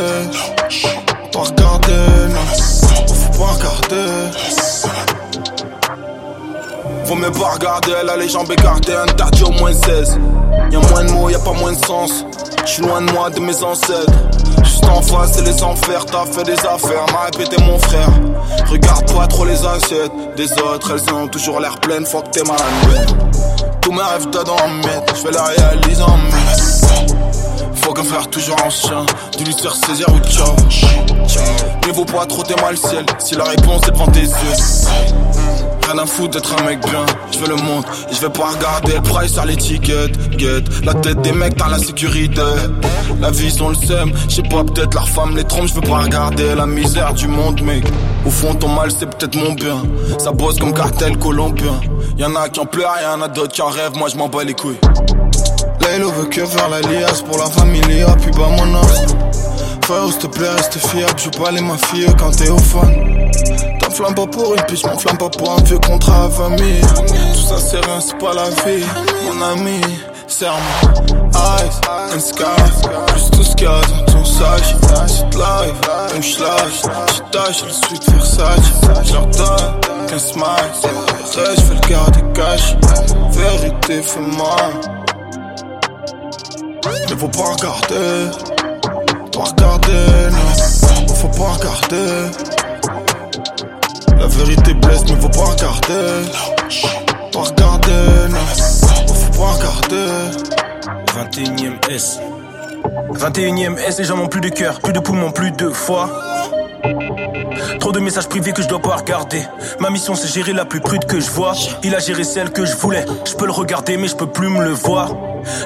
Pas 1.32 1.40
regarder, 1.40 2.04
non. 2.30 2.46
Faut 3.08 3.40
pas 3.40 3.52
regarder. 3.54 4.49
Faut 7.10 7.16
même 7.16 7.32
pas 7.32 7.54
regarder, 7.54 7.90
elle 8.00 8.08
a 8.08 8.18
les 8.18 8.30
jambes 8.30 8.52
écartées, 8.52 8.96
interdit 8.96 9.42
au 9.42 9.50
moins 9.50 9.74
16. 9.74 10.20
Y'a 10.72 10.80
moins 10.80 11.04
de 11.04 11.12
mots, 11.12 11.28
y'a 11.28 11.40
pas 11.40 11.54
moins 11.54 11.72
de 11.72 11.84
sens. 11.84 12.24
J'suis 12.68 12.84
loin 12.84 13.02
de 13.02 13.12
moi, 13.12 13.32
de 13.32 13.40
mes 13.40 13.64
ancêtres. 13.64 14.14
Juste 14.64 14.86
en 14.86 15.02
face, 15.02 15.32
c'est 15.34 15.42
les 15.42 15.64
enfers, 15.64 16.06
t'as 16.06 16.28
fait 16.28 16.44
des 16.44 16.60
affaires, 16.60 17.08
m'a 17.12 17.22
répété 17.32 17.60
mon 17.64 17.80
frère. 17.80 18.12
Regarde 18.70 19.12
pas 19.12 19.26
trop 19.26 19.44
les 19.44 19.66
assiettes 19.66 20.12
des 20.38 20.52
autres, 20.60 20.92
elles 20.92 21.12
ont 21.16 21.28
toujours 21.28 21.60
l'air 21.60 21.80
pleines, 21.80 22.06
faut 22.06 22.22
que 22.22 22.30
t'es 22.30 22.44
mal. 22.44 22.60
Tous 23.82 23.92
mes 23.92 24.04
rêves 24.04 24.28
mettre, 24.86 25.16
j'fais 25.16 25.32
la 25.32 25.46
réaliser 25.46 26.04
en 26.04 26.16
mai. 26.16 27.08
Faut 27.74 27.92
qu'un 27.92 28.04
frère 28.04 28.28
toujours 28.28 28.64
en 28.64 28.70
chien, 28.70 29.04
du 29.36 29.46
lui 29.46 29.54
faire 29.54 29.74
saisir 29.74 30.06
ou 30.14 30.20
ciao. 30.30 30.56
Mais 31.88 31.92
vaut 31.92 32.06
pas 32.06 32.28
trop 32.28 32.44
t'es 32.44 32.62
mal 32.62 32.78
ciel, 32.78 33.08
si 33.18 33.34
la 33.34 33.46
réponse 33.46 33.82
est 33.88 33.92
devant 33.94 34.06
tes 34.10 34.20
yeux. 34.20 35.69
Rien 35.92 36.04
à 36.04 36.06
foutre 36.06 36.36
d'être 36.36 36.56
un 36.56 36.64
mec 36.66 36.82
bien, 36.82 37.04
je 37.32 37.40
veux 37.40 37.48
le 37.48 37.56
monde 37.56 37.84
et 38.12 38.14
je 38.14 38.22
vais 38.22 38.30
pas 38.30 38.50
regarder 38.50 38.94
price 39.10 39.34
sur 39.34 39.44
l'étiquette. 39.44 40.38
Get 40.38 40.64
la 40.84 40.94
tête 40.94 41.20
des 41.22 41.32
mecs 41.32 41.58
dans 41.58 41.66
la 41.66 41.80
sécurité. 41.80 42.44
La 43.20 43.32
vie 43.32 43.58
on 43.60 43.70
le 43.70 43.76
sème, 43.76 44.12
je 44.28 44.36
sais 44.36 44.44
pas 44.44 44.64
peut-être 44.64 44.94
leur 44.94 45.10
femme 45.10 45.36
les 45.36 45.44
trompe, 45.46 45.66
je 45.66 45.74
veux 45.74 45.82
pas 45.82 46.04
regarder 46.04 46.54
la 46.54 46.68
misère 46.68 47.16
du 47.16 47.28
monde 47.28 47.64
mec. 47.64 47.84
Au 48.24 48.30
fond 48.30 48.54
ton 48.54 48.68
mal 48.68 48.92
c'est 48.92 49.10
peut-être 49.10 49.36
mon 49.36 49.54
bien, 49.54 49.82
ça 50.20 50.32
bosse 50.32 50.60
comme 50.60 50.76
cartel 50.76 51.18
colombien. 51.18 51.82
Y'en 52.20 52.36
a 52.36 52.50
qui 52.50 52.60
en 52.60 52.66
pleurent, 52.68 53.00
y'en 53.02 53.24
a 53.24 53.28
d'autres 53.28 53.54
qui 53.54 53.64
en 53.64 53.70
rêvent, 53.70 53.96
moi 53.96 54.10
je 54.10 54.18
m'en 54.18 54.30
bats 54.30 54.44
les 54.44 54.54
couilles. 54.54 54.78
Laylo 55.82 56.12
veut 56.12 56.28
que 56.28 56.46
faire 56.46 56.70
la 56.70 56.82
liasse 56.82 57.24
pour 57.24 57.40
la 57.40 57.46
famille, 57.46 57.82
puis 58.22 58.32
bah 58.38 58.50
mon 58.52 58.76
âme. 58.76 58.86
S'il 59.90 60.18
te 60.20 60.28
plaît, 60.28 60.50
reste 60.50 60.78
fiable, 60.78 61.16
je 61.18 61.30
pas 61.32 61.50
les 61.50 61.62
mafieux 61.62 62.14
quand 62.20 62.30
t'es 62.30 62.50
au 62.50 62.60
fun. 62.60 62.88
T'enflamme 63.80 64.14
pas 64.14 64.28
pour 64.28 64.54
une 64.54 64.62
piche, 64.66 64.86
m'enflamme 64.86 65.18
pas 65.18 65.30
pour 65.30 65.52
un 65.52 65.64
vieux 65.64 65.80
contrat 65.80 66.26
à 66.26 66.30
famille. 66.30 66.82
Tout 67.34 67.42
ça 67.42 67.58
c'est 67.58 67.84
rien, 67.84 68.00
c'est 68.00 68.18
pas 68.20 68.36
la 68.36 68.50
vie, 68.50 68.86
mon 69.26 69.42
ami. 69.42 69.82
Serre-moi, 70.28 70.94
eyes 71.34 72.14
and 72.14 72.20
skies. 72.20 72.44
Plus 73.08 73.32
tout 73.32 73.44
ce 73.44 73.56
qu'il 73.56 73.66
y 73.66 73.68
a 73.68 73.82
dans 73.82 74.14
ton 74.14 74.26
sac. 74.26 74.64
Cette 75.08 75.34
life, 75.34 75.82
donc 76.14 76.22
j'lâche. 76.22 76.84
J'tâche 77.16 77.64
le 77.66 77.72
suite 77.72 78.12
Versace. 78.12 78.60
J'leur 79.06 79.26
donne 79.26 80.08
qu'un 80.08 80.20
smile. 80.20 80.46
Après, 80.46 81.56
j'fais 81.56 81.74
le 81.74 81.90
garder 81.90 82.24
cash. 82.36 82.76
Vérité, 83.32 84.04
fais-moi. 84.04 84.56
Mais 87.10 87.18
faut 87.18 87.28
pas 87.28 87.54
regarder. 87.54 88.59
Pas 89.40 89.46
regarder, 89.46 89.94
non. 90.34 91.16
Faut 91.16 91.28
pas 91.30 91.54
regarder. 91.54 92.38
La 94.18 94.28
vérité 94.28 94.74
blesse, 94.74 95.04
mais 95.08 95.16
faut 95.22 95.30
pas 95.30 95.46
regarder. 95.46 96.30
Pas 97.32 97.40
regarder, 97.40 98.28
non. 98.32 98.38
Faut 99.08 99.40
pas 99.40 99.52
regarder. 99.54 100.08
21ème 101.16 101.90
S. 101.90 102.20
21ème 103.14 103.78
S, 103.78 104.00
les 104.00 104.04
gens 104.04 104.18
n'ont 104.18 104.28
plus 104.28 104.42
de 104.42 104.50
cœur, 104.50 104.82
plus 104.82 104.92
de 104.92 105.00
poumons, 105.00 105.32
plus 105.32 105.52
de 105.52 105.70
foi. 105.70 106.10
Trop 107.80 107.94
de 107.94 108.00
messages 108.02 108.28
privés 108.28 108.52
que 108.52 108.62
je 108.62 108.68
dois 108.68 108.82
pas 108.82 108.98
regarder. 108.98 109.42
Ma 109.80 109.90
mission 109.90 110.16
c'est 110.16 110.28
gérer 110.28 110.52
la 110.52 110.66
plus 110.66 110.82
prude 110.82 111.06
que 111.06 111.22
je 111.22 111.30
vois. 111.30 111.54
Il 111.84 111.96
a 111.96 112.00
géré 112.00 112.26
celle 112.26 112.52
que 112.52 112.66
je 112.66 112.76
voulais. 112.76 113.06
Je 113.26 113.36
peux 113.36 113.46
le 113.46 113.54
regarder 113.54 113.96
mais 113.96 114.10
je 114.10 114.18
peux 114.18 114.28
plus 114.28 114.50
me 114.50 114.66
le 114.66 114.72
voir. 114.72 115.14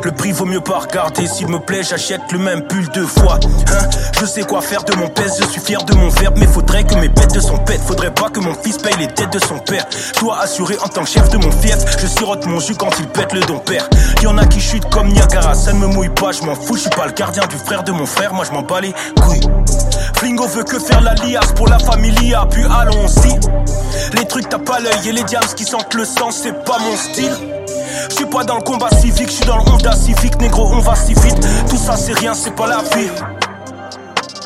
Le 0.03 0.11
prix 0.11 0.31
vaut 0.31 0.45
mieux 0.45 0.61
pas 0.61 0.79
regarder. 0.79 1.27
S'il 1.27 1.47
me 1.47 1.59
plaît, 1.59 1.83
j'achète 1.83 2.31
le 2.31 2.39
même 2.39 2.61
pull 2.63 2.87
deux 2.89 3.05
fois. 3.05 3.39
Hein 3.43 3.89
je 4.19 4.25
sais 4.25 4.43
quoi 4.43 4.61
faire 4.61 4.83
de 4.83 4.95
mon 4.95 5.09
pèse, 5.09 5.37
je 5.39 5.45
suis 5.47 5.61
fier 5.61 5.83
de 5.83 5.93
mon 5.95 6.09
verbe. 6.09 6.35
Mais 6.37 6.47
faudrait 6.47 6.83
que 6.83 6.95
mes 6.95 7.09
bêtes 7.09 7.33
de 7.33 7.39
son 7.39 7.57
pète. 7.57 7.81
Faudrait 7.85 8.13
pas 8.13 8.29
que 8.29 8.39
mon 8.39 8.53
fils 8.53 8.77
paye 8.77 8.95
les 8.97 9.07
dettes 9.07 9.33
de 9.33 9.39
son 9.39 9.59
père. 9.59 9.85
Je 10.15 10.19
dois 10.19 10.39
assurer 10.39 10.77
en 10.83 10.87
tant 10.87 11.03
que 11.03 11.09
chef 11.09 11.29
de 11.29 11.37
mon 11.37 11.51
fief. 11.51 11.77
Je 11.99 12.07
sirote 12.07 12.45
mon 12.45 12.59
jus 12.59 12.75
quand 12.75 12.91
il 12.99 13.07
pète 13.07 13.33
le 13.33 13.41
don 13.41 13.59
père. 13.59 13.89
Y 14.21 14.25
a 14.25 14.45
qui 14.45 14.59
chutent 14.61 14.89
comme 14.89 15.09
Niagara, 15.09 15.53
ça 15.53 15.73
ne 15.73 15.79
me 15.79 15.87
mouille 15.87 16.09
pas, 16.09 16.31
je 16.31 16.43
m'en 16.43 16.55
fous. 16.55 16.75
Je 16.75 16.81
suis 16.81 16.89
pas 16.89 17.05
le 17.05 17.11
gardien 17.11 17.45
du 17.47 17.57
frère 17.57 17.83
de 17.83 17.91
mon 17.91 18.05
frère, 18.05 18.33
moi 18.33 18.45
je 18.45 18.51
m'en 18.51 18.61
bats 18.61 18.81
les 18.81 18.93
couilles. 19.21 19.47
Flingo 20.15 20.47
veut 20.47 20.63
que 20.63 20.79
faire 20.79 21.01
la 21.01 21.13
liasse 21.15 21.51
pour 21.53 21.67
la 21.67 21.79
familia, 21.79 22.47
puis 22.49 22.63
allons-y. 22.63 23.39
Les 24.17 24.25
trucs 24.25 24.49
t'as 24.49 24.59
pas 24.59 24.79
l'œil 24.79 25.09
et 25.09 25.11
les 25.11 25.23
diams 25.23 25.43
qui 25.55 25.65
sentent 25.65 25.93
le 25.93 26.05
sang, 26.05 26.31
c'est 26.31 26.63
pas 26.63 26.77
mon 26.79 26.95
style. 26.95 27.52
Je 28.09 28.15
suis 28.15 28.25
pas 28.25 28.43
dans 28.43 28.55
le 28.57 28.63
combat 28.63 28.89
civique, 28.89 29.27
je 29.27 29.33
suis 29.33 29.45
dans 29.45 29.57
le 29.57 29.69
Honda 29.69 29.93
Civic, 29.95 30.39
négro, 30.39 30.67
on 30.71 30.79
va 30.79 30.95
si 30.95 31.13
vite. 31.13 31.47
Tout 31.69 31.77
ça 31.77 31.95
c'est 31.95 32.13
rien, 32.13 32.33
c'est 32.33 32.55
pas 32.55 32.67
la 32.67 32.77
vie. 32.95 33.09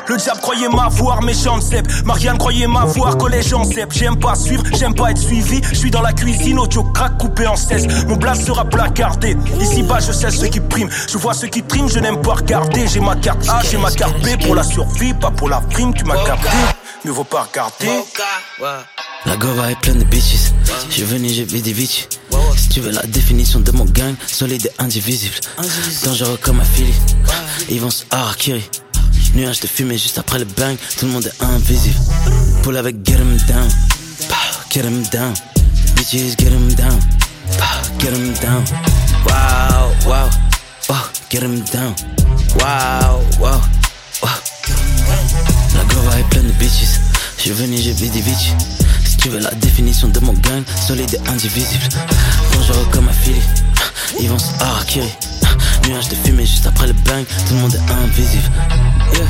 Le 0.08 0.16
diable 0.16 0.40
croyait 0.40 0.68
m'avoir, 0.70 1.22
méchant 1.22 1.60
Zep. 1.60 1.86
Marianne 2.06 2.38
croyait 2.38 2.66
m'avoir, 2.66 3.18
collège 3.18 3.52
en 3.52 3.64
Zep. 3.64 3.92
J'aime 3.92 4.18
pas 4.18 4.34
suivre, 4.34 4.62
j'aime 4.72 4.94
pas 4.94 5.10
être 5.10 5.18
suivi. 5.18 5.60
Je 5.70 5.74
suis 5.74 5.90
dans 5.90 6.00
la 6.00 6.14
cuisine, 6.14 6.58
audio 6.58 6.82
crack 6.82 7.18
coupé 7.18 7.46
en 7.46 7.56
16. 7.56 8.06
Mon 8.06 8.16
blast 8.16 8.46
sera 8.46 8.64
placardé. 8.64 9.36
Ici 9.60 9.82
bas, 9.82 9.98
je 10.00 10.12
sais 10.12 10.30
ceux 10.30 10.46
qui 10.46 10.60
priment. 10.60 10.88
Je 11.10 11.18
vois 11.18 11.34
ceux 11.34 11.48
qui 11.48 11.62
triment, 11.62 11.88
je 11.88 11.98
n'aime 11.98 12.22
pas 12.22 12.34
regarder. 12.34 12.88
J'ai 12.88 13.00
ma 13.00 13.16
carte 13.16 13.46
A, 13.50 13.60
j'ai 13.70 13.76
ma 13.76 13.90
carte 13.90 14.18
B 14.22 14.42
pour 14.42 14.54
la 14.54 14.62
survie, 14.62 15.12
pas 15.12 15.30
pour 15.30 15.50
la 15.50 15.60
prime, 15.60 15.92
tu 15.92 16.04
m'as 16.04 16.24
capté. 16.24 16.56
Mais 17.04 17.10
vaut 17.10 17.24
pas 17.24 17.42
regarder. 17.42 18.02
La 19.26 19.36
gova 19.36 19.70
est 19.70 19.80
pleine 19.80 19.98
de 19.98 20.04
bitches. 20.04 20.52
Je 20.88 21.04
venu, 21.04 21.28
j'ai 21.28 21.44
vu 21.44 21.60
des 21.60 21.74
bitches. 21.74 22.08
Si 22.56 22.68
tu 22.68 22.80
veux 22.80 22.90
la 22.90 23.02
définition 23.02 23.60
de 23.60 23.70
mon 23.72 23.84
gang, 23.84 24.14
solide 24.26 24.66
et 24.66 24.82
indivisible. 24.82 25.34
Dangereux 26.04 26.38
comme 26.42 26.60
un 26.60 26.64
Philly. 26.64 26.94
Ils 27.70 27.80
vont 27.80 27.90
se 27.90 28.04
harakiri. 28.10 28.68
Nuage 29.34 29.60
de 29.60 29.66
fumée 29.66 29.98
juste 29.98 30.18
après 30.18 30.38
le 30.38 30.44
bang, 30.44 30.76
tout 30.98 31.06
le 31.06 31.12
monde 31.12 31.26
est 31.26 31.44
invisible. 31.44 31.98
Pull 32.62 32.76
avec 32.76 32.96
get 33.04 33.18
him 33.18 33.36
down, 33.46 33.68
Pow, 34.28 34.36
get 34.70 34.84
him 34.84 35.02
down. 35.12 35.34
Bitches 35.96 36.36
get 36.36 36.50
him 36.50 36.68
down, 36.74 36.98
Pow, 37.58 37.98
get 37.98 38.12
him 38.14 38.32
down. 38.40 38.64
Wow, 39.26 39.92
wow, 40.06 40.30
wow, 40.88 41.04
get 41.28 41.42
him 41.42 41.60
down. 41.72 41.94
Wow, 42.58 43.20
wow, 43.38 43.60
wow. 44.22 44.30
La 45.74 45.84
gova 45.94 46.18
est 46.18 46.28
pleine 46.30 46.46
de 46.46 46.52
bitches. 46.52 47.00
Je 47.36 47.42
suis 47.42 47.50
venu, 47.52 47.76
j'ai 47.76 47.92
des 47.92 48.22
bitches. 48.22 48.54
Tu 49.28 49.34
veux 49.34 49.40
la 49.40 49.50
définition 49.56 50.08
de 50.08 50.20
mon 50.20 50.32
gang, 50.32 50.62
solide 50.86 51.12
et 51.12 51.28
indivisible. 51.28 51.84
Dangereux 52.54 52.86
comme 52.90 53.10
un 53.10 53.12
Philly. 53.12 53.42
Ils 54.18 54.28
vont 54.30 54.38
se 54.38 54.50
harakiri. 54.58 55.12
Nuage 55.86 56.08
de 56.08 56.14
fumée 56.14 56.46
juste 56.46 56.66
après 56.66 56.86
le 56.86 56.94
bang, 56.94 57.26
tout 57.46 57.52
le 57.52 57.60
monde 57.60 57.74
est 57.74 57.92
invisible. 57.92 58.50
Yeah. 59.12 59.26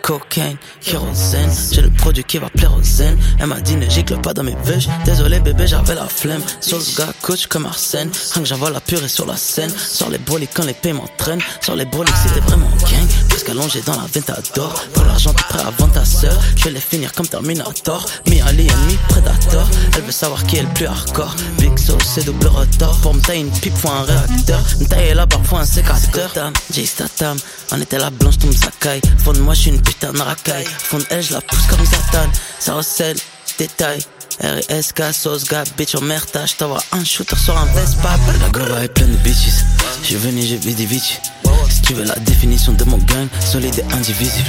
Cocaine, 0.00 0.56
kérosène, 0.80 1.50
j'ai 1.72 1.82
le 1.82 1.90
produit 1.90 2.24
qui 2.24 2.38
va 2.38 2.48
plaire 2.48 2.72
aux 2.74 2.82
zen. 2.82 3.18
Elle 3.38 3.48
m'a 3.48 3.60
dit 3.60 3.76
ne 3.76 3.86
gicle 3.86 4.18
pas 4.22 4.32
dans 4.32 4.44
mes 4.44 4.56
veuches. 4.64 4.88
Désolé 5.04 5.40
bébé, 5.40 5.66
j'avais 5.66 5.94
la 5.94 6.06
flemme. 6.06 6.40
Sur 6.62 6.78
le 6.78 6.96
gars, 6.96 7.12
coach 7.20 7.48
comme 7.48 7.66
Arsène. 7.66 8.10
Rien 8.32 8.42
que 8.44 8.48
j'envoie 8.48 8.70
la 8.70 8.80
purée 8.80 9.08
sur 9.08 9.26
la 9.26 9.36
scène. 9.36 9.70
Sur 9.76 10.08
les 10.08 10.18
broliques 10.18 10.52
quand 10.54 10.64
les 10.64 10.72
paiements 10.72 11.08
traînent. 11.18 11.42
Sur 11.60 11.76
les 11.76 11.84
broliques, 11.84 12.14
c'était 12.26 12.40
vraiment 12.40 12.70
gang. 12.80 13.08
Allongé 13.48 13.80
dans 13.82 13.92
la 13.92 14.06
ventador. 14.12 14.74
Pour 14.92 15.04
l'argent, 15.04 15.32
t'es 15.32 15.44
prêt 15.44 15.60
à 15.60 15.70
vendre 15.70 15.92
ta 15.92 16.04
sœur. 16.04 16.36
Je 16.56 16.64
vais 16.64 16.70
les 16.70 16.80
finir 16.80 17.12
comme 17.12 17.28
Terminator. 17.28 18.04
Mi 18.28 18.40
alien, 18.40 18.76
mi 18.86 18.96
Predator. 19.08 19.68
Elle 19.94 20.02
veut 20.02 20.12
savoir 20.12 20.44
qui 20.44 20.56
est 20.56 20.62
le 20.62 20.68
plus 20.68 20.86
hardcore. 20.86 21.34
Big 21.58 21.78
Sauce, 21.78 22.02
c'est 22.14 22.24
double 22.24 22.48
retard. 22.48 22.96
Pour 23.02 23.14
me 23.14 23.20
tailler 23.20 23.42
une 23.42 23.50
pipe, 23.50 23.76
faut 23.76 23.88
un 23.88 24.02
réacteur. 24.02 24.60
Me 24.80 24.86
tailler 24.86 25.14
là, 25.14 25.26
parfois 25.26 25.60
un 25.60 25.66
sécateur. 25.66 26.32
J 26.72 26.86
Statam, 26.86 27.36
on 27.70 27.80
était 27.80 27.98
la 27.98 28.10
blanche, 28.10 28.38
tout 28.38 28.48
me 28.48 28.52
sacaille. 28.52 29.00
Fond 29.18 29.32
de 29.32 29.40
moi, 29.40 29.54
je 29.54 29.60
suis 29.60 29.70
une 29.70 29.80
putain 29.80 30.12
de 30.12 30.20
racaille. 30.20 30.66
Fond 30.66 30.98
de 30.98 31.04
elle, 31.10 31.22
je 31.22 31.32
la 31.32 31.40
pousse 31.40 31.66
comme 31.70 31.86
Satan. 31.86 32.28
Ça 32.58 32.74
recèle, 32.74 33.16
détail. 33.58 34.00
R.S.K. 34.42 35.14
sauce 35.14 35.44
gars, 35.44 35.64
bitch 35.78 35.94
en 35.94 36.02
merde, 36.02 36.28
je 36.44 36.54
t'envoie 36.56 36.82
un 36.92 37.02
shooter 37.04 37.36
sur 37.36 37.56
un 37.56 37.64
Vespa. 37.66 38.18
La 38.42 38.48
gova 38.50 38.84
est 38.84 38.88
pleine 38.88 39.12
de 39.12 39.16
bitches. 39.16 39.64
Je 40.02 40.18
venu, 40.18 40.42
j'ai 40.42 40.58
vu 40.58 40.72
des 40.72 40.84
bitches. 40.84 41.20
Si 41.68 41.82
tu 41.82 41.94
veux 41.94 42.04
la 42.04 42.16
définition 42.16 42.72
de 42.72 42.84
mon 42.84 42.98
gang, 42.98 43.28
solide 43.40 43.78
et 43.78 43.94
indivisible. 43.94 44.48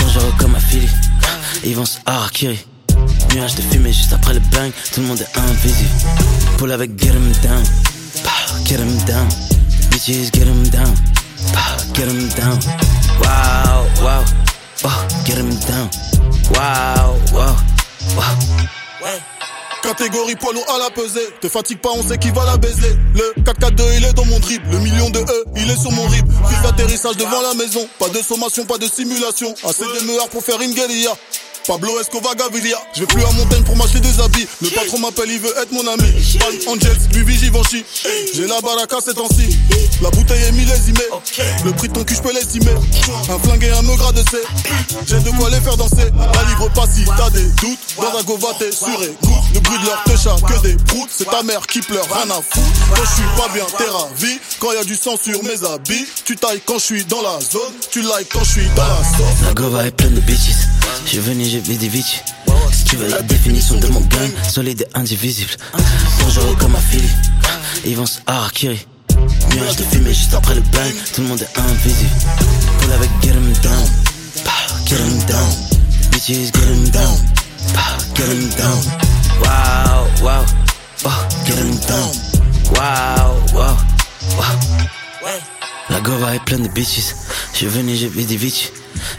Dangereux 0.00 0.32
comme 0.38 0.54
un 0.54 0.60
Philly. 0.60 0.88
Ils 1.64 1.74
vont 1.76 1.86
se 1.86 1.98
harakiri. 2.06 2.64
Nuage 3.34 3.54
de 3.54 3.62
fumée 3.62 3.92
juste 3.92 4.12
après 4.12 4.34
le 4.34 4.40
bang, 4.52 4.70
tout 4.92 5.00
le 5.00 5.06
monde 5.06 5.20
est 5.20 5.38
invisible. 5.38 5.90
Pull 6.56 6.72
avec 6.72 6.98
get 7.00 7.12
him 7.12 7.32
down. 7.42 7.62
Pow, 8.24 8.64
get 8.64 8.78
him 8.78 8.96
down. 9.06 9.28
Bitches 9.90 10.30
get 10.32 10.46
him 10.46 10.62
down. 10.68 10.94
Pow, 11.52 11.76
get 11.94 12.08
him 12.08 12.28
down. 12.36 12.58
Wow, 13.20 13.86
wow. 14.02 14.24
Wow, 14.84 15.08
get 15.24 15.36
him 15.36 15.50
down. 15.66 15.90
Wow, 16.54 17.16
wow, 17.32 17.56
wow. 18.16 19.37
Catégorie 19.88 20.36
poids 20.36 20.52
lourd 20.52 20.66
à 20.68 20.78
la 20.78 20.90
pesée. 20.90 21.26
Te 21.40 21.48
fatigue 21.48 21.78
pas, 21.78 21.88
on 21.94 22.06
sait 22.06 22.18
qui 22.18 22.28
va 22.28 22.44
la 22.44 22.58
baiser. 22.58 22.94
Le 23.14 23.42
442 23.42 23.84
il 23.96 24.04
est 24.04 24.12
dans 24.12 24.26
mon 24.26 24.38
dribble. 24.38 24.70
Le 24.70 24.80
million 24.80 25.08
de 25.08 25.20
E, 25.20 25.44
il 25.56 25.70
est 25.70 25.80
sur 25.80 25.90
mon 25.92 26.06
rib. 26.08 26.30
Prise 26.42 26.60
d'atterrissage 26.62 27.16
devant 27.16 27.40
la 27.40 27.54
maison. 27.54 27.88
Pas 27.98 28.10
de 28.10 28.20
sommation, 28.20 28.66
pas 28.66 28.76
de 28.76 28.86
simulation. 28.86 29.54
Assez 29.64 29.84
de 29.84 30.06
meurtre 30.06 30.28
pour 30.28 30.44
faire 30.44 30.60
une 30.60 30.74
guérilla. 30.74 31.16
Pablo 31.66 31.98
Escobar 32.00 32.36
Gaviria. 32.36 32.76
Je 32.94 33.00
vais 33.00 33.06
plus 33.06 33.22
à 33.22 33.30
montagne 33.32 33.62
pour 33.62 33.76
m'acheter 33.76 34.00
des 34.00 34.20
habits. 34.20 34.46
Le 34.60 34.68
patron 34.68 34.98
m'appelle, 34.98 35.30
il 35.30 35.38
veut 35.38 35.54
être 35.56 35.72
mon 35.72 35.86
ami. 35.86 36.12
Palm 36.38 36.56
Angels, 36.66 36.96
lui 37.14 37.36
Givenchy. 37.38 37.84
J'ai 38.34 38.46
la 38.46 38.60
baraka 38.60 38.96
ces 39.02 39.14
temps-ci. 39.14 39.56
La 40.00 40.10
bouteille 40.10 40.42
est 40.44 40.52
millésimée. 40.52 41.00
Le 41.64 41.72
prix 41.72 41.88
de 41.88 41.94
ton 41.94 42.04
cul, 42.04 42.14
je 42.14 42.22
peux 42.22 42.32
l'estimer. 42.32 42.72
Un 43.28 43.38
flingue 43.40 43.64
et 43.64 43.70
un 43.70 43.82
meugras 43.82 44.12
de 44.12 44.20
C. 44.20 44.38
J'ai 45.06 45.18
de 45.18 45.30
quoi 45.30 45.50
les 45.50 45.60
faire 45.60 45.76
danser. 45.76 46.10
La 46.16 46.44
livre 46.44 46.68
pas 46.72 46.86
si 46.86 47.04
t'as 47.04 47.30
des 47.30 47.44
doutes. 47.60 47.78
Dans 47.96 48.18
un 48.18 48.22
gova, 48.22 48.48
t'es 48.58 48.70
sur 48.70 49.02
écoute. 49.02 49.28
Le 49.54 49.60
bruit 49.60 49.78
de 49.80 49.86
leur 49.86 50.02
techa, 50.04 50.36
que 50.46 50.62
des 50.62 50.76
proutes. 50.84 51.10
C'est 51.10 51.28
ta 51.28 51.42
mère 51.42 51.66
qui 51.66 51.80
pleure, 51.80 52.06
rien 52.12 52.30
à 52.30 52.40
foutre. 52.40 52.94
Quand 52.94 53.02
je 53.04 53.14
suis 53.14 53.30
pas 53.36 53.48
bien, 53.52 53.64
t'es 53.76 53.90
ravi. 53.90 54.38
Quand 54.60 54.72
y 54.72 54.76
a 54.76 54.84
du 54.84 54.94
sang 54.94 55.16
sur 55.20 55.42
mes 55.42 55.64
habits. 55.64 56.06
Tu 56.24 56.36
tailles 56.36 56.60
quand 56.64 56.78
je 56.78 56.84
suis 56.84 57.04
dans 57.04 57.22
la 57.22 57.40
zone. 57.40 57.72
Tu 57.90 58.02
likes 58.02 58.28
quand 58.32 58.44
je 58.44 58.50
suis 58.50 58.68
dans 58.76 58.86
la 58.86 59.02
zone. 59.18 59.46
La 59.46 59.54
gova 59.54 59.86
est 59.86 59.90
pleine 59.90 60.14
de 60.14 60.20
bitches. 60.20 60.54
Je 61.06 61.20
venu, 61.20 61.44
j'ai 61.44 61.60
vu 61.60 61.74
des 61.74 61.88
bitches. 61.88 62.22
Si 62.72 62.84
tu 62.84 62.96
veux 62.96 63.08
la 63.08 63.22
définition 63.22 63.76
de 63.76 63.88
mon 63.88 64.00
gang, 64.00 64.30
solide 64.48 64.82
et 64.82 64.98
indivisible. 64.98 65.50
Dangereux 66.20 66.56
comme 66.58 66.76
un 66.76 66.80
Philly. 66.80 67.08
Ils 67.84 67.96
vont 67.96 68.06
se 68.06 68.18
harakiri. 68.26 68.86
Nuage 69.54 69.76
de 69.76 69.82
fumée 69.84 70.14
juste 70.14 70.34
après 70.34 70.54
le 70.54 70.60
bang, 70.60 70.92
tout 71.14 71.22
le 71.22 71.28
monde 71.28 71.40
est 71.40 71.58
invisible. 71.58 72.10
Pull 72.80 72.92
avec 72.92 73.10
get 73.22 73.30
him 73.30 73.52
down. 73.62 73.84
Pow, 74.44 74.76
get 74.86 74.98
him 74.98 75.18
down. 75.26 75.50
Bitches 76.10 76.52
get 76.52 76.68
him 76.68 76.88
down. 76.90 77.16
Pow, 77.74 77.98
get 78.14 78.26
him 78.26 78.48
down. 78.56 78.80
Wow, 79.40 80.06
wow. 80.22 80.44
Wow, 81.04 81.28
get 81.46 81.56
him 81.56 81.76
down. 81.86 82.10
Wow, 82.72 83.34
wow, 83.54 83.76
wow. 84.36 85.40
La 85.90 86.00
gova 86.00 86.34
est 86.34 86.44
pleine 86.44 86.64
de 86.64 86.68
bitches. 86.68 87.14
Je 87.52 87.56
suis 87.58 87.66
venu, 87.66 87.94
j'ai 87.96 88.08
vu 88.08 88.24
des 88.24 88.36
bitches. 88.36 88.70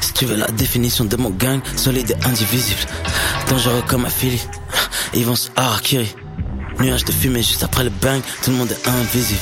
Si 0.02 0.14
tu 0.14 0.26
veux 0.26 0.36
la 0.36 0.47
définition 0.47 1.06
de 1.06 1.16
mon 1.16 1.30
gang, 1.30 1.62
solide 1.76 2.12
et 2.12 2.26
indivisible. 2.28 2.82
Dangereux 3.50 3.84
comme 3.88 4.06
un 4.06 4.10
Philly. 4.10 4.41
Ils 5.14 5.26
vont 5.26 5.36
se 5.36 5.50
harakiri. 5.56 6.14
Nuage 6.80 7.04
de 7.06 7.12
fumée 7.12 7.43
juste 7.43 7.64
après 7.64 7.84
le 7.84 7.89
bang, 7.89 8.22
tout 8.43 8.52
le 8.52 8.58
monde 8.58 8.72
est 8.72 8.88
invisible. 8.88 9.39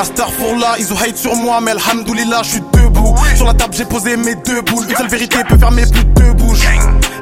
Astarfourla, 0.00 0.76
ils 0.78 0.90
ont 0.92 0.96
hate 0.96 1.16
sur 1.16 1.36
moi, 1.36 1.60
mais 1.60 1.72
alhamdoulilah, 1.72 2.42
je 2.42 2.48
suis 2.52 2.60
debout. 2.72 3.14
Sur 3.36 3.46
la 3.46 3.52
table, 3.52 3.74
j'ai 3.76 3.84
posé 3.84 4.16
mes 4.16 4.34
deux 4.34 4.62
boules. 4.62 4.86
Une 4.88 4.96
seule 4.96 5.08
vérité 5.08 5.38
peut 5.46 5.58
fermer 5.58 5.82
plus 5.82 6.04
de 6.04 6.10
deux 6.14 6.32
bouches. 6.32 6.66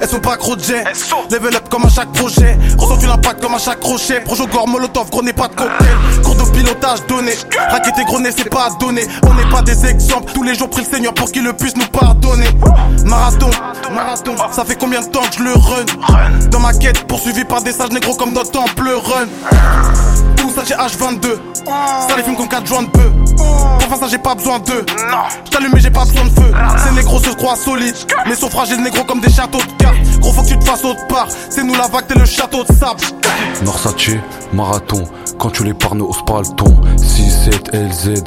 Elles 0.01 0.09
sont 0.09 0.21
pas 0.21 0.37
jet. 0.59 0.85
Level 1.31 1.55
up 1.55 1.69
comme 1.71 1.85
à 1.85 1.89
chaque 1.89 2.13
projet. 2.13 2.57
Ressens 2.79 3.07
l'impact 3.07 3.43
comme 3.43 3.55
à 3.55 3.59
chaque 3.59 3.81
crochet. 3.81 4.21
Projo 4.21 4.47
gore, 4.47 4.69
molotov, 4.69 5.11
gros 5.11 5.23
n'est 5.23 5.33
pas 5.33 5.49
de 5.49 5.55
cocktail. 5.55 5.89
Cours 6.23 6.37
de 6.37 6.51
pilotage 6.51 7.07
donné. 7.07 7.33
Raquette 7.71 7.99
et 7.99 8.05
gros 8.05 8.21
nez, 8.21 8.31
c'est 8.37 8.49
pas 8.49 8.67
à 8.67 8.71
donner. 8.79 9.07
On 9.25 9.35
n'est 9.35 9.49
pas 9.51 9.63
des 9.63 9.87
exemples. 9.87 10.33
Tous 10.33 10.43
les 10.43 10.55
jours, 10.55 10.71
prie 10.71 10.85
le 10.85 10.91
Seigneur 10.91 11.15
pour 11.15 11.31
qu'il 11.31 11.45
le 11.45 11.53
puisse 11.53 11.77
nous 11.77 11.87
pardonner. 11.87 12.49
Marathon, 13.05 13.51
marathon. 13.93 14.35
Ça 14.53 14.65
fait 14.65 14.77
combien 14.77 15.01
de 15.01 15.07
temps 15.07 15.23
que 15.31 15.39
je 15.39 15.43
le 15.43 15.53
run? 15.53 16.49
Dans 16.51 16.61
ma 16.61 16.73
quête, 16.73 17.07
poursuivi 17.07 17.45
par 17.45 17.63
des 17.63 17.73
sages 17.73 17.91
négros 17.91 18.15
comme 18.15 18.33
notre 18.33 18.51
temple 18.51 18.89
run. 18.89 20.28
J'ai 20.67 20.75
H22 20.75 21.39
Ça 22.09 22.17
les 22.17 22.23
fume 22.23 22.37
comme 22.37 22.49
4 22.49 22.67
joints 22.67 22.83
de 22.83 22.89
peu. 22.89 23.11
Enfin 23.39 23.97
ça 23.97 24.09
j'ai 24.09 24.19
pas 24.19 24.35
besoin 24.35 24.59
d'eux. 24.59 24.85
J't'allume 25.47 25.71
mais 25.73 25.81
j'ai 25.81 25.91
pas 25.91 26.05
besoin 26.05 26.25
de 26.25 26.31
feu. 26.31 26.53
Ces 26.85 26.95
négros 26.95 27.21
se 27.21 27.31
croient 27.31 27.57
solides. 27.57 27.97
Mais 28.27 28.35
sont 28.35 28.51
fragiles 28.51 28.83
négros 28.83 29.05
comme 29.05 29.21
des 29.21 29.31
châteaux 29.31 29.59
de 29.59 29.83
cartes. 29.83 29.97
Gros 30.21 30.33
faut 30.33 30.43
que 30.43 30.49
tu 30.49 30.59
te 30.59 30.65
fasses 30.65 30.85
autre 30.85 31.07
part. 31.07 31.29
C'est 31.49 31.63
nous 31.63 31.75
la 31.75 31.87
vague 31.87 32.07
t'es 32.07 32.19
le 32.19 32.27
château 32.27 32.65
de 32.65 32.73
sable. 32.75 33.01
Norsace, 33.65 34.11
marathon, 34.53 35.05
quand 35.39 35.51
tu 35.51 35.65
les 35.65 35.75
parnes 35.75 36.03
au 36.03 36.13
spalton 36.13 36.77
6-7 36.97 37.75
LZ, 37.75 38.25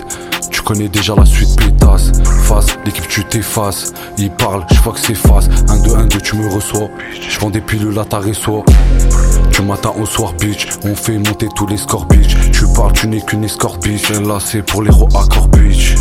tu 0.49 0.61
connais 0.61 0.89
déjà 0.89 1.13
la 1.15 1.25
suite 1.25 1.55
pétasse. 1.57 2.11
Face, 2.43 2.67
l'équipe 2.85 3.07
tu 3.07 3.23
t'effaces. 3.25 3.93
Ils 4.17 4.31
parlent, 4.31 4.65
je 4.71 4.79
vois 4.81 4.93
que 4.93 4.99
c'est 4.99 5.15
face. 5.15 5.47
1-2-1-2 5.67 6.21
tu 6.21 6.35
me 6.37 6.49
reçois. 6.53 6.89
Je 7.29 7.39
vends 7.39 7.49
des 7.49 7.61
pilules 7.61 7.99
à 7.99 8.05
ta 8.05 8.19
reçoit 8.19 8.63
du 9.61 9.67
matin 9.67 9.93
au 9.99 10.05
soir 10.05 10.33
bitch 10.33 10.67
On 10.83 10.95
fait 10.95 11.17
monter 11.17 11.47
tous 11.55 11.67
les 11.67 11.77
scores 11.77 12.05
bitch 12.05 12.35
Tu 12.51 12.65
parles 12.75 12.93
tu 12.93 13.07
n'es 13.07 13.21
qu'une 13.21 13.43
escort 13.43 13.77
bitch 13.77 14.09
Là 14.09 14.39
c'est 14.39 14.61
pour 14.61 14.81
l'héros 14.81 15.07
accord 15.15 15.47
bitch 15.49 15.95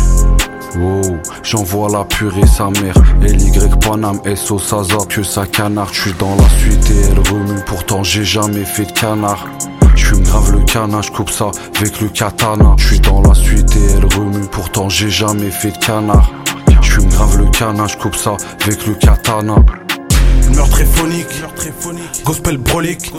Wow, 0.77 1.17
j'envoie 1.43 1.89
la 1.89 2.05
purée 2.05 2.47
sa 2.47 2.69
mère 2.69 2.95
LY 3.21 3.51
Panam 3.81 4.19
SO 4.35 4.57
Sazar 4.57 5.07
que 5.07 5.21
sa 5.21 5.45
canard 5.45 5.93
Je 5.93 6.01
suis 6.01 6.13
dans 6.13 6.35
la 6.35 6.49
suite 6.49 6.91
et 6.91 7.01
elle 7.11 7.19
remue 7.19 7.61
Pourtant 7.65 8.03
j'ai 8.03 8.23
jamais 8.23 8.65
fait 8.65 8.85
de 8.85 8.91
canard 8.91 9.47
je 9.93 10.15
me 10.15 10.23
grave 10.23 10.51
le 10.53 10.63
canard, 10.63 11.03
je 11.03 11.11
coupe 11.11 11.29
ça 11.29 11.51
avec 11.77 11.99
le 11.99 12.07
katana. 12.07 12.75
Je 12.77 12.87
suis 12.87 12.99
dans 13.01 13.21
la 13.21 13.33
suite 13.33 13.75
et 13.75 13.91
elle 13.93 14.05
remue, 14.05 14.47
pourtant 14.49 14.87
j'ai 14.87 15.09
jamais 15.09 15.51
fait 15.51 15.71
de 15.71 15.77
canard. 15.77 16.31
Je 16.81 17.01
me 17.01 17.09
grave 17.09 17.37
le 17.37 17.45
canard, 17.51 17.89
je 17.89 17.97
coupe 17.97 18.15
ça 18.15 18.35
avec 18.63 18.87
le 18.87 18.95
katana. 18.95 19.55
Meurtre 20.55 20.85
phonique, 20.85 21.43
gospel 22.25 22.57
brolique, 22.57 23.11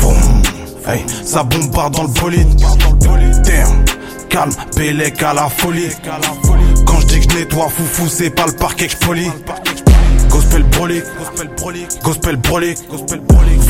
Vroom. 0.00 0.42
Hey, 0.86 1.04
ça 1.24 1.42
bombarde 1.42 1.94
dans 1.94 2.02
le 2.04 2.08
bolide. 2.08 2.48
Calme, 4.28 4.52
Bélec 4.76 5.22
à 5.22 5.34
la 5.34 5.48
folie. 5.48 5.88
Quand 6.86 7.00
je 7.00 7.06
dis 7.06 7.20
que 7.20 7.32
je 7.32 7.38
nettoie 7.38 7.68
foufou, 7.68 8.08
c'est 8.08 8.30
pas 8.30 8.46
le 8.46 8.52
parquet 8.52 8.86
que 8.86 8.92
je. 8.92 9.30
Gospel 10.28 10.62
brolique, 10.64 11.04
gospel 12.02 12.36
brolique, 12.36 12.78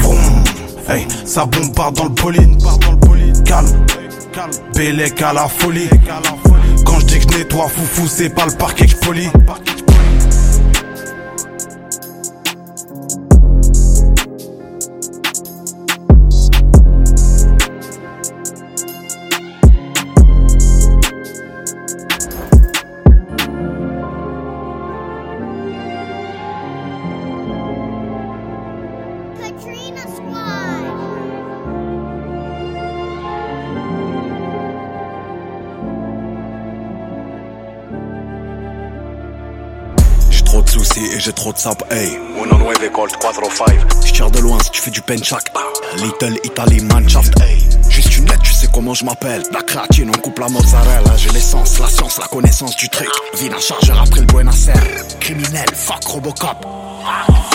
Vroom. 0.01 0.45
Hey, 0.89 1.07
ça 1.25 1.47
bombarde 1.47 1.97
dans 1.97 2.05
le 2.05 2.11
bolide. 2.11 2.63
Calme, 3.45 3.69
Bélec 4.75 5.23
à 5.23 5.33
la 5.33 5.49
folie. 5.49 5.89
Quand 6.85 7.01
je 7.01 7.07
dis 7.07 7.19
que 7.19 7.33
je 7.33 7.39
nettoie 7.39 7.69
foufou, 7.69 8.07
c'est 8.07 8.31
pas 8.31 8.47
le 8.47 8.53
parquet 8.53 8.87
que 8.87 8.93
je 8.93 8.97
polis. 8.97 9.31
J'ai 41.27 41.33
trop 41.33 41.53
de 41.53 41.59
sap, 41.59 41.83
hey. 41.91 42.17
Uno 42.41 42.57
nueve 42.57 42.89
gold 42.93 43.11
405. 43.19 44.07
Je 44.07 44.13
tire 44.13 44.31
de 44.31 44.39
loin 44.39 44.61
si 44.63 44.71
tu 44.71 44.81
fais 44.81 44.93
du 44.93 45.01
penchak. 45.01 45.51
Ah. 45.57 45.61
Little 45.97 46.39
Italy 46.45 46.81
Manshaft, 46.83 47.35
hey. 47.41 47.59
Juste 47.89 48.17
une 48.19 48.27
lettre, 48.27 48.43
tu 48.43 48.53
sais 48.53 48.69
comment 48.73 48.95
je 48.95 49.05
m'appelle. 49.05 49.43
La 49.53 49.63
créatine, 49.63 50.13
on 50.17 50.21
coupe 50.21 50.39
la 50.39 50.49
mozzarella. 50.49 51.17
J'ai 51.17 51.31
l'essence, 51.31 51.81
la 51.81 51.89
science, 51.89 52.19
la 52.21 52.29
connaissance 52.29 52.77
du 52.77 52.89
truc. 52.89 53.09
Vine 53.41 53.55
un 53.55 53.59
chargeur 53.59 54.01
après 54.01 54.21
le 54.21 54.27
Buenos 54.27 54.69
Aires. 54.69 55.05
Criminel, 55.19 55.69
fuck 55.75 56.05
Robocop. 56.05 56.65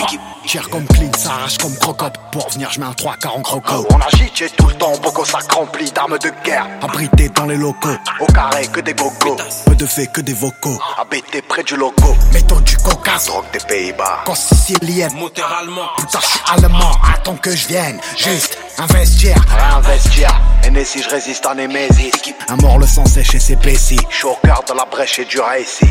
Équipe, 0.02 0.20
tire 0.46 0.68
comme 0.70 0.86
clean, 0.86 1.10
s'arrache 1.16 1.58
comme 1.58 1.74
crocop. 1.76 2.16
Pour 2.32 2.48
venir, 2.50 2.70
je 2.72 2.80
mets 2.80 2.86
un 2.86 2.92
3 2.92 3.16
40 3.20 3.42
croco. 3.42 3.86
On 3.90 3.98
agite, 4.00 4.32
j'ai 4.34 4.50
tout 4.50 4.66
le 4.66 4.74
temps, 4.74 4.92
beaucoup 5.02 5.24
sac 5.24 5.50
rempli 5.52 5.90
d'armes 5.92 6.18
de 6.18 6.30
guerre. 6.44 6.66
Abrité 6.82 7.28
dans 7.30 7.46
les 7.46 7.56
locaux, 7.56 7.88
au 8.20 8.26
carré 8.26 8.66
que 8.68 8.80
des 8.80 8.94
gogos. 8.94 9.36
Peu 9.66 9.74
de 9.74 9.86
faits 9.86 10.12
que 10.12 10.20
des 10.20 10.32
vocaux. 10.34 10.78
Abêté 11.00 11.42
près 11.42 11.62
du 11.62 11.76
logo. 11.76 12.16
Méthode 12.32 12.64
du 12.64 12.76
Caucase, 12.78 13.26
drogue 13.26 13.44
des 13.52 13.60
Pays-Bas. 13.60 14.22
Quand 14.26 14.34
sicilienne, 14.34 15.12
Moteur 15.14 15.52
allemand. 15.60 15.88
putain, 15.96 16.18
je 16.20 16.26
suis 16.26 16.40
allemand. 16.52 16.92
Attends 17.14 17.36
que 17.36 17.54
je 17.54 17.68
vienne, 17.68 18.00
juste 18.16 18.58
investir. 18.78 19.36
Investir. 19.76 20.28
NSI, 20.70 21.02
je 21.02 21.08
résiste 21.10 21.44
en 21.46 21.54
Némésis. 21.54 22.12
Un 22.48 22.56
mort 22.56 22.78
le 22.78 22.86
sang 22.86 23.04
sèche 23.06 23.34
et 23.34 23.40
c'est. 23.40 23.58
Je 23.62 24.16
suis 24.16 24.24
au 24.26 24.36
cœur 24.44 24.62
de 24.68 24.74
la 24.74 24.84
brèche 24.86 25.18
et 25.18 25.24
du 25.24 25.40
récit. 25.40 25.86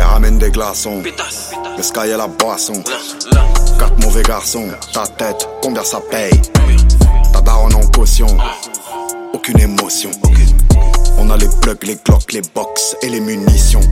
Elle 0.00 0.06
ramène 0.06 0.38
des 0.38 0.50
glaçons. 0.50 1.02
Le 1.76 1.82
sky 1.82 2.08
et 2.08 2.16
la 2.16 2.26
boisson. 2.26 2.82
Quatre 3.78 3.98
mauvais 4.02 4.22
garçons. 4.22 4.68
Ta 4.94 5.06
tête, 5.06 5.46
combien 5.62 5.84
ça 5.84 6.00
paye? 6.10 6.40
Ta 7.34 7.42
daronne 7.42 7.74
en 7.74 7.86
caution. 7.88 8.26
Aucune 9.34 9.60
émotion. 9.60 10.10
On 11.18 11.28
a 11.28 11.36
les 11.36 11.48
plugs, 11.60 11.84
les 11.84 11.96
glocks, 11.96 12.32
les 12.32 12.40
box 12.54 12.96
et 13.02 13.10
les 13.10 13.20
munitions. 13.20 13.82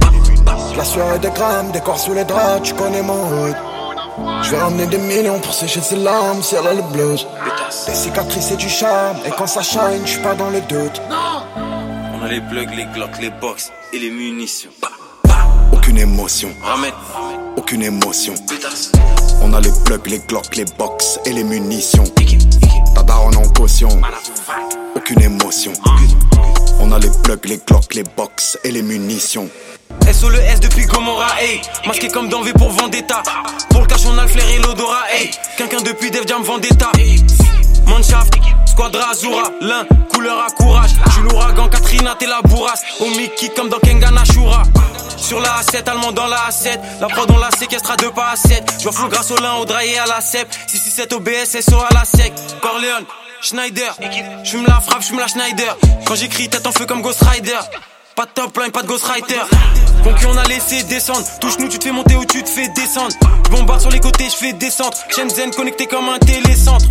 La 0.78 0.84
soirée 0.84 1.18
des 1.18 1.28
grammes, 1.28 1.72
des 1.72 1.80
corps 1.80 1.98
sous 1.98 2.14
les 2.14 2.24
draps, 2.24 2.62
tu 2.62 2.72
connais 2.72 3.02
mon 3.02 3.28
hood. 3.28 3.56
Je 4.44 4.50
vais 4.52 4.58
ramener 4.58 4.86
des 4.86 4.96
millions 4.98 5.38
pour 5.40 5.52
sécher 5.52 5.82
ses 5.82 5.96
larmes 5.96 6.42
si 6.42 6.54
elle 6.54 6.68
a 6.68 6.72
le 6.72 6.82
blues. 6.90 7.26
Des 7.86 7.94
cicatrices 7.94 8.50
et 8.50 8.56
du 8.56 8.70
charme, 8.70 9.18
et 9.26 9.30
quand 9.36 9.46
ça 9.46 9.60
shine, 9.60 10.00
je 10.06 10.12
suis 10.12 10.22
pas 10.22 10.34
dans 10.34 10.48
le 10.48 10.62
doute. 10.62 11.02
On 12.14 12.24
a 12.24 12.28
les 12.28 12.40
plugs, 12.40 12.74
les 12.74 12.86
glocks, 12.94 13.20
les 13.20 13.30
box 13.30 13.70
et 13.92 13.98
les 13.98 14.10
munitions. 14.10 14.70
Aucune 15.88 16.00
émotion, 16.00 16.50
Ramène. 16.62 16.92
aucune 17.56 17.82
émotion. 17.82 18.34
On 19.40 19.54
a 19.54 19.60
les 19.62 19.70
plugs, 19.86 20.06
les 20.06 20.18
glocks, 20.18 20.54
les 20.54 20.66
box 20.78 21.18
et 21.24 21.32
les 21.32 21.42
munitions. 21.42 22.04
Ta 22.94 23.02
daronne 23.04 23.38
en 23.38 23.48
caution, 23.48 23.88
aucune 24.94 25.22
émotion. 25.22 25.72
On 26.80 26.92
a 26.92 26.98
les 26.98 27.08
plugs, 27.24 27.46
les 27.46 27.56
glocks, 27.66 27.94
les 27.94 28.02
box 28.02 28.58
et 28.64 28.70
les 28.70 28.82
munitions. 28.82 29.48
SO 30.12 30.28
le 30.28 30.40
S 30.40 30.60
depuis 30.60 30.84
Gomorra, 30.84 31.40
hey. 31.40 31.62
Masqué 31.86 32.08
comme 32.08 32.28
dans 32.28 32.42
V 32.42 32.52
pour 32.52 32.68
Vendetta. 32.68 33.22
Pour 33.70 33.80
le 33.80 33.86
cash, 33.86 34.04
on 34.04 34.18
a 34.18 34.24
le 34.24 34.28
flair 34.28 34.46
et 34.46 34.58
l'odorat, 34.58 35.10
hey. 35.10 35.30
Quelqu'un 35.56 35.80
depuis 35.80 36.10
Def 36.10 36.26
Jam 36.28 36.42
Vendetta. 36.42 36.92
Manshaft, 37.86 38.34
Squadra 38.78 39.10
Azura, 39.10 39.42
l'un, 39.60 39.84
couleur 40.08 40.38
à 40.38 40.50
courage. 40.50 40.90
J'suis 41.10 41.22
l'ouragan, 41.22 41.68
Katrina, 41.68 42.14
t'es 42.16 42.26
la 42.28 42.40
bourrasse. 42.42 42.84
Au 43.00 43.06
Mickey 43.06 43.48
comme 43.48 43.68
dans 43.68 43.80
Kengan 43.80 44.16
Ashura. 44.16 44.62
Sur 45.16 45.40
la 45.40 45.48
A7, 45.48 45.90
allemand 45.90 46.12
dans 46.12 46.28
la 46.28 46.48
A7. 46.48 46.78
La 47.00 47.08
prod, 47.08 47.28
on 47.28 47.38
la 47.38 47.50
séquestre 47.50 47.90
à 47.90 47.96
deux 47.96 48.12
pas 48.12 48.30
à 48.30 48.36
7. 48.36 48.74
J'vois 48.78 48.92
flou 48.92 49.08
grâce 49.08 49.32
au 49.32 49.36
lin, 49.38 49.54
au 49.54 49.64
draillé 49.64 49.98
à 49.98 50.06
la 50.06 50.20
CEP. 50.20 50.46
667 50.68 51.12
OBS, 51.12 51.60
SO 51.60 51.80
à 51.80 51.92
la 51.92 52.04
sec. 52.04 52.32
Corleone, 52.62 53.04
Schneider. 53.40 53.96
J'fume 54.44 54.66
la 54.68 54.80
frappe, 54.80 55.02
j'fume 55.02 55.18
la 55.18 55.26
Schneider. 55.26 55.76
Quand 56.06 56.14
j'écris, 56.14 56.48
tête 56.48 56.64
en 56.64 56.70
feu 56.70 56.86
comme 56.86 57.02
Ghost 57.02 57.24
Rider. 57.24 57.58
Pas 58.18 58.26
de 58.26 58.30
top 58.30 58.58
line, 58.58 58.72
pas 58.72 58.82
de 58.82 58.88
Ghost 58.88 59.04
Rider. 59.04 59.38
Concu, 60.02 60.26
on 60.26 60.36
a 60.36 60.42
laissé 60.48 60.82
descendre. 60.82 61.24
Touche-nous, 61.40 61.68
tu 61.68 61.78
te 61.78 61.84
fais 61.84 61.92
monter 61.92 62.16
ou 62.16 62.24
tu 62.24 62.42
te 62.42 62.48
fais 62.48 62.66
descendre. 62.66 63.14
Bombarde 63.48 63.80
sur 63.80 63.90
les 63.90 64.00
côtés, 64.00 64.24
je 64.28 64.34
fais 64.34 64.52
descendre. 64.54 64.98
Shenzhen 65.08 65.52
connecté 65.52 65.86
comme 65.86 66.08
un 66.08 66.18
télécentre. 66.18 66.84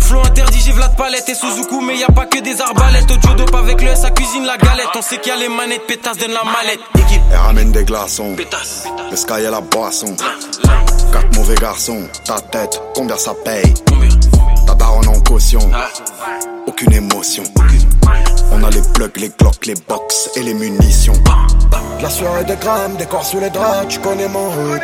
Flow 0.00 0.18
interdit, 0.26 0.58
j'ai 0.58 0.72
Vlad 0.72 0.96
Palette 0.96 1.28
et 1.28 1.36
Suzuku, 1.36 1.80
mais 1.82 1.98
y 1.98 2.02
a 2.02 2.08
pas 2.08 2.26
que 2.26 2.40
des 2.40 2.60
arbalètes. 2.60 3.08
Audio 3.08 3.34
dope 3.34 3.54
avec 3.54 3.80
le 3.80 3.90
S, 3.90 4.00
ça 4.00 4.10
cuisine 4.10 4.44
la 4.44 4.56
galette. 4.56 4.88
On 4.96 5.02
sait 5.02 5.18
qu'il 5.18 5.32
y 5.32 5.36
a 5.36 5.38
les 5.38 5.48
manettes, 5.48 5.86
pétasse, 5.86 6.16
donne 6.16 6.32
la 6.32 6.42
mallette. 6.42 6.80
Équipe, 6.98 7.22
Elle 7.30 7.36
ramène 7.36 7.70
des 7.70 7.84
glaçons, 7.84 8.34
le 9.08 9.16
sky 9.16 9.34
et 9.34 9.50
la 9.50 9.60
boisson. 9.60 10.16
Quatre 11.12 11.36
mauvais 11.36 11.54
garçons, 11.54 12.08
ta 12.24 12.40
tête, 12.40 12.82
combien 12.96 13.18
ça 13.18 13.34
paye? 13.44 13.72
Ta 14.66 14.74
daronne 14.74 15.06
en 15.06 15.20
caution, 15.20 15.60
aucune 16.66 16.92
émotion. 16.92 17.44
On 18.52 18.62
a 18.64 18.70
les 18.70 18.82
plugs, 18.94 19.16
les 19.18 19.30
glocks, 19.38 19.66
les 19.66 19.74
box 19.88 20.30
et 20.36 20.42
les 20.42 20.54
munitions. 20.54 21.14
La 22.00 22.10
soirée 22.10 22.44
des 22.44 22.56
grammes, 22.56 22.96
des 22.96 23.06
corps 23.06 23.24
sous 23.24 23.40
les 23.40 23.50
draps, 23.50 23.88
tu 23.88 23.98
connais 24.00 24.28
mon 24.28 24.46
hood. 24.48 24.80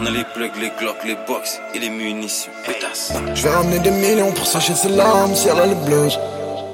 on 0.00 0.06
a 0.06 0.10
les 0.10 0.24
plugs, 0.34 0.56
les 0.60 0.72
glocks, 0.78 1.04
les 1.04 1.16
box 1.26 1.60
et 1.74 1.78
les 1.78 1.90
munitions. 1.90 2.50
Pétasse. 2.66 3.12
Je 3.34 3.42
vais 3.42 3.50
ramener 3.50 3.78
des 3.80 3.90
millions 3.90 4.32
pour 4.32 4.46
sécher 4.46 4.74
ses 4.74 4.88
larmes 4.88 5.34
si 5.34 5.48
elle 5.48 5.58
a 5.60 5.66
le 5.66 5.74
blues. 5.86 6.18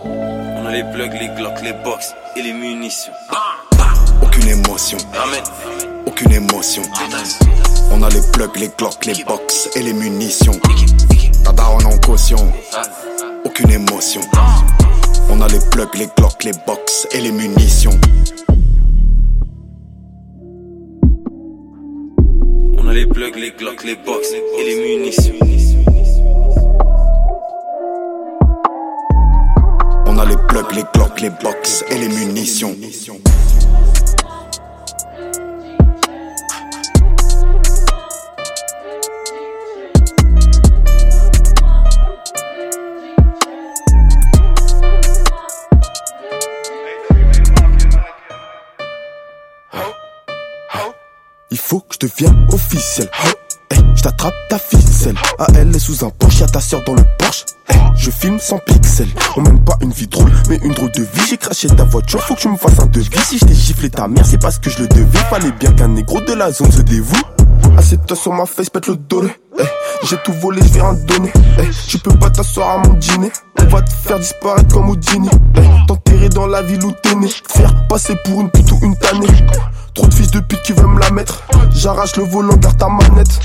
On 0.05 0.63
On 0.63 0.67
a 0.67 0.73
les 0.73 0.85
plugs, 0.85 1.13
les 1.21 1.29
glocks, 1.37 1.63
les 1.63 1.73
box 1.85 2.15
et 2.37 2.43
les 2.43 2.53
munitions. 2.53 3.13
Aucune 4.23 4.49
émotion, 4.49 4.99
Amen. 5.23 5.43
aucune 6.07 6.33
émotion. 6.33 6.83
On 7.93 8.03
a 8.03 8.09
les 8.09 8.21
plugs, 8.33 8.57
les 8.57 8.69
glocks, 8.77 9.05
les 9.07 9.25
box 9.25 9.69
et 9.77 9.83
les 9.83 9.93
munitions. 9.93 10.59
Ta 11.45 11.53
daronne 11.53 11.87
en 11.87 11.99
caution, 11.99 12.53
aucune 13.45 13.71
émotion. 13.71 14.21
On 15.31 15.41
a 15.41 15.49
les 15.49 15.59
plugs, 15.71 15.95
les 15.95 16.09
glocks, 16.17 16.45
les 16.45 16.53
box 16.67 17.07
et 17.13 17.21
les 17.21 17.33
munitions. 17.33 17.91
On 22.79 22.89
a 22.89 22.93
les 22.93 23.07
plugs, 23.07 23.37
les 23.37 23.51
glocks, 23.51 23.85
les 23.85 23.97
box 23.97 24.33
et 24.33 24.65
les 24.65 24.77
munitions. 24.99 25.35
On 30.07 30.19
a 30.19 30.25
les 30.25 30.37
plugs, 30.49 30.73
les 30.75 30.85
glocks, 30.95 31.21
les 31.21 31.31
box 31.31 31.85
et 31.91 31.99
les 31.99 32.09
munitions. 32.09 32.77
Il 51.53 51.59
faut 51.59 51.79
que 51.79 51.95
je 51.95 52.09
devienne 52.09 52.47
officiel. 52.53 53.09
Hey, 53.71 53.81
je 53.95 54.03
t'attrape 54.03 54.35
ta 54.49 54.59
ficelle. 54.59 55.15
À 55.39 55.47
elle 55.57 55.75
est 55.75 55.79
sous 55.79 56.05
un 56.05 56.11
Porsche, 56.11 56.41
y'a 56.41 56.47
ta 56.47 56.61
soeur 56.61 56.83
dans 56.85 56.95
le 56.95 57.05
Porsche. 57.19 57.45
Hey, 57.69 57.79
je 57.95 58.11
filme 58.11 58.41
sans 58.41 58.59
pixels. 58.59 59.09
On 59.37 59.43
mène 59.43 59.65
pas 59.65 59.77
une 59.81 59.93
vie 59.93 60.09
drôle, 60.09 60.33
mais 60.49 60.57
une 60.65 60.73
drôle 60.73 60.91
de 60.91 61.03
vie. 61.03 61.27
J'ai 61.29 61.37
craché 61.37 61.69
ta 61.69 61.85
voiture, 61.85 62.21
faut 62.21 62.35
que 62.35 62.41
tu 62.41 62.49
me 62.49 62.57
fasses 62.57 62.81
un 62.81 62.87
devis. 62.87 63.11
Si 63.25 63.39
je 63.39 63.45
t'ai 63.45 63.55
giflé 63.55 63.91
ta 63.91 64.09
mère, 64.09 64.27
c'est 64.27 64.41
parce 64.41 64.59
que 64.59 64.71
je 64.71 64.81
le 64.81 64.89
devais. 64.89 65.19
Fallait 65.31 65.53
bien 65.53 65.73
qu'un 65.73 65.89
négro 65.89 66.21
de 66.21 66.33
la 66.33 66.51
zone 66.51 66.73
se 66.73 66.83
dévoue. 66.83 67.15
Assieds-toi 67.79 68.17
sur 68.17 68.33
ma 68.33 68.47
face, 68.47 68.69
pète 68.69 68.89
le 68.89 68.97
dos. 68.97 69.23
Hey, 69.23 69.69
j'ai 70.03 70.17
tout 70.25 70.33
volé, 70.33 70.61
je 70.63 70.73
vais 70.73 70.81
te 70.81 71.13
donner. 71.13 71.33
Tu 71.87 71.99
peux 71.99 72.17
pas 72.19 72.31
t'asseoir 72.31 72.71
à 72.71 72.79
mon 72.79 72.95
dîner. 72.95 73.31
On 73.61 73.65
va 73.67 73.83
te 73.83 73.93
faire 73.93 74.19
disparaître 74.19 74.75
comme 74.75 74.89
Houdini. 74.91 75.29
Hey, 75.55 75.71
Dans 76.35 76.47
la 76.47 76.61
ville 76.61 76.85
où 76.85 76.93
t'es 76.93 77.15
né. 77.15 77.29
Faire 77.49 77.73
passer 77.89 78.15
pour 78.25 78.41
une 78.41 78.51
pute 78.51 78.71
ou 78.73 78.79
une 78.83 78.97
tannée. 78.97 79.27
Trop 79.95 80.07
de 80.07 80.13
fils 80.13 80.31
de 80.31 80.41
pute 80.41 80.61
qui 80.63 80.73
veulent 80.73 80.87
me 80.87 81.01
la 81.01 81.11
mettre. 81.11 81.43
J'arrache 81.71 82.17
le 82.17 82.25
volant, 82.25 82.57
garde 82.57 82.77
ta 82.77 82.89
manette. 82.89 83.39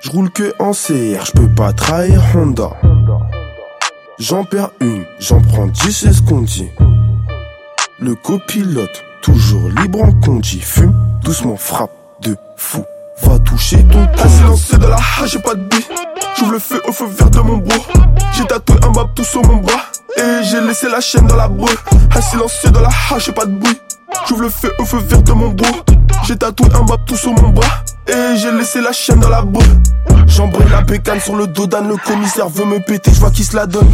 Je 0.00 0.10
roule 0.10 0.30
que 0.30 0.52
en 0.58 0.72
CR, 0.72 1.24
je 1.24 1.32
peux 1.32 1.54
pas 1.54 1.72
trahir 1.72 2.20
Honda. 2.34 2.70
J'en 4.18 4.44
perds 4.44 4.70
une, 4.80 5.04
j'en 5.20 5.40
prends 5.40 5.66
dix, 5.66 5.92
c'est 5.92 6.12
ce 6.12 6.22
qu'on 6.22 6.42
dit. 6.42 6.70
Le 8.00 8.14
copilote, 8.16 9.02
toujours 9.20 9.68
libre 9.80 10.02
en 10.02 10.12
conduit. 10.12 10.60
Fume, 10.60 10.94
doucement, 11.22 11.56
frappe 11.56 11.92
de 12.22 12.36
fou. 12.56 12.84
Va 13.22 13.38
toucher 13.40 13.84
ton 13.84 14.00
Un 14.00 14.28
silencieux 14.28 14.78
de 14.78 14.86
la 14.86 14.96
hache, 14.96 15.30
j'ai 15.30 15.38
pas 15.38 15.54
de 15.54 15.62
billes. 15.62 15.86
J'ouvre 16.42 16.54
le 16.54 16.58
feu 16.58 16.82
au 16.88 16.92
feu 16.92 17.06
vert 17.06 17.30
de 17.30 17.38
mon 17.38 17.58
bro. 17.58 17.78
J'ai 18.32 18.44
tatoué 18.44 18.74
un 18.82 18.90
map 18.90 19.08
tout 19.14 19.22
sur 19.22 19.46
mon 19.46 19.58
bras. 19.58 19.82
Et 20.16 20.42
j'ai 20.42 20.60
laissé 20.60 20.88
la 20.88 21.00
chaîne 21.00 21.24
dans 21.28 21.36
la 21.36 21.46
boue. 21.46 21.68
Un 22.16 22.20
silencieux 22.20 22.70
de 22.70 22.80
la 22.80 22.88
hache, 22.88 23.30
pas 23.30 23.46
de 23.46 23.52
bruit. 23.52 23.80
J'ouvre 24.26 24.42
le 24.42 24.48
feu 24.48 24.72
au 24.80 24.84
feu 24.84 24.98
vert 24.98 25.22
de 25.22 25.32
mon 25.34 25.50
bro. 25.50 25.68
J'ai 26.24 26.34
tatoué 26.34 26.66
un 26.74 26.82
map 26.82 26.96
tout 27.06 27.16
sur 27.16 27.32
mon 27.32 27.50
bras. 27.50 27.84
Et 28.08 28.36
j'ai 28.36 28.50
laissé 28.52 28.80
la 28.80 28.92
chaîne 28.92 29.20
dans 29.20 29.28
la 29.28 29.42
boue. 29.42 29.60
J'embraye 30.26 30.68
la 30.70 30.82
bécane 30.82 31.20
sur 31.20 31.36
le 31.36 31.46
dos 31.46 31.66
d'Anne, 31.66 31.88
le 31.88 31.96
commissaire 31.96 32.48
veut 32.48 32.64
me 32.64 32.80
péter, 32.80 33.12
je 33.12 33.20
vois 33.20 33.30
qui 33.30 33.44
se 33.44 33.54
la 33.54 33.66
donne. 33.66 33.88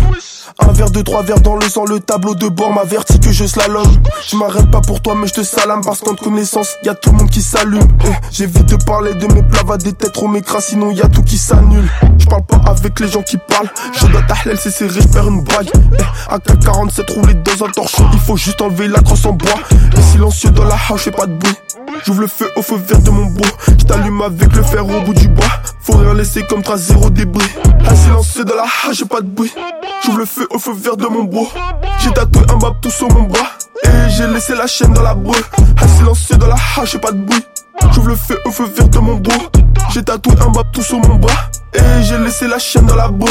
Un 0.61 0.73
verre 0.73 0.91
de 0.91 1.03
trois 1.03 1.23
verres 1.23 1.41
dans 1.41 1.57
le 1.57 1.69
sang, 1.69 1.85
le 1.85 2.01
tableau 2.01 2.35
de 2.35 2.49
bord 2.49 2.73
m'avertit 2.73 3.19
que 3.21 3.31
je 3.33 3.45
slalom. 3.45 3.87
Je 4.27 4.37
m'arrête 4.37 4.71
pas 4.71 4.81
pour 4.81 5.01
toi, 5.03 5.15
mais 5.17 5.27
je 5.27 5.35
te 5.35 5.43
salame 5.43 5.83
parce 5.85 6.01
qu'en 6.01 6.15
connaissance, 6.15 6.77
y 6.85 6.89
a 6.89 6.95
tout 6.95 7.11
le 7.11 7.19
monde 7.19 7.31
qui 7.31 7.43
s'allume. 7.43 7.87
Eh, 8.05 8.09
J'évite 8.31 8.67
de 8.67 8.77
parler 8.77 9.15
de 9.15 9.27
mes 9.33 9.43
plats, 9.43 9.63
va 9.67 9.77
des 9.77 9.93
têtes 9.93 10.13
trop 10.13 10.29
m'écras, 10.29 10.61
sinon 10.61 10.91
y 10.91 11.03
a 11.03 11.09
tout 11.09 11.23
qui 11.23 11.37
s'annule. 11.39 11.89
Je 12.19 12.27
parle 12.27 12.45
pas 12.45 12.61
avec 12.67 12.99
les 13.01 13.09
gens 13.09 13.23
qui 13.23 13.37
parlent, 13.37 13.71
je 13.93 14.07
dois 14.07 14.23
tahlel, 14.23 14.59
c'est 14.59 14.71
serré, 14.71 15.01
perds 15.13 15.29
une 15.29 15.43
braille. 15.43 15.71
Eh, 15.99 16.35
AK-47 16.35 17.13
roulé 17.15 17.35
dans 17.35 17.65
un 17.67 17.71
torchon, 17.71 18.09
il 18.13 18.21
faut 18.21 18.37
juste 18.37 18.61
enlever 18.63 18.89
la 18.89 19.01
crosse 19.01 19.27
en 19.27 19.33
bois. 19.33 19.55
Et 19.97 20.03
silencieux 20.03 20.51
dans 20.51 20.65
la 20.65 20.77
house, 20.89 21.03
j'ai 21.05 21.11
pas 21.11 21.27
de 21.27 21.35
bruit. 21.35 21.55
J'ouvre 22.05 22.23
le 22.23 22.27
feu 22.27 22.51
au 22.57 22.63
feu 22.63 22.77
vert 22.77 23.01
de 23.01 23.11
mon 23.11 23.27
bro. 23.27 23.45
Je 23.79 23.85
t'allume 23.85 24.21
avec 24.23 24.55
le 24.55 24.63
fer 24.63 24.87
au 24.87 25.01
bout 25.03 25.15
du 25.15 25.29
bois. 25.29 25.47
Faut 25.81 25.97
rien 25.97 26.15
laisser 26.15 26.43
comme 26.45 26.63
trace 26.63 26.81
zéro 26.81 27.11
débris. 27.11 27.47
Un 27.89 27.95
silencieux 27.95 28.45
dans 28.45 28.57
la 28.57 28.65
hache, 28.65 28.99
j'ai 28.99 29.05
pas 29.05 29.21
de 29.21 29.27
bruit. 29.27 29.53
J'ouvre 30.05 30.19
le 30.19 30.27
feu 30.27 30.47
au 30.51 30.59
feu 30.59 30.73
vert 30.75 30.97
de 30.97 31.07
mon 31.07 31.25
bro. 31.25 31.49
J'ai 32.01 32.11
tatoué 32.11 32.43
un 32.51 32.57
map 32.57 32.75
tout 32.81 32.91
sur 32.91 33.09
mon 33.13 33.23
bras. 33.23 33.51
Et 33.85 34.11
j'ai 34.11 34.27
laissé 34.27 34.55
la 34.55 34.67
chaîne 34.67 34.93
dans 34.93 35.03
la 35.03 35.15
boue. 35.15 35.35
Un 35.83 35.89
silencieux 35.89 36.37
dans 36.37 36.49
la 36.49 36.55
hache, 36.55 36.93
j'ai 36.93 36.99
pas 36.99 37.13
de 37.13 37.19
bruit. 37.19 37.45
J'ouvre 37.93 38.09
le 38.09 38.17
feu 38.17 38.39
au 38.45 38.51
feu 38.51 38.65
vert 38.75 38.89
de 38.89 38.99
mon 38.99 39.17
bro. 39.17 39.35
J'ai 39.91 40.03
tatoué 40.03 40.35
un 40.41 40.51
map 40.51 40.65
tout 40.73 40.83
sur 40.83 40.99
mon 40.99 41.17
bras. 41.17 41.51
Et 41.75 42.03
j'ai 42.03 42.19
laissé 42.19 42.47
la 42.47 42.59
chaîne 42.59 42.87
dans 42.87 42.97
la 42.97 43.09
boue. 43.09 43.27